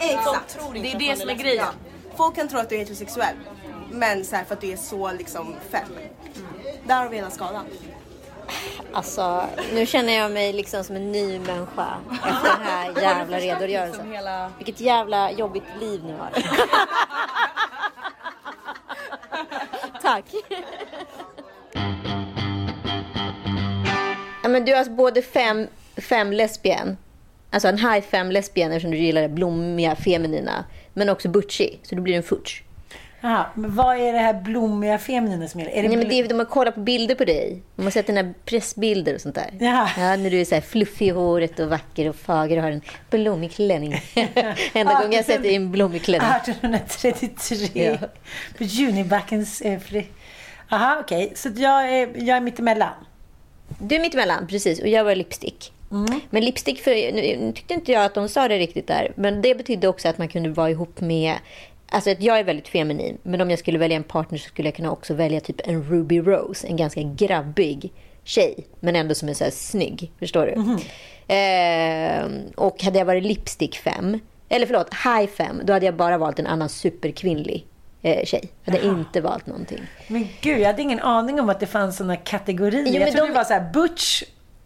Exakt. 0.00 0.58
Det 0.72 0.92
är 0.92 0.98
det 0.98 1.16
som 1.18 1.28
är 1.28 1.34
grejen. 1.34 1.64
Ja. 1.66 2.16
Folk 2.16 2.34
kan 2.34 2.48
tro 2.48 2.58
att 2.58 2.68
du 2.68 2.74
är 2.74 2.78
heterosexuell. 2.78 3.34
Men 3.90 4.24
så 4.24 4.36
här, 4.36 4.44
för 4.44 4.54
att 4.54 4.60
du 4.60 4.72
är 4.72 4.76
så 4.76 5.12
liksom 5.12 5.54
fem. 5.70 5.88
Där 6.86 7.02
har 7.02 7.08
vi 7.08 7.16
hela 7.16 7.30
skalan. 7.30 7.64
Alltså, 8.92 9.44
nu 9.72 9.86
känner 9.86 10.12
jag 10.12 10.30
mig 10.32 10.52
liksom 10.52 10.84
som 10.84 10.96
en 10.96 11.12
ny 11.12 11.38
människa 11.38 11.96
efter 12.12 12.48
den 12.58 12.62
här 12.66 12.90
jävla 13.02 13.38
redogörelsen. 13.38 13.90
Liksom 13.90 14.12
hela... 14.12 14.52
Vilket 14.58 14.80
jävla 14.80 15.30
jobbigt 15.32 15.64
liv 15.80 16.04
ni 16.04 16.12
har. 16.12 16.30
Tack. 20.02 20.24
Ja, 24.48 24.52
men 24.52 24.64
du 24.64 24.72
är 24.72 24.76
alltså 24.76 24.92
både 24.92 25.22
fem, 25.22 25.66
fem 25.96 26.32
lesbien, 26.32 26.96
alltså 27.50 27.68
en 27.68 27.78
high 27.78 28.00
fem 28.00 28.30
lesbien 28.30 28.72
eftersom 28.72 28.90
du 28.90 28.96
gillar 28.96 29.22
det 29.22 29.28
blommiga, 29.28 29.96
feminina, 29.96 30.64
men 30.94 31.08
också 31.08 31.28
butchy, 31.28 31.70
så 31.82 31.94
du 31.94 32.00
blir 32.00 32.16
en 32.16 32.22
futch. 32.22 32.62
Jaha, 33.20 33.46
men 33.54 33.74
vad 33.74 33.96
är 33.96 34.12
det 34.12 34.18
här 34.18 34.34
blommiga 34.34 34.98
feminina 34.98 35.48
som 35.48 35.60
gäller? 35.60 35.72
Är 35.72 35.82
det 35.82 35.88
Nej, 35.88 35.96
men 35.96 36.08
det 36.08 36.14
är, 36.14 36.28
de 36.28 36.38
har 36.38 36.46
kollat 36.46 36.74
på 36.74 36.80
bilder 36.80 37.14
på 37.14 37.24
dig. 37.24 37.62
De 37.76 37.82
har 37.82 37.90
sett 37.90 38.06
dina 38.06 38.34
pressbilder 38.44 39.14
och 39.14 39.20
sånt 39.20 39.34
där. 39.34 39.50
Ja. 39.60 39.88
Ja, 39.98 40.16
när 40.16 40.30
du 40.30 40.40
är 40.40 40.44
så 40.44 40.54
här 40.54 40.62
fluffig 40.62 41.06
i 41.06 41.10
håret 41.10 41.58
och 41.58 41.68
vacker 41.68 42.08
och 42.08 42.16
fager 42.16 42.56
och 42.56 42.62
har 42.62 42.70
en 42.70 42.82
blommig 43.10 43.52
klänning. 43.52 43.92
Enda 44.72 44.94
gången 44.94 45.12
jag 45.12 45.18
har 45.18 45.22
sett 45.22 45.42
dig 45.42 45.52
i 45.52 45.56
en 45.56 45.72
blommig 45.72 46.02
klänning. 46.02 46.28
1833 46.30 47.98
Ja. 48.00 48.08
på 48.58 48.64
Junibackens 48.64 49.60
eh. 49.60 49.80
Aha, 50.70 50.96
okej. 51.00 51.32
Så 51.34 51.48
att 51.48 51.58
jag 51.58 51.92
är, 51.92 52.08
jag 52.16 52.36
är 52.36 52.40
mittemellan. 52.40 52.94
Du 53.78 53.94
är 53.94 54.00
mittemellan, 54.00 54.46
precis. 54.46 54.80
Och 54.80 54.88
jag 54.88 55.04
var 55.04 55.14
lipstick. 55.14 55.72
Men 56.30 56.44
lipstick, 56.44 56.82
för, 56.82 57.12
nu, 57.12 57.52
tyckte 57.52 57.74
inte 57.74 57.92
jag 57.92 58.04
att 58.04 58.14
de 58.14 58.28
sa 58.28 58.48
det 58.48 58.58
riktigt 58.58 58.86
där. 58.86 59.12
Men 59.14 59.42
det 59.42 59.54
betydde 59.54 59.88
också 59.88 60.08
att 60.08 60.18
man 60.18 60.28
kunde 60.28 60.48
vara 60.48 60.70
ihop 60.70 61.00
med... 61.00 61.34
Alltså 61.90 62.10
att 62.10 62.22
jag 62.22 62.38
är 62.38 62.44
väldigt 62.44 62.68
feminin. 62.68 63.18
Men 63.22 63.40
om 63.40 63.50
jag 63.50 63.58
skulle 63.58 63.78
välja 63.78 63.96
en 63.96 64.04
partner 64.04 64.38
så 64.38 64.48
skulle 64.48 64.68
jag 64.68 64.74
kunna 64.74 64.92
också 64.92 65.14
välja 65.14 65.40
typ 65.40 65.60
en 65.64 65.82
Ruby 65.82 66.20
Rose. 66.20 66.66
En 66.66 66.76
ganska 66.76 67.02
grabbig 67.02 67.92
tjej. 68.24 68.66
Men 68.80 68.96
ändå 68.96 69.14
som 69.14 69.28
är 69.28 69.34
så 69.34 69.44
här 69.44 69.50
snygg. 69.50 70.12
Förstår 70.18 70.46
du? 70.46 70.78
Ehm, 71.28 72.42
och 72.56 72.82
hade 72.82 72.98
jag 72.98 73.06
varit 73.06 73.24
lipstick 73.24 73.76
5, 73.76 74.18
eller 74.48 74.66
förlåt, 74.66 74.94
high 74.94 75.30
5, 75.30 75.60
då 75.64 75.72
hade 75.72 75.86
jag 75.86 75.94
bara 75.94 76.18
valt 76.18 76.38
en 76.38 76.46
annan 76.46 76.68
superkvinnlig 76.68 77.66
eh, 78.02 78.24
tjej. 78.24 78.48
Hade 78.66 78.78
Jaha. 78.78 78.98
inte 78.98 79.20
valt 79.20 79.46
någonting. 79.46 79.82
Men 80.08 80.28
gud, 80.40 80.58
jag 80.60 80.66
hade 80.66 80.82
ingen 80.82 81.00
aning 81.00 81.40
om 81.40 81.48
att 81.48 81.60
det 81.60 81.66
fanns 81.66 81.96
såna 81.96 82.16
kategorier. 82.16 82.84
Jo, 82.86 82.92
men 82.92 83.00
jag 83.00 83.10
trodde 83.12 83.26
de- 83.26 83.32
det 83.32 83.38
var 83.38 83.44
så 83.44 83.52
här 83.52 83.72
butch 83.72 84.22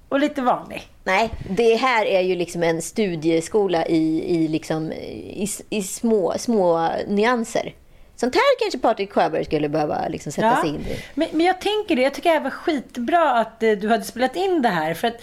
och 0.08 0.20
lite 0.20 0.42
vanlig. 0.42 0.82
Nej, 1.04 1.30
det 1.50 1.74
här 1.76 2.06
är 2.06 2.20
ju 2.20 2.34
liksom 2.36 2.62
en 2.62 2.82
studieskola 2.82 3.86
i, 3.86 4.24
i, 4.36 4.48
liksom, 4.48 4.92
i, 4.92 5.48
i 5.70 5.82
små, 5.82 6.34
små 6.38 6.90
nyanser. 7.08 7.74
Sånt 8.16 8.34
här 8.34 8.42
kanske 8.60 8.78
Patrik 8.78 9.12
Sjöberg 9.12 9.44
skulle 9.44 9.68
behöva 9.68 10.08
liksom 10.08 10.32
sätta 10.32 10.56
sig 10.60 10.68
in 10.70 10.80
i. 10.80 10.96
Men, 11.14 11.28
men 11.32 11.46
jag 11.46 11.60
tänker 11.60 11.96
det. 11.96 12.02
Jag 12.02 12.14
tycker 12.14 12.34
det 12.34 12.40
var 12.40 12.50
skitbra 12.50 13.30
att 13.32 13.62
eh, 13.62 13.70
du 13.72 13.88
hade 13.88 14.04
spelat 14.04 14.36
in 14.36 14.62
det 14.62 14.68
här. 14.68 14.94
För 14.94 15.08
att 15.08 15.16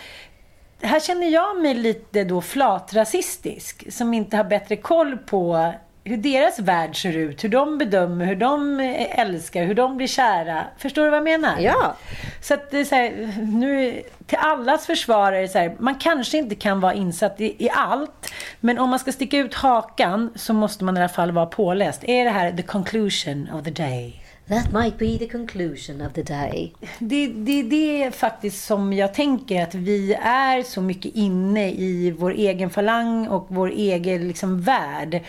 här 0.81 0.99
känner 0.99 1.27
jag 1.27 1.57
mig 1.61 1.73
lite 1.73 2.23
då 2.23 2.41
flatrasistisk. 2.41 3.93
Som 3.93 4.13
inte 4.13 4.37
har 4.37 4.43
bättre 4.43 4.75
koll 4.75 5.17
på 5.17 5.73
hur 6.09 6.17
deras 6.17 6.59
värld 6.59 7.01
ser 7.01 7.17
ut. 7.17 7.43
Hur 7.43 7.49
de 7.49 7.77
bedömer, 7.77 8.25
hur 8.25 8.35
de 8.35 8.79
eh, 8.79 9.19
älskar, 9.19 9.63
hur 9.63 9.75
de 9.75 9.97
blir 9.97 10.07
kära. 10.07 10.63
Förstår 10.77 11.03
du 11.03 11.09
vad 11.09 11.17
jag 11.17 11.23
menar? 11.23 11.59
Ja. 11.59 11.95
Så 12.41 12.53
att 12.53 12.71
det 12.71 12.79
är 12.79 12.85
så 12.85 12.95
här, 12.95 13.33
nu, 13.41 14.01
till 14.25 14.37
allas 14.37 14.85
försvar 14.85 15.33
är 15.33 15.41
det 15.41 15.47
så 15.47 15.57
här, 15.57 15.75
man 15.79 15.95
kanske 15.95 16.37
inte 16.37 16.55
kan 16.55 16.79
vara 16.79 16.93
insatt 16.93 17.41
i, 17.41 17.65
i 17.65 17.69
allt. 17.69 18.31
Men 18.59 18.79
om 18.79 18.89
man 18.89 18.99
ska 18.99 19.11
sticka 19.11 19.37
ut 19.37 19.53
hakan 19.53 20.31
så 20.35 20.53
måste 20.53 20.83
man 20.83 20.97
i 20.97 20.99
alla 20.99 21.09
fall 21.09 21.31
vara 21.31 21.45
påläst. 21.45 22.03
Är 22.03 22.25
det 22.25 22.31
här 22.31 22.51
the 22.51 22.63
conclusion 22.63 23.49
of 23.53 23.63
the 23.63 23.71
day? 23.71 24.23
That 24.49 24.73
might 24.73 24.97
be 24.97 25.17
the 25.17 25.27
conclusion 25.27 26.01
of 26.01 26.13
the 26.13 26.23
day. 26.23 26.73
Det, 26.99 27.27
det, 27.27 27.63
det 27.63 28.03
är 28.03 28.11
faktiskt 28.11 28.65
som 28.65 28.93
jag 28.93 29.13
tänker 29.13 29.63
att 29.63 29.75
vi 29.75 30.13
är 30.23 30.63
så 30.63 30.81
mycket 30.81 31.15
inne 31.15 31.69
i 31.69 32.11
vår 32.11 32.31
egen 32.31 32.69
falang 32.69 33.27
och 33.27 33.45
vår 33.49 33.69
egen 33.69 34.27
liksom, 34.27 34.61
värld. 34.61 35.21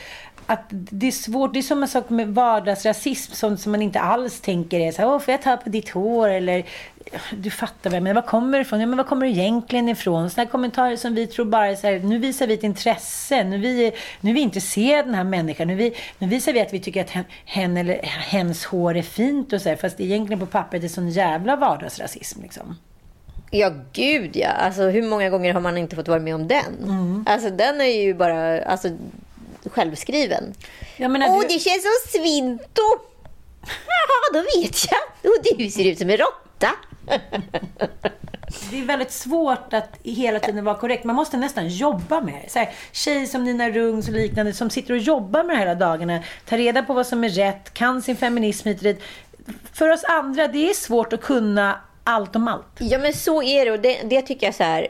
Att 0.51 0.65
det 0.71 1.07
är 1.07 1.13
svårt, 1.13 1.53
det 1.53 1.59
är 1.59 1.63
samma 1.63 1.87
sak 1.87 2.11
med 2.11 2.29
vardagsrasism 2.29 3.33
som, 3.35 3.57
som 3.57 3.73
man 3.73 3.83
inte 3.83 4.01
alls 4.01 4.41
tänker 4.41 4.81
är 4.81 4.93
så 4.93 5.03
här, 5.03 5.19
får 5.19 5.33
jag 5.33 5.43
ta 5.43 5.57
på 5.57 5.71
ditt 5.71 5.91
hår 5.91 6.29
eller 6.29 6.65
du 7.33 7.51
fattar 7.51 7.91
väl, 7.91 8.03
men 8.03 8.15
var 8.15 8.23
kommer 8.23 8.59
det 8.59 8.63
ifrån? 8.63 8.81
Ja, 8.81 8.87
men 8.87 8.97
var 8.97 9.05
kommer 9.05 9.27
det 9.27 9.33
egentligen 9.33 9.89
ifrån? 9.89 10.31
Sådana 10.31 10.51
kommentarer 10.51 10.97
som 10.97 11.15
vi 11.15 11.27
tror 11.27 11.45
bara 11.45 11.67
är 11.67 11.75
så 11.75 11.87
här, 11.87 11.99
nu 11.99 12.19
visar 12.19 12.47
vi 12.47 12.55
ett 12.55 12.63
intresse, 12.63 13.45
nu 13.45 13.57
är 13.57 13.61
vi, 13.61 13.93
nu 14.21 14.31
är 14.31 14.35
vi 14.35 14.41
intresserade 14.41 15.01
av 15.01 15.07
den 15.07 15.15
här 15.15 15.25
människan, 15.25 15.69
nu, 15.69 15.75
vi, 15.75 15.95
nu 16.19 16.27
visar 16.27 16.53
vi 16.53 16.61
att 16.61 16.73
vi 16.73 16.81
tycker 16.81 17.01
att 17.01 17.11
hen, 17.11 17.25
hen 17.45 17.77
eller 17.77 18.01
hens 18.03 18.65
hår 18.65 18.97
är 18.97 19.03
fint 19.03 19.53
och 19.53 19.61
så 19.63 19.69
här, 19.69 19.77
fast 19.77 20.01
egentligen 20.01 20.41
på 20.41 20.47
pappret 20.47 20.85
är 20.85 20.89
sån 20.89 21.11
jävla 21.11 21.57
vardagsrasism 21.57 22.43
liksom. 22.43 22.77
Ja, 23.51 23.73
gud 23.93 24.37
ja. 24.37 24.49
Alltså, 24.49 24.83
hur 24.83 25.03
många 25.03 25.31
gånger 25.31 25.55
har 25.55 25.61
man 25.61 25.79
inte 25.79 25.97
fått 25.97 26.09
vara 26.09 26.21
med 26.21 26.35
om 26.35 26.49
den? 26.49 27.25
Alltså, 27.27 27.51
den 27.51 27.81
är 27.81 28.03
ju 28.03 28.15
bara 28.15 28.63
alltså, 28.63 28.89
självskriven. 29.73 30.55
Åh, 31.29 31.41
du- 31.41 31.47
det 31.49 31.59
känns 31.59 31.83
som 31.83 32.21
Svinto! 32.21 32.83
Jaha, 33.63 34.33
då 34.33 34.39
vet 34.61 34.77
jag. 34.91 35.31
Och 35.33 35.59
du 35.59 35.71
ser 35.71 35.85
ut 35.91 35.99
som 35.99 36.11
en 36.11 36.17
råtta. 36.17 36.69
Det 38.71 38.79
är 38.79 38.85
väldigt 38.85 39.13
svårt 39.13 39.73
att 39.73 39.89
hela 40.03 40.39
tiden 40.41 40.65
vara 40.65 40.79
korrekt. 40.79 41.05
Man 41.05 41.17
måste 41.17 41.37
nästan 41.37 41.69
jobba 41.69 42.21
med 42.21 42.35
det. 42.45 42.51
Så 42.51 42.59
här, 42.59 42.73
tjejer 42.93 43.27
som 43.27 43.45
Nina 43.45 43.71
Rungs 43.71 44.09
och 44.09 44.15
liknande 44.15 44.53
som 44.53 44.71
sitter 44.71 44.95
och 44.95 44.99
jobbar 45.01 45.45
med 45.45 45.57
det 45.57 45.61
hela 45.61 45.75
dagarna. 45.75 46.23
Tar 46.49 46.57
reda 46.57 46.83
på 46.83 46.93
vad 46.95 47.07
som 47.07 47.25
är 47.25 47.29
rätt, 47.29 47.75
kan 47.75 48.03
sin 48.03 48.17
feminism 48.17 48.69
hit 48.69 48.79
och 48.79 48.85
dit. 48.85 49.03
För 49.73 49.89
oss 49.89 50.05
andra, 50.05 50.49
det 50.49 50.71
är 50.71 50.75
svårt 50.75 51.13
att 51.13 51.21
kunna 51.23 51.81
allt 52.05 52.37
om 52.37 52.49
allt. 52.49 52.67
Ja, 52.79 52.99
men 52.99 53.15
så 53.15 53.43
är 53.43 53.65
det. 53.65 53.73
Och 53.73 53.81
det, 53.81 54.01
det 54.05 54.23
tycker 54.23 54.47
jag 54.47 54.55
så 54.55 54.63
här... 54.65 54.87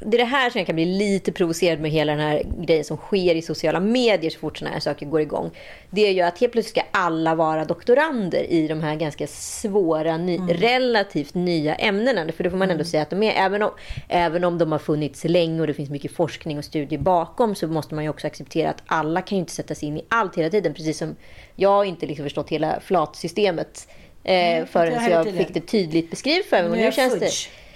det 0.00 0.16
är 0.16 0.18
det 0.18 0.24
här 0.24 0.50
som 0.50 0.58
jag 0.58 0.66
kan 0.66 0.74
bli 0.74 0.84
lite 0.84 1.32
provocerad 1.32 1.80
med 1.80 1.90
hela 1.90 2.12
den 2.12 2.20
här 2.20 2.42
grejen 2.58 2.84
som 2.84 2.96
sker 2.96 3.34
i 3.34 3.42
sociala 3.42 3.80
medier 3.80 4.30
så 4.30 4.38
fort 4.38 4.58
sådana 4.58 4.74
här 4.74 4.80
saker 4.80 5.06
går 5.06 5.20
igång. 5.20 5.50
Det 5.90 6.06
är 6.06 6.12
ju 6.12 6.20
att 6.20 6.38
helt 6.38 6.52
plötsligt 6.52 6.76
ska 6.76 6.98
alla 6.98 7.34
vara 7.34 7.64
doktorander 7.64 8.52
i 8.52 8.68
de 8.68 8.80
här 8.82 8.96
ganska 8.96 9.26
svåra, 9.26 10.16
ny, 10.16 10.36
Mm. 10.36 10.48
relativt 10.48 11.34
nya 11.34 11.74
ämnena. 11.74 12.32
För 12.32 12.44
det 12.44 12.50
får 12.50 12.56
man 12.56 12.70
ändå 12.70 12.84
säga 12.84 13.02
att 13.02 13.10
de 13.10 13.22
är. 13.22 13.32
Även 13.32 13.62
om, 13.62 13.70
även 14.08 14.44
om 14.44 14.58
de 14.58 14.72
har 14.72 14.78
funnits 14.78 15.24
länge 15.24 15.60
och 15.60 15.66
det 15.66 15.74
finns 15.74 15.90
mycket 15.90 16.12
forskning 16.12 16.58
och 16.58 16.64
studier 16.64 16.98
bakom 17.00 17.54
så 17.54 17.66
måste 17.66 17.94
man 17.94 18.04
ju 18.04 18.10
också 18.10 18.26
acceptera 18.26 18.70
att 18.70 18.82
alla 18.86 19.22
kan 19.22 19.36
ju 19.38 19.40
inte 19.40 19.52
sätta 19.52 19.74
sig 19.74 19.88
in 19.88 19.96
i 19.96 20.04
allt 20.08 20.38
hela 20.38 20.50
tiden. 20.50 20.74
Precis 20.74 20.98
som 20.98 21.16
jag 21.56 21.86
inte 21.86 22.06
liksom 22.06 22.24
förstått 22.24 22.50
hela 22.50 22.80
flatsystemet 22.80 23.88
eh, 24.26 24.56
Mm, 24.56 24.66
förrän 24.66 25.10
jag 25.10 25.24
fick 25.26 25.54
det 25.54 25.60
tydligt 25.60 26.10
beskrivet 26.10 26.46
för 26.46 26.56
mig. 26.56 26.64
Nu 26.64 26.70
Och 26.70 26.76
nu 26.76 26.92
känns 26.92 27.18
det. 27.20 27.30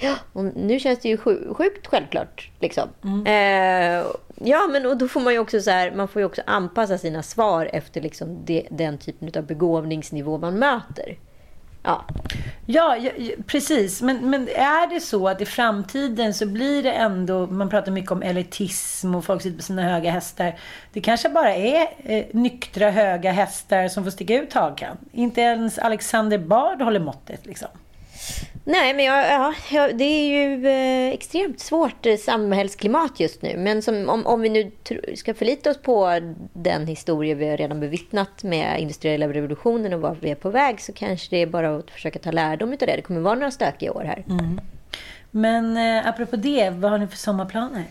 Ja, 0.06 0.14
och 0.32 0.44
nu 0.44 0.80
känns 0.80 0.98
det 0.98 1.08
ju 1.08 1.16
sju- 1.16 1.54
sjukt 1.54 1.86
självklart. 1.86 2.50
Liksom. 2.60 2.88
Mm. 3.04 3.26
Eh, 3.26 4.06
ja, 4.44 4.66
men 4.72 4.86
och 4.86 4.96
då 4.96 5.08
får 5.08 5.20
man 5.20 5.32
ju 5.32 5.38
också 5.38 5.60
så 5.60 5.70
här, 5.70 5.90
man 5.90 6.08
får 6.08 6.22
också 6.24 6.42
anpassa 6.46 6.98
sina 6.98 7.22
svar 7.22 7.70
efter 7.72 8.00
liksom 8.00 8.44
det, 8.44 8.66
den 8.70 8.98
typen 8.98 9.30
av 9.36 9.46
begåvningsnivå 9.46 10.38
man 10.38 10.58
möter. 10.58 11.16
Ja. 11.82 12.04
Ja, 12.66 12.96
ja, 12.96 13.10
precis. 13.46 14.02
Men, 14.02 14.30
men 14.30 14.48
är 14.48 14.94
det 14.94 15.00
så 15.00 15.28
att 15.28 15.40
i 15.40 15.46
framtiden 15.46 16.34
så 16.34 16.46
blir 16.46 16.82
det 16.82 16.92
ändå, 16.92 17.46
man 17.46 17.70
pratar 17.70 17.92
mycket 17.92 18.10
om 18.10 18.22
elitism 18.22 19.14
och 19.14 19.24
folk 19.24 19.42
sitter 19.42 19.56
på 19.56 19.62
sina 19.62 19.82
höga 19.82 20.10
hästar. 20.10 20.58
Det 20.92 21.00
kanske 21.00 21.28
bara 21.28 21.54
är 21.54 21.88
eh, 21.98 22.24
nyktra 22.32 22.90
höga 22.90 23.32
hästar 23.32 23.88
som 23.88 24.04
får 24.04 24.10
sticka 24.10 24.42
ut 24.42 24.52
hakan. 24.52 24.96
Inte 25.12 25.40
ens 25.40 25.78
Alexander 25.78 26.38
Bard 26.38 26.82
håller 26.82 27.00
måttet 27.00 27.46
liksom. 27.46 27.68
Nej, 28.70 28.94
men 28.94 29.04
jag, 29.04 29.30
ja, 29.30 29.54
jag, 29.70 29.98
det 29.98 30.04
är 30.04 30.28
ju 30.28 30.66
eh, 30.66 31.14
extremt 31.14 31.60
svårt 31.60 32.06
eh, 32.06 32.16
samhällsklimat 32.16 33.20
just 33.20 33.42
nu. 33.42 33.56
Men 33.56 33.82
som, 33.82 34.08
om, 34.08 34.26
om 34.26 34.40
vi 34.40 34.48
nu 34.48 34.70
ska 35.14 35.34
förlita 35.34 35.70
oss 35.70 35.78
på 35.82 36.20
den 36.52 36.86
historia 36.86 37.34
vi 37.34 37.48
har 37.48 37.56
redan 37.56 37.80
bevittnat 37.80 38.42
med 38.42 38.80
industriella 38.80 39.28
revolutionen 39.28 39.92
och 39.92 40.00
vart 40.00 40.22
vi 40.22 40.30
är 40.30 40.34
på 40.34 40.50
väg 40.50 40.80
så 40.80 40.92
kanske 40.92 41.36
det 41.36 41.42
är 41.42 41.46
bara 41.46 41.76
att 41.76 41.90
försöka 41.90 42.18
ta 42.18 42.30
lärdom 42.30 42.72
av 42.72 42.78
det. 42.78 42.96
Det 42.96 43.02
kommer 43.02 43.20
vara 43.20 43.34
några 43.34 43.50
stökiga 43.50 43.92
år 43.92 44.04
här. 44.04 44.24
Mm. 44.28 44.60
Men 45.30 45.76
eh, 45.76 46.08
apropå 46.08 46.36
det, 46.36 46.70
vad 46.70 46.90
har 46.90 46.98
ni 46.98 47.06
för 47.06 47.16
sommarplaner? 47.16 47.84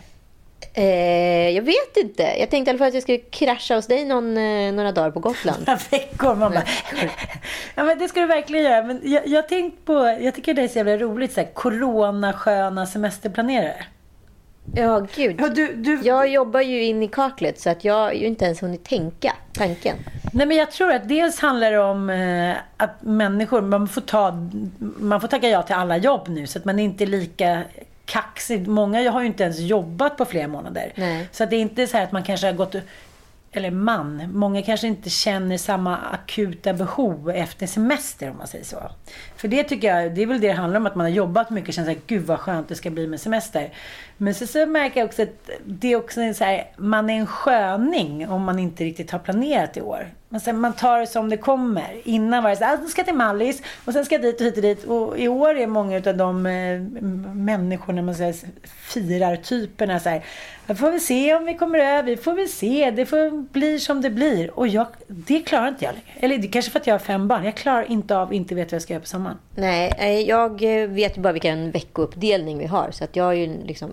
Eh, 0.72 1.50
jag 1.50 1.62
vet 1.62 1.96
inte. 1.96 2.22
Jag 2.22 2.50
tänkte 2.50 2.68
i 2.68 2.70
alla 2.70 2.78
fall 2.78 2.88
att 2.88 2.94
jag 2.94 3.02
skulle 3.02 3.18
krascha 3.18 3.74
hos 3.74 3.86
dig 3.86 4.04
någon, 4.04 4.36
eh, 4.36 4.72
några 4.72 4.92
dagar 4.92 5.10
på 5.10 5.20
Gotland. 5.20 5.58
Några 5.66 5.80
veckor. 5.90 6.34
Bara, 6.34 6.52
ja, 7.74 7.84
men 7.84 7.98
det 7.98 8.08
ska 8.08 8.20
du 8.20 8.26
verkligen 8.26 8.64
göra. 8.64 8.82
Men 8.82 9.00
jag, 9.04 9.26
jag, 9.26 9.48
tänkt 9.48 9.84
på, 9.84 10.18
jag 10.20 10.34
tycker 10.34 10.54
det 10.54 10.62
är 10.62 10.68
så 10.68 10.78
jävla 10.78 10.96
roligt, 10.96 11.32
så 11.32 11.40
här, 11.40 11.48
corona-sköna 11.54 12.86
semesterplanerare. 12.86 13.86
Ja, 14.74 15.06
gud. 15.16 15.36
Ja, 15.40 15.48
du, 15.48 15.74
du, 15.74 16.00
Jag 16.02 16.28
jobbar 16.28 16.60
ju 16.60 16.84
in 16.84 17.02
i 17.02 17.08
kaklet 17.08 17.60
så 17.60 17.70
att 17.70 17.84
jag 17.84 17.94
har 17.94 18.12
ju 18.12 18.26
inte 18.26 18.44
ens 18.44 18.62
hunnit 18.62 18.84
tänka 18.84 19.32
tanken. 19.52 19.96
Nej, 20.32 20.46
men 20.46 20.56
jag 20.56 20.70
tror 20.70 20.92
att 20.92 21.08
dels 21.08 21.40
handlar 21.40 21.70
det 21.70 21.78
om 21.78 22.10
eh, 22.10 22.56
att 22.76 23.02
människor, 23.02 23.60
man 23.60 23.88
får, 23.88 24.00
ta, 24.00 24.48
man 24.78 25.20
får 25.20 25.28
tacka 25.28 25.48
ja 25.48 25.62
till 25.62 25.74
alla 25.74 25.96
jobb 25.96 26.28
nu 26.28 26.46
så 26.46 26.58
att 26.58 26.64
man 26.64 26.78
inte 26.78 27.04
är 27.04 27.06
lika 27.06 27.62
kaxig. 28.10 28.68
Många 28.68 29.10
har 29.10 29.20
ju 29.20 29.26
inte 29.26 29.42
ens 29.44 29.58
jobbat 29.58 30.16
på 30.16 30.24
flera 30.24 30.48
månader. 30.48 30.92
Nej. 30.96 31.28
Så 31.32 31.44
det 31.44 31.56
är 31.56 31.60
inte 31.60 31.86
så 31.86 31.96
här 31.96 32.04
att 32.04 32.12
man 32.12 32.22
kanske 32.22 32.46
har 32.46 32.54
gått 32.54 32.74
eller 33.52 33.70
man, 33.70 34.30
många 34.32 34.62
kanske 34.62 34.86
inte 34.86 35.10
känner 35.10 35.58
samma 35.58 35.96
akuta 35.96 36.72
behov 36.72 37.30
efter 37.30 37.66
semester 37.66 38.30
om 38.30 38.36
man 38.36 38.46
säger 38.46 38.64
så. 38.64 38.90
För 39.40 39.48
det 39.48 39.64
tycker 39.64 39.88
jag, 39.88 40.14
det 40.14 40.22
är 40.22 40.26
väl 40.26 40.40
det 40.40 40.48
det 40.48 40.54
handlar 40.54 40.80
om, 40.80 40.86
att 40.86 40.94
man 40.94 41.06
har 41.06 41.10
jobbat 41.10 41.50
mycket 41.50 41.68
och 41.68 41.74
känner 41.74 41.88
såhär, 41.88 42.00
gud 42.06 42.26
vad 42.26 42.40
skönt 42.40 42.68
det 42.68 42.74
ska 42.74 42.90
bli 42.90 43.06
med 43.06 43.20
semester. 43.20 43.70
Men 44.16 44.34
så, 44.34 44.46
så 44.46 44.66
märker 44.66 45.00
jag 45.00 45.06
också 45.06 45.22
att 45.22 45.50
det 45.64 45.92
är 45.92 45.96
också 45.96 46.20
en 46.20 46.34
så 46.34 46.44
här, 46.44 46.64
man 46.76 47.10
är 47.10 47.14
en 47.14 47.26
sköning 47.26 48.28
om 48.28 48.42
man 48.42 48.58
inte 48.58 48.84
riktigt 48.84 49.10
har 49.10 49.18
planerat 49.18 49.76
i 49.76 49.80
år. 49.80 50.08
Men 50.28 50.40
sen 50.40 50.60
man 50.60 50.72
tar 50.72 51.00
det 51.00 51.06
som 51.06 51.30
det 51.30 51.36
kommer. 51.36 52.00
Innan 52.04 52.42
var 52.42 52.50
det 52.50 52.56
såhär, 52.56 52.76
här, 52.76 52.84
ah, 52.84 52.88
ska 52.88 53.00
jag 53.00 53.06
till 53.06 53.16
Mallis 53.16 53.62
och 53.84 53.92
sen 53.92 54.04
ska 54.04 54.14
jag 54.14 54.22
dit 54.22 54.40
och 54.40 54.46
hit 54.46 54.56
och 54.56 54.62
dit. 54.62 54.84
Och 54.84 55.18
i 55.18 55.28
år 55.28 55.58
är 55.58 55.66
många 55.66 55.96
av 55.96 56.16
de 56.16 56.46
eh, 56.46 56.80
människorna, 57.34 58.02
man 58.02 58.14
säger, 58.14 58.34
firar-typerna 58.64 60.00
så 60.00 60.20
får 60.74 60.90
vi 60.90 61.00
se 61.00 61.34
om 61.34 61.44
vi 61.44 61.54
kommer 61.54 61.78
över, 61.78 62.02
vi 62.02 62.16
får 62.16 62.34
väl 62.34 62.48
se, 62.48 62.90
det 62.90 63.06
får 63.06 63.42
bli 63.42 63.78
som 63.78 64.02
det 64.02 64.10
blir. 64.10 64.58
Och 64.58 64.68
jag, 64.68 64.86
det 65.06 65.40
klarar 65.40 65.68
inte 65.68 65.84
jag 65.84 65.94
längre. 65.94 66.10
Eller 66.20 66.38
det 66.38 66.46
är 66.46 66.52
kanske 66.52 66.70
för 66.70 66.80
att 66.80 66.86
jag 66.86 66.94
har 66.94 66.98
fem 66.98 67.28
barn. 67.28 67.44
Jag 67.44 67.54
klarar 67.54 67.90
inte 67.90 68.16
av 68.16 68.34
inte 68.34 68.54
vet 68.54 68.72
vad 68.72 68.74
jag 68.74 68.82
ska 68.82 68.92
göra 68.92 69.00
på 69.00 69.06
sommaren. 69.06 69.29
Nej, 69.54 69.92
eh, 69.98 70.20
jag 70.20 70.82
eh, 70.82 70.88
vet 70.88 71.16
ju 71.16 71.20
bara 71.20 71.32
vilken 71.32 71.70
veckouppdelning 71.70 72.58
vi 72.58 72.66
har. 72.66 72.90
Så 72.90 73.04
att 73.04 73.16
jag 73.16 73.24
har 73.24 73.32
ju 73.32 73.62
liksom 73.64 73.90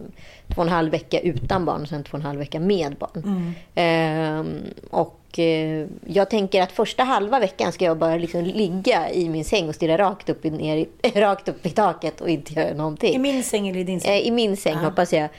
två 0.48 0.62
och 0.62 0.68
en 0.68 0.74
halv 0.74 0.92
vecka 0.92 1.20
utan 1.20 1.66
barn 1.66 1.82
och 1.82 1.88
sen 1.88 2.04
två 2.04 2.12
och 2.12 2.20
en 2.20 2.26
halv 2.26 2.40
vecka 2.40 2.60
med 2.60 2.96
barn. 2.96 3.54
Ehm, 3.76 4.58
och 4.90 5.40
eh, 5.40 5.88
jag 6.06 6.30
tänker 6.30 6.62
att 6.62 6.72
första 6.72 7.04
halva 7.04 7.40
veckan 7.40 7.72
ska 7.72 7.86
jag 7.86 7.98
bara 7.98 8.16
liksom 8.18 8.44
ligga 8.44 9.10
i 9.12 9.30
min 9.30 9.44
säng 9.46 9.70
och 9.70 9.76
stirra 9.76 9.98
rakt 9.98 10.30
upp 10.30 10.46
i, 10.46 10.50
ner 10.50 10.86
rakt 11.16 11.50
upp 11.50 11.66
i 11.66 11.70
taket 11.70 12.22
och 12.22 12.30
inte 12.30 12.54
göra 12.54 12.74
någonting. 12.74 13.16
I 13.16 13.20
min 13.20 13.44
säng 13.44 13.68
eller 13.68 13.80
i 13.80 13.84
din 13.84 14.00
säng? 14.02 14.12
Eh, 14.12 14.28
I 14.28 14.32
min 14.32 14.58
säng 14.58 14.76
hoppas 14.76 15.14
jag. 15.14 15.30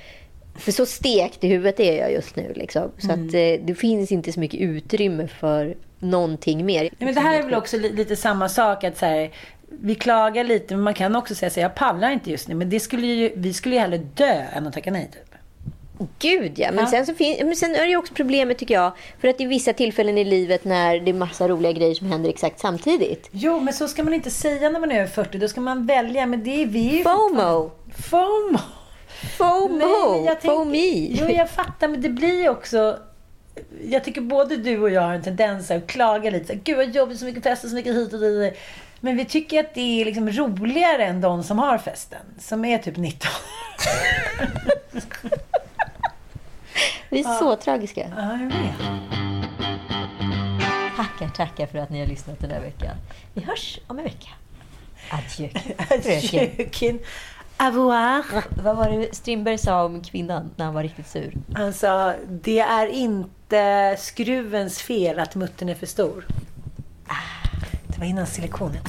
För 0.56 0.72
så 0.72 0.86
stekt 0.86 1.44
i 1.44 1.48
huvudet 1.48 1.80
är 1.80 1.98
jag 1.98 2.12
just 2.12 2.36
nu. 2.36 2.52
Liksom. 2.56 2.90
Så 2.98 3.12
att, 3.12 3.18
eh, 3.18 3.64
det 3.66 3.78
finns 3.78 4.12
inte 4.12 4.32
så 4.32 4.40
mycket 4.40 4.60
utrymme 4.60 5.28
för 5.28 5.74
någonting 5.98 6.66
mer. 6.66 6.82
Nej, 6.82 6.92
men 6.98 7.14
det 7.14 7.20
här 7.20 7.38
är 7.38 7.42
väl 7.42 7.54
också 7.54 7.76
li- 7.76 7.92
lite 7.92 8.16
samma 8.16 8.48
sak. 8.48 8.84
att 8.84 8.96
så 8.98 9.06
här, 9.06 9.30
Vi 9.80 9.94
klagar 9.94 10.44
lite, 10.44 10.74
men 10.74 10.84
man 10.84 10.94
kan 10.94 11.16
också 11.16 11.34
säga 11.34 11.50
så 11.50 11.60
jag 11.60 11.74
pallar 11.74 12.10
inte 12.10 12.30
just 12.30 12.48
nu. 12.48 12.54
Men 12.54 12.70
det 12.70 12.80
skulle 12.80 13.06
ju, 13.06 13.32
vi 13.36 13.54
skulle 13.54 13.74
ju 13.74 13.80
hellre 13.80 13.98
dö 13.98 14.44
än 14.52 14.66
att 14.66 14.72
tacka 14.72 14.90
nej. 14.90 15.10
Typ. 15.12 15.28
Gud 16.18 16.52
ja. 16.56 16.72
Men, 16.72 16.84
Ja. 16.84 16.90
Sen, 16.90 17.06
så 17.06 17.12
men 17.44 17.56
sen 17.56 17.74
är 17.74 17.82
det 17.82 17.88
ju 17.88 17.96
också 17.96 18.14
problemet 18.14 18.58
tycker 18.58 18.74
jag. 18.74 18.92
För 19.20 19.28
att 19.28 19.40
i 19.40 19.44
vissa 19.44 19.72
tillfällen 19.72 20.18
i 20.18 20.24
livet 20.24 20.64
när 20.64 21.00
det 21.00 21.10
är 21.10 21.14
massa 21.14 21.48
roliga 21.48 21.72
grejer 21.72 21.94
som 21.94 22.12
händer 22.12 22.30
exakt 22.30 22.60
samtidigt. 22.60 23.28
Jo, 23.30 23.60
men 23.60 23.74
så 23.74 23.88
ska 23.88 24.02
man 24.04 24.14
inte 24.14 24.30
säga 24.30 24.70
när 24.70 24.80
man 24.80 24.90
är 24.92 24.96
över 24.96 25.06
40. 25.06 25.38
Då 25.38 25.48
ska 25.48 25.60
man 25.60 25.86
välja. 25.86 26.26
Men 26.26 26.44
det 26.44 26.62
är 26.62 26.66
vi 26.66 27.02
FOMO. 27.02 27.70
FOMO. 27.94 28.58
FOMO. 29.38 29.68
Nej, 30.14 30.24
jag 30.24 30.40
tänker-. 30.40 31.24
Jo, 31.24 31.36
jag 31.36 31.50
fattar, 31.50 31.88
men 31.88 32.00
det 32.00 32.08
blir 32.08 32.42
ju 32.42 32.48
också... 32.48 32.98
Jag 33.84 34.04
tycker 34.04 34.20
både 34.20 34.56
du 34.56 34.78
och 34.78 34.90
jag 34.90 35.02
har 35.02 35.14
en 35.14 35.22
tendens 35.22 35.70
att 35.70 35.86
klaga 35.86 36.30
lite. 36.30 36.54
Gud 36.54 36.76
vad 36.76 36.94
jobbigt, 36.94 37.18
så 37.18 37.24
mycket 37.24 37.42
fester, 37.42 37.68
så 37.68 37.74
mycket 37.74 37.94
hit 37.94 38.12
och 38.12 38.20
dit. 38.20 38.58
Men 39.00 39.16
vi 39.16 39.24
tycker 39.24 39.60
att 39.60 39.74
det 39.74 40.00
är 40.00 40.04
liksom 40.04 40.30
roligare 40.30 41.04
än 41.04 41.20
de 41.20 41.42
som 41.42 41.58
har 41.58 41.78
festen. 41.78 42.20
Som 42.38 42.64
är 42.64 42.78
typ 42.78 42.96
19. 42.96 43.30
Vi 47.10 47.20
är 47.20 47.38
så 47.38 47.56
tragiska. 47.56 48.12
Ja, 48.16 48.32
jag 48.32 48.46
vet. 48.46 49.08
Tackar, 50.96 51.28
tackar 51.28 51.66
för 51.66 51.78
att 51.78 51.90
ni 51.90 52.00
har 52.00 52.06
lyssnat 52.06 52.40
den 52.40 52.50
här 52.50 52.60
veckan. 52.60 52.96
Vi 53.34 53.42
hörs 53.42 53.78
om 53.86 53.98
en 53.98 54.04
vecka. 54.04 54.28
Adjö. 55.10 55.48
Fröken. 56.20 56.98
Avoir. 57.56 58.24
Vad 58.62 58.76
var 58.76 58.90
det 58.90 59.14
Strindberg 59.14 59.58
sa 59.58 59.84
om 59.84 60.02
kvinnan 60.02 60.50
när 60.56 60.64
han 60.64 60.74
var 60.74 60.82
riktigt 60.82 61.08
sur? 61.08 61.32
Han 61.54 61.72
sa, 61.72 62.14
det 62.28 62.58
är 62.58 62.86
inte 62.86 63.30
Eh, 63.52 63.98
skruvens 63.98 64.82
fel 64.82 65.18
att 65.18 65.34
muttern 65.34 65.68
är 65.68 65.74
för 65.74 65.86
stor. 65.86 66.26
Ah, 67.06 67.48
det 67.86 67.98
var 67.98 68.06
innan 68.06 68.26
silikonet. 68.26 68.88